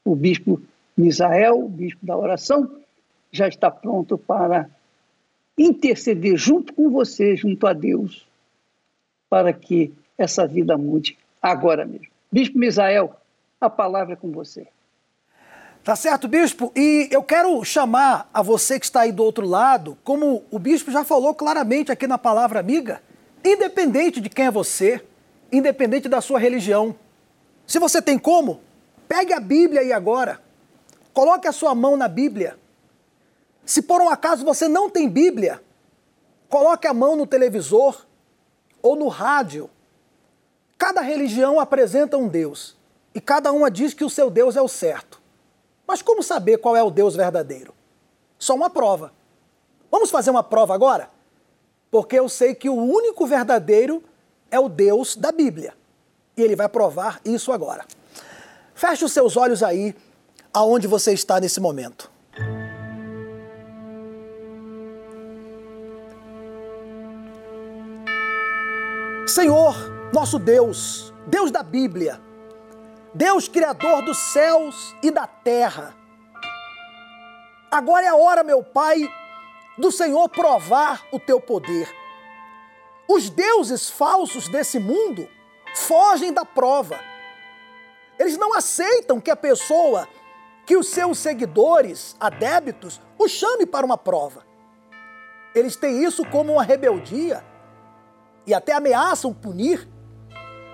O 0.05 0.15
bispo 0.15 0.61
Misael, 0.97 1.65
o 1.65 1.69
bispo 1.69 2.05
da 2.05 2.17
oração, 2.17 2.71
já 3.31 3.49
está 3.49 3.71
pronto 3.71 4.17
para 4.17 4.69
interceder 5.57 6.37
junto 6.37 6.73
com 6.73 6.91
você, 6.91 7.37
junto 7.37 7.67
a 7.67 7.73
Deus, 7.73 8.27
para 9.29 9.53
que 9.53 9.93
essa 10.17 10.47
vida 10.47 10.77
mude 10.77 11.19
agora 11.43 11.85
mesmo. 11.85 12.09
Bispo 12.31 12.59
Misael, 12.59 13.15
a 13.61 13.69
palavra 13.69 14.15
é 14.15 14.17
com 14.17 14.31
você. 14.31 14.67
Tá 15.89 15.97
certo, 15.97 16.29
bispo? 16.29 16.71
E 16.77 17.09
eu 17.11 17.23
quero 17.23 17.65
chamar 17.65 18.29
a 18.35 18.43
você 18.43 18.79
que 18.79 18.85
está 18.85 19.01
aí 19.01 19.11
do 19.11 19.25
outro 19.25 19.47
lado, 19.47 19.97
como 20.05 20.45
o 20.51 20.59
bispo 20.59 20.91
já 20.91 21.03
falou 21.03 21.35
claramente 21.35 21.91
aqui 21.91 22.07
na 22.07 22.19
palavra 22.19 22.61
amiga, 22.61 23.03
independente 23.43 24.21
de 24.21 24.29
quem 24.29 24.45
é 24.45 24.51
você, 24.51 25.03
independente 25.51 26.07
da 26.07 26.21
sua 26.21 26.39
religião. 26.39 26.95
Se 27.67 27.79
você 27.79 28.03
tem 28.03 28.19
como, 28.19 28.61
pegue 29.09 29.33
a 29.33 29.41
Bíblia 29.41 29.81
aí 29.81 29.91
agora. 29.91 30.43
Coloque 31.15 31.49
a 31.49 31.53
sua 31.53 31.75
mão 31.75 31.97
na 31.97 32.07
Bíblia. 32.07 32.59
Se 33.65 33.81
por 33.81 34.03
um 34.03 34.11
acaso 34.11 34.45
você 34.45 34.69
não 34.69 34.91
tem 34.91 35.09
Bíblia, 35.09 35.59
coloque 36.51 36.87
a 36.87 36.93
mão 36.93 37.17
no 37.17 37.27
televisor 37.27 38.05
ou 38.83 38.95
no 38.95 39.09
rádio. 39.09 39.71
Cada 40.77 41.01
religião 41.01 41.59
apresenta 41.59 42.19
um 42.19 42.29
Deus 42.29 42.77
e 43.15 43.23
cada 43.23 43.51
uma 43.53 43.71
diz 43.71 43.95
que 43.95 44.05
o 44.05 44.11
seu 44.11 44.29
Deus 44.29 44.55
é 44.55 44.61
o 44.61 44.69
certo. 44.69 45.18
Mas 45.89 46.03
como 46.03 46.23
saber 46.23 46.59
qual 46.59 46.77
é 46.77 46.83
o 46.83 46.91
Deus 46.91 47.17
verdadeiro? 47.17 47.73
Só 48.39 48.55
uma 48.55 48.69
prova. 48.69 49.11
Vamos 49.91 50.11
fazer 50.11 50.29
uma 50.31 50.43
prova 50.43 50.75
agora? 50.75 51.09
Porque 51.91 52.19
eu 52.19 52.29
sei 52.29 52.55
que 52.55 52.69
o 52.69 52.75
único 52.75 53.27
verdadeiro 53.27 54.05
é 54.51 54.61
o 54.61 54.69
Deus 54.69 55.17
da 55.17 55.33
Bíblia. 55.33 55.73
E 56.37 56.43
ele 56.43 56.55
vai 56.55 56.69
provar 56.69 57.23
isso 57.25 57.51
agora. 57.51 57.87
Feche 58.75 59.03
os 59.03 59.13
seus 59.13 59.35
olhos 59.35 59.63
aí, 59.63 59.97
aonde 60.53 60.87
você 60.87 61.15
está 61.15 61.41
nesse 61.41 61.59
momento. 61.59 62.11
Senhor, 69.27 69.75
nosso 70.13 70.39
Deus, 70.39 71.15
Deus 71.27 71.51
da 71.51 71.63
Bíblia, 71.63 72.21
Deus 73.15 73.49
Criador 73.49 74.03
dos 74.03 74.19
céus 74.19 74.95
e 75.03 75.11
da 75.11 75.27
terra. 75.27 75.95
Agora 77.71 78.05
é 78.07 78.09
a 78.09 78.17
hora, 78.17 78.43
meu 78.43 78.63
Pai, 78.63 79.09
do 79.77 79.93
Senhor 79.93 80.29
provar 80.29 81.05
o 81.13 81.19
teu 81.19 81.41
poder. 81.41 81.89
Os 83.09 83.31
deuses 83.31 83.89
falsos 83.89 84.49
desse 84.49 84.79
mundo 84.79 85.29
fogem 85.75 86.33
da 86.33 86.45
prova. 86.45 86.99
Eles 88.19 88.37
não 88.37 88.55
aceitam 88.55 89.21
que 89.21 89.31
a 89.31 89.37
pessoa, 89.37 90.09
que 90.67 90.77
os 90.77 90.89
seus 90.89 91.19
seguidores, 91.19 92.17
adébitos, 92.19 93.01
o 93.19 93.29
chame 93.29 93.65
para 93.65 93.87
uma 93.87 93.97
prova. 93.97 94.45
Eles 95.55 95.77
têm 95.77 96.05
isso 96.05 96.25
como 96.27 96.53
uma 96.53 96.63
rebeldia 96.63 97.45
e 98.47 98.53
até 98.53 98.73
ameaçam 98.73 99.33
punir, 99.33 99.89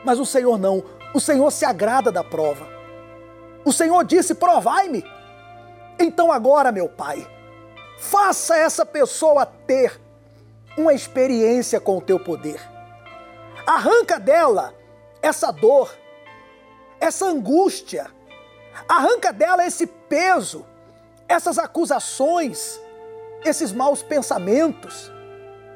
mas 0.05 0.19
o 0.19 0.27
Senhor 0.27 0.59
não. 0.59 0.83
O 1.15 1.21
Senhor 1.21 1.51
se 1.51 1.65
agrada 1.65 2.13
da 2.13 2.23
prova. 2.23 2.69
O 3.65 3.73
Senhor 3.73 4.05
disse: 4.05 4.35
Provai-me. 4.35 5.03
Então 5.99 6.31
agora, 6.31 6.71
meu 6.71 6.89
Pai, 6.89 7.27
faça 7.97 8.57
essa 8.57 8.85
pessoa 8.85 9.47
ter 9.47 9.99
uma 10.77 10.93
experiência 10.93 11.81
com 11.81 11.97
o 11.97 12.03
teu 12.03 12.19
poder. 12.19 12.61
Arranca 13.67 14.19
dela 14.19 14.75
essa 15.23 15.51
dor, 15.51 15.91
essa 17.01 17.25
angústia. 17.25 18.11
Arranca 18.89 19.33
dela 19.33 19.65
esse 19.65 19.87
peso, 19.87 20.67
essas 21.29 21.59
acusações, 21.59 22.79
esses 23.45 23.73
maus 23.73 24.03
pensamentos 24.03 25.15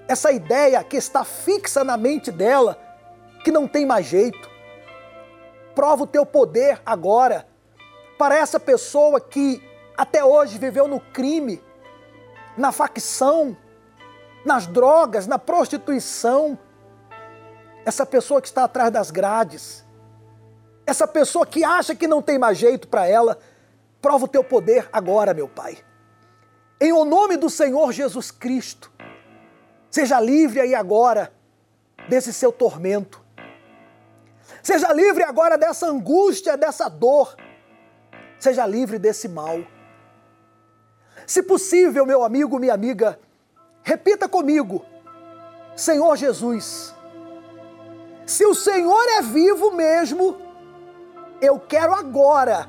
essa 0.09 0.33
ideia 0.33 0.83
que 0.83 0.97
está 0.97 1.23
fixa 1.23 1.85
na 1.85 1.99
mente 1.99 2.33
dela, 2.33 2.79
que 3.45 3.53
não 3.53 3.69
tem 3.69 3.85
mais 3.85 4.07
jeito. 4.07 4.51
Prova 5.79 6.03
o 6.03 6.07
teu 6.09 6.27
poder 6.27 6.83
agora 6.85 7.47
para 8.19 8.37
essa 8.37 8.59
pessoa 8.59 9.21
que 9.21 9.63
até 9.97 10.25
hoje 10.25 10.59
viveu 10.59 10.89
no 10.89 10.99
crime, 10.99 11.63
na 12.57 12.73
facção, 12.73 13.57
nas 14.45 14.67
drogas, 14.67 15.29
na 15.29 15.39
prostituição. 15.39 16.59
Essa 17.85 18.05
pessoa 18.05 18.43
que 18.43 18.49
está 18.49 18.65
atrás 18.65 18.91
das 18.91 19.13
grades. 19.13 19.87
Essa 20.85 21.07
pessoa 21.07 21.47
que 21.47 21.63
acha 21.63 21.95
que 21.95 22.09
não 22.09 22.21
tem 22.21 22.41
mais 22.41 22.59
jeito 22.59 22.89
para 22.89 23.07
ela. 23.07 23.39
Prova 24.03 24.25
o 24.25 24.29
teu 24.29 24.43
poder 24.43 24.89
agora, 24.93 25.33
meu 25.33 25.47
Pai. 25.47 25.79
Em 26.81 26.93
o 26.93 27.05
nome 27.05 27.37
do 27.37 27.49
Senhor 27.49 27.93
Jesus 27.93 28.33
Cristo 28.33 28.91
Seja 29.89 30.19
livre 30.19 30.59
aí 30.59 30.75
agora 30.75 31.33
desse 32.09 32.33
seu 32.33 32.51
tormento. 32.51 33.28
Seja 34.69 34.93
livre 34.93 35.23
agora 35.25 35.57
dessa 35.57 35.87
angústia, 35.87 36.55
dessa 36.55 36.91
dor. 36.91 37.35
Seja 38.39 38.67
livre 38.67 38.99
desse 38.99 39.27
mal. 39.27 39.65
Se 41.27 41.43
possível, 41.43 42.05
meu 42.05 42.23
amigo, 42.23 42.59
minha 42.59 42.75
amiga, 42.75 43.19
repita 43.83 44.29
comigo: 44.29 44.85
Senhor 45.75 46.15
Jesus, 46.17 46.95
se 48.27 48.45
o 48.45 48.55
Senhor 48.55 49.09
é 49.17 49.23
vivo 49.23 49.71
mesmo, 49.71 50.37
eu 51.41 51.59
quero 51.59 51.95
agora 51.95 52.69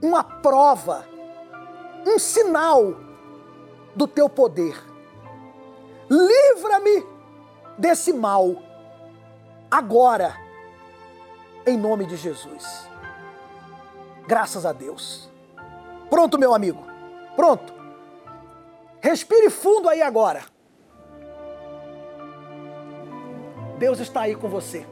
uma 0.00 0.22
prova, 0.22 1.04
um 2.06 2.16
sinal 2.16 2.94
do 3.96 4.06
teu 4.06 4.28
poder 4.28 4.90
livra-me 6.10 7.06
desse 7.76 8.12
mal, 8.12 8.56
agora, 9.70 10.49
em 11.66 11.76
nome 11.76 12.06
de 12.06 12.16
Jesus. 12.16 12.88
Graças 14.26 14.64
a 14.64 14.72
Deus. 14.72 15.28
Pronto, 16.08 16.38
meu 16.38 16.54
amigo, 16.54 16.84
pronto. 17.36 17.72
Respire 19.00 19.50
fundo 19.50 19.88
aí 19.88 20.02
agora. 20.02 20.44
Deus 23.78 23.98
está 23.98 24.22
aí 24.22 24.34
com 24.34 24.48
você. 24.48 24.86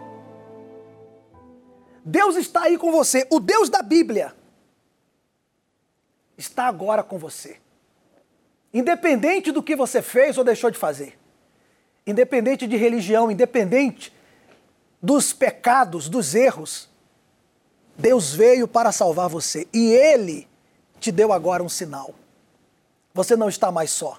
Deus 2.04 2.36
está 2.36 2.62
aí 2.62 2.78
com 2.78 2.90
você. 2.90 3.26
O 3.30 3.38
Deus 3.38 3.68
da 3.68 3.82
Bíblia 3.82 4.34
está 6.38 6.66
agora 6.66 7.02
com 7.02 7.18
você. 7.18 7.58
Independente 8.72 9.52
do 9.52 9.62
que 9.62 9.76
você 9.76 10.00
fez 10.00 10.38
ou 10.38 10.44
deixou 10.44 10.70
de 10.70 10.78
fazer. 10.78 11.18
Independente 12.06 12.66
de 12.66 12.76
religião, 12.76 13.30
independente 13.30 14.12
dos 15.00 15.32
pecados, 15.32 16.08
dos 16.08 16.34
erros. 16.34 16.88
Deus 17.96 18.32
veio 18.32 18.68
para 18.68 18.92
salvar 18.92 19.28
você 19.28 19.66
e 19.72 19.92
Ele 19.92 20.48
te 21.00 21.10
deu 21.10 21.32
agora 21.32 21.62
um 21.62 21.68
sinal. 21.68 22.14
Você 23.14 23.36
não 23.36 23.48
está 23.48 23.72
mais 23.72 23.90
só. 23.90 24.18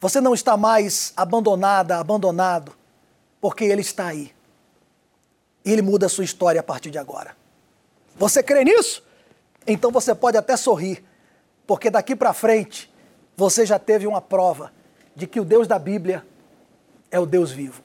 Você 0.00 0.20
não 0.20 0.34
está 0.34 0.56
mais 0.56 1.12
abandonada, 1.16 1.98
abandonado, 1.98 2.72
porque 3.40 3.64
Ele 3.64 3.80
está 3.80 4.06
aí. 4.06 4.32
E 5.64 5.72
Ele 5.72 5.82
muda 5.82 6.06
a 6.06 6.08
sua 6.08 6.24
história 6.24 6.60
a 6.60 6.64
partir 6.64 6.90
de 6.90 6.98
agora. 6.98 7.36
Você 8.16 8.42
crê 8.42 8.64
nisso? 8.64 9.02
Então 9.66 9.90
você 9.90 10.14
pode 10.14 10.36
até 10.36 10.56
sorrir, 10.56 11.04
porque 11.66 11.90
daqui 11.90 12.16
para 12.16 12.32
frente 12.32 12.92
você 13.36 13.66
já 13.66 13.78
teve 13.78 14.06
uma 14.06 14.20
prova 14.20 14.72
de 15.14 15.26
que 15.26 15.38
o 15.38 15.44
Deus 15.44 15.68
da 15.68 15.78
Bíblia 15.78 16.26
é 17.10 17.20
o 17.20 17.26
Deus 17.26 17.50
vivo. 17.50 17.82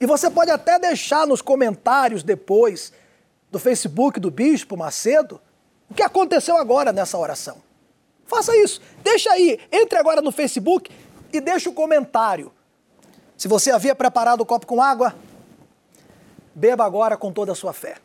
E 0.00 0.06
você 0.06 0.30
pode 0.30 0.50
até 0.50 0.78
deixar 0.78 1.26
nos 1.26 1.42
comentários 1.42 2.22
depois 2.22 2.92
do 3.50 3.58
Facebook 3.58 4.20
do 4.20 4.30
Bispo 4.30 4.76
Macedo 4.76 5.40
o 5.90 5.94
que 5.94 6.02
aconteceu 6.02 6.56
agora 6.56 6.92
nessa 6.92 7.16
oração. 7.16 7.56
Faça 8.26 8.54
isso. 8.56 8.80
Deixa 9.02 9.32
aí. 9.32 9.58
Entre 9.72 9.98
agora 9.98 10.20
no 10.20 10.30
Facebook 10.30 10.90
e 11.32 11.40
deixa 11.40 11.70
o 11.70 11.72
comentário. 11.72 12.52
Se 13.36 13.48
você 13.48 13.70
havia 13.70 13.94
preparado 13.94 14.42
o 14.42 14.46
copo 14.46 14.66
com 14.66 14.82
água, 14.82 15.14
beba 16.54 16.84
agora 16.84 17.16
com 17.16 17.32
toda 17.32 17.52
a 17.52 17.54
sua 17.54 17.72
fé. 17.72 17.96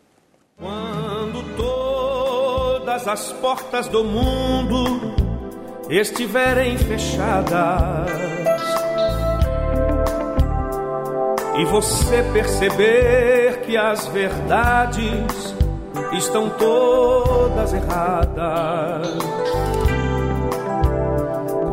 Quando 0.57 1.57
todas 1.57 3.07
as 3.07 3.33
portas 3.33 3.87
do 3.87 4.03
mundo 4.03 5.01
estiverem 5.89 6.77
fechadas 6.77 8.42
e 11.55 11.65
você 11.65 12.23
perceber 12.33 13.61
que 13.61 13.77
as 13.77 14.07
verdades 14.07 15.55
estão 16.13 16.49
todas 16.49 17.73
erradas. 17.73 19.07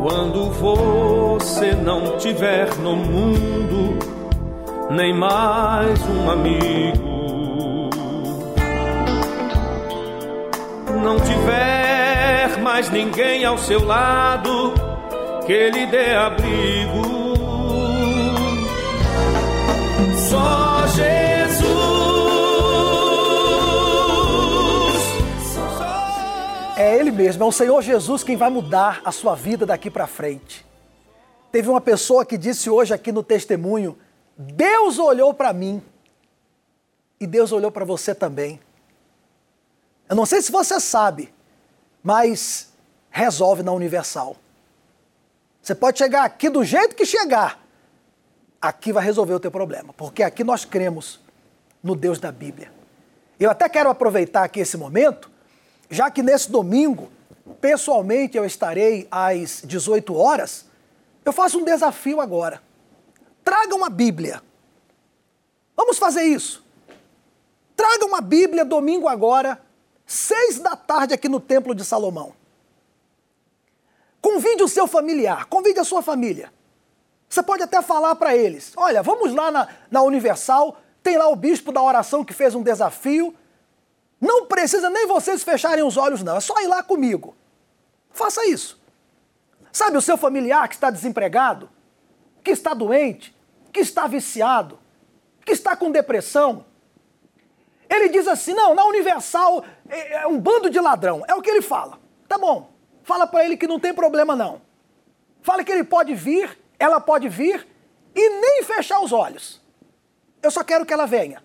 Quando 0.01 0.51
você 0.51 1.73
não 1.73 2.17
tiver 2.17 2.75
no 2.77 2.95
mundo 2.95 3.99
nem 4.91 5.13
mais 5.13 5.99
um 6.07 6.29
amigo, 6.29 7.89
não 11.03 11.19
tiver 11.19 12.59
mais 12.61 12.89
ninguém 12.89 13.45
ao 13.45 13.57
seu 13.57 13.83
lado 13.85 14.73
que 15.45 15.69
lhe 15.69 15.85
dê 15.87 16.13
abrigo. 16.13 17.20
Mesmo, 27.21 27.43
é 27.43 27.47
o 27.47 27.51
Senhor 27.51 27.79
Jesus 27.83 28.23
quem 28.23 28.35
vai 28.35 28.49
mudar 28.49 28.99
a 29.05 29.11
sua 29.11 29.35
vida 29.35 29.63
daqui 29.63 29.91
para 29.91 30.07
frente. 30.07 30.65
Teve 31.51 31.69
uma 31.69 31.79
pessoa 31.79 32.25
que 32.25 32.35
disse 32.35 32.67
hoje 32.67 32.93
aqui 32.95 33.11
no 33.11 33.21
testemunho: 33.21 33.95
Deus 34.35 34.97
olhou 34.97 35.31
para 35.31 35.53
mim 35.53 35.83
e 37.19 37.27
Deus 37.27 37.51
olhou 37.51 37.71
para 37.71 37.85
você 37.85 38.15
também. 38.15 38.59
Eu 40.09 40.15
não 40.15 40.25
sei 40.25 40.41
se 40.41 40.51
você 40.51 40.79
sabe, 40.79 41.31
mas 42.01 42.73
resolve 43.11 43.61
na 43.61 43.71
Universal. 43.71 44.35
Você 45.61 45.75
pode 45.75 45.99
chegar 45.99 46.23
aqui 46.23 46.49
do 46.49 46.63
jeito 46.63 46.95
que 46.95 47.05
chegar, 47.05 47.63
aqui 48.59 48.91
vai 48.91 49.03
resolver 49.03 49.35
o 49.35 49.39
teu 49.39 49.51
problema, 49.51 49.93
porque 49.93 50.23
aqui 50.23 50.43
nós 50.43 50.65
cremos 50.65 51.19
no 51.83 51.95
Deus 51.95 52.19
da 52.19 52.31
Bíblia. 52.31 52.71
Eu 53.39 53.51
até 53.51 53.69
quero 53.69 53.91
aproveitar 53.91 54.43
aqui 54.43 54.59
esse 54.59 54.75
momento, 54.75 55.30
já 55.91 56.09
que 56.09 56.23
nesse 56.23 56.49
domingo, 56.49 57.11
pessoalmente 57.59 58.37
eu 58.37 58.45
estarei 58.45 59.07
às 59.11 59.61
18 59.63 60.15
horas, 60.15 60.65
eu 61.25 61.33
faço 61.33 61.59
um 61.59 61.65
desafio 61.65 62.21
agora. 62.21 62.63
Traga 63.43 63.75
uma 63.75 63.89
Bíblia. 63.89 64.41
Vamos 65.75 65.99
fazer 65.99 66.23
isso. 66.23 66.65
Traga 67.75 68.05
uma 68.05 68.21
Bíblia 68.21 68.63
domingo 68.63 69.07
agora, 69.07 69.61
seis 70.05 70.59
da 70.59 70.77
tarde 70.77 71.13
aqui 71.13 71.27
no 71.27 71.41
Templo 71.41 71.75
de 71.75 71.83
Salomão. 71.83 72.33
Convide 74.21 74.63
o 74.63 74.67
seu 74.67 74.87
familiar, 74.87 75.45
convide 75.45 75.79
a 75.79 75.83
sua 75.83 76.01
família. 76.01 76.53
Você 77.27 77.43
pode 77.43 77.63
até 77.63 77.81
falar 77.81 78.15
para 78.15 78.35
eles: 78.35 78.71
olha, 78.77 79.03
vamos 79.03 79.33
lá 79.33 79.51
na, 79.51 79.67
na 79.89 80.01
Universal, 80.03 80.77
tem 81.03 81.17
lá 81.17 81.27
o 81.27 81.35
bispo 81.35 81.71
da 81.71 81.81
oração 81.81 82.23
que 82.23 82.33
fez 82.33 82.55
um 82.55 82.63
desafio. 82.63 83.35
Não 84.21 84.45
precisa 84.45 84.87
nem 84.91 85.07
vocês 85.07 85.41
fecharem 85.41 85.83
os 85.83 85.97
olhos, 85.97 86.21
não, 86.21 86.37
é 86.37 86.39
só 86.39 86.61
ir 86.61 86.67
lá 86.67 86.83
comigo. 86.83 87.35
Faça 88.11 88.45
isso. 88.45 88.79
Sabe 89.71 89.97
o 89.97 90.01
seu 90.01 90.15
familiar 90.15 90.67
que 90.67 90.75
está 90.75 90.91
desempregado, 90.91 91.67
que 92.43 92.51
está 92.51 92.75
doente, 92.75 93.35
que 93.73 93.79
está 93.79 94.05
viciado, 94.05 94.77
que 95.43 95.53
está 95.53 95.75
com 95.75 95.89
depressão? 95.89 96.65
Ele 97.89 98.09
diz 98.09 98.27
assim: 98.27 98.53
não, 98.53 98.75
na 98.75 98.85
Universal 98.85 99.65
é, 99.89 100.21
é 100.21 100.27
um 100.27 100.39
bando 100.39 100.69
de 100.69 100.79
ladrão. 100.79 101.23
É 101.27 101.33
o 101.33 101.41
que 101.41 101.49
ele 101.49 101.61
fala. 101.61 101.99
Tá 102.27 102.37
bom. 102.37 102.69
Fala 103.03 103.25
para 103.25 103.43
ele 103.43 103.57
que 103.57 103.67
não 103.67 103.79
tem 103.79 103.93
problema, 103.93 104.35
não. 104.35 104.61
Fala 105.41 105.63
que 105.63 105.71
ele 105.71 105.83
pode 105.83 106.13
vir, 106.13 106.57
ela 106.77 107.01
pode 107.01 107.27
vir 107.27 107.67
e 108.13 108.29
nem 108.29 108.63
fechar 108.63 109.01
os 109.01 109.11
olhos. 109.11 109.59
Eu 110.41 110.51
só 110.51 110.63
quero 110.63 110.85
que 110.85 110.93
ela 110.93 111.05
venha. 111.05 111.43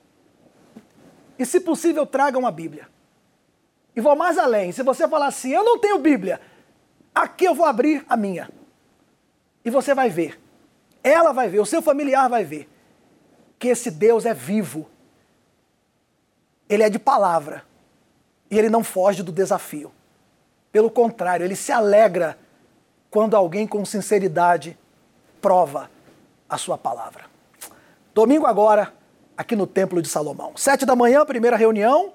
E, 1.39 1.45
se 1.45 1.61
possível, 1.61 2.07
traga 2.07 2.39
uma 2.39 2.51
Bíblia. 2.51 2.89
E 3.95 4.01
vou 4.01 4.15
mais 4.15 4.39
além. 4.39 4.73
Se 4.73 4.83
você 4.83 5.09
falar 5.09 5.27
assim, 5.27 5.51
eu 5.51 5.65
não 5.65 5.79
tenho 5.79 5.99
Bíblia, 5.99 6.41
aqui 7.15 7.45
eu 7.45 7.55
vou 7.55 7.67
abrir 7.67 8.05
a 8.09 8.17
minha. 8.17 8.51
E 9.65 9.71
você 9.71 9.95
vai 9.95 10.11
ver. 10.11 10.41
Ela 11.03 11.33
vai 11.33 11.49
ver, 11.49 11.61
o 11.61 11.67
seu 11.67 11.81
familiar 11.81 12.29
vai 12.29 12.45
ver. 12.45 12.69
Que 13.59 13.69
esse 13.69 13.91
Deus 13.91 14.27
é 14.27 14.35
vivo. 14.35 14.89
Ele 16.69 16.83
é 16.83 16.91
de 16.91 16.99
palavra. 16.99 17.65
E 18.51 18.59
ele 18.59 18.69
não 18.69 18.85
foge 18.85 19.23
do 19.23 19.33
desafio. 19.33 19.93
Pelo 20.71 20.91
contrário, 20.91 21.45
ele 21.45 21.57
se 21.57 21.73
alegra 21.73 22.39
quando 23.11 23.35
alguém 23.35 23.67
com 23.67 23.85
sinceridade 23.85 24.79
prova 25.41 25.91
a 26.49 26.59
sua 26.59 26.77
palavra. 26.77 27.25
Domingo 28.15 28.47
agora, 28.47 28.93
aqui 29.37 29.55
no 29.55 29.67
Templo 29.67 30.01
de 30.01 30.09
Salomão. 30.09 30.53
Sete 30.57 30.87
da 30.87 30.97
manhã, 30.97 31.25
primeira 31.25 31.57
reunião, 31.57 32.13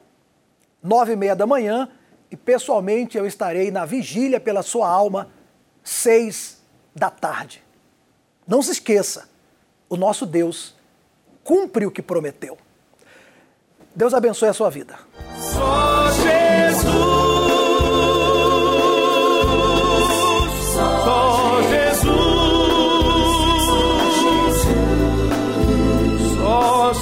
nove 0.82 1.14
e 1.14 1.16
meia 1.16 1.36
da 1.36 1.46
manhã, 1.46 1.90
e 2.30 2.36
pessoalmente 2.36 3.18
eu 3.18 3.26
estarei 3.26 3.70
na 3.72 3.86
vigília 3.86 4.40
pela 4.40 4.64
sua 4.64 4.88
alma, 4.88 5.30
seis 5.84 6.62
da 6.96 7.10
tarde. 7.10 7.64
Não 8.48 8.62
se 8.62 8.72
esqueça, 8.72 9.30
o 9.90 9.96
nosso 9.96 10.26
Deus 10.26 10.76
cumpre 11.44 11.86
o 11.86 11.92
que 11.92 12.02
prometeu. 12.02 12.58
Deus 13.96 14.14
abençoe 14.14 14.50
a 14.50 14.54
sua 14.54 14.70
vida. 14.70 14.98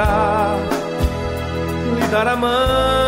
Poderá 0.00 0.56
lhe 1.94 2.08
dar 2.08 2.28
a 2.28 2.36
mão 2.36 2.99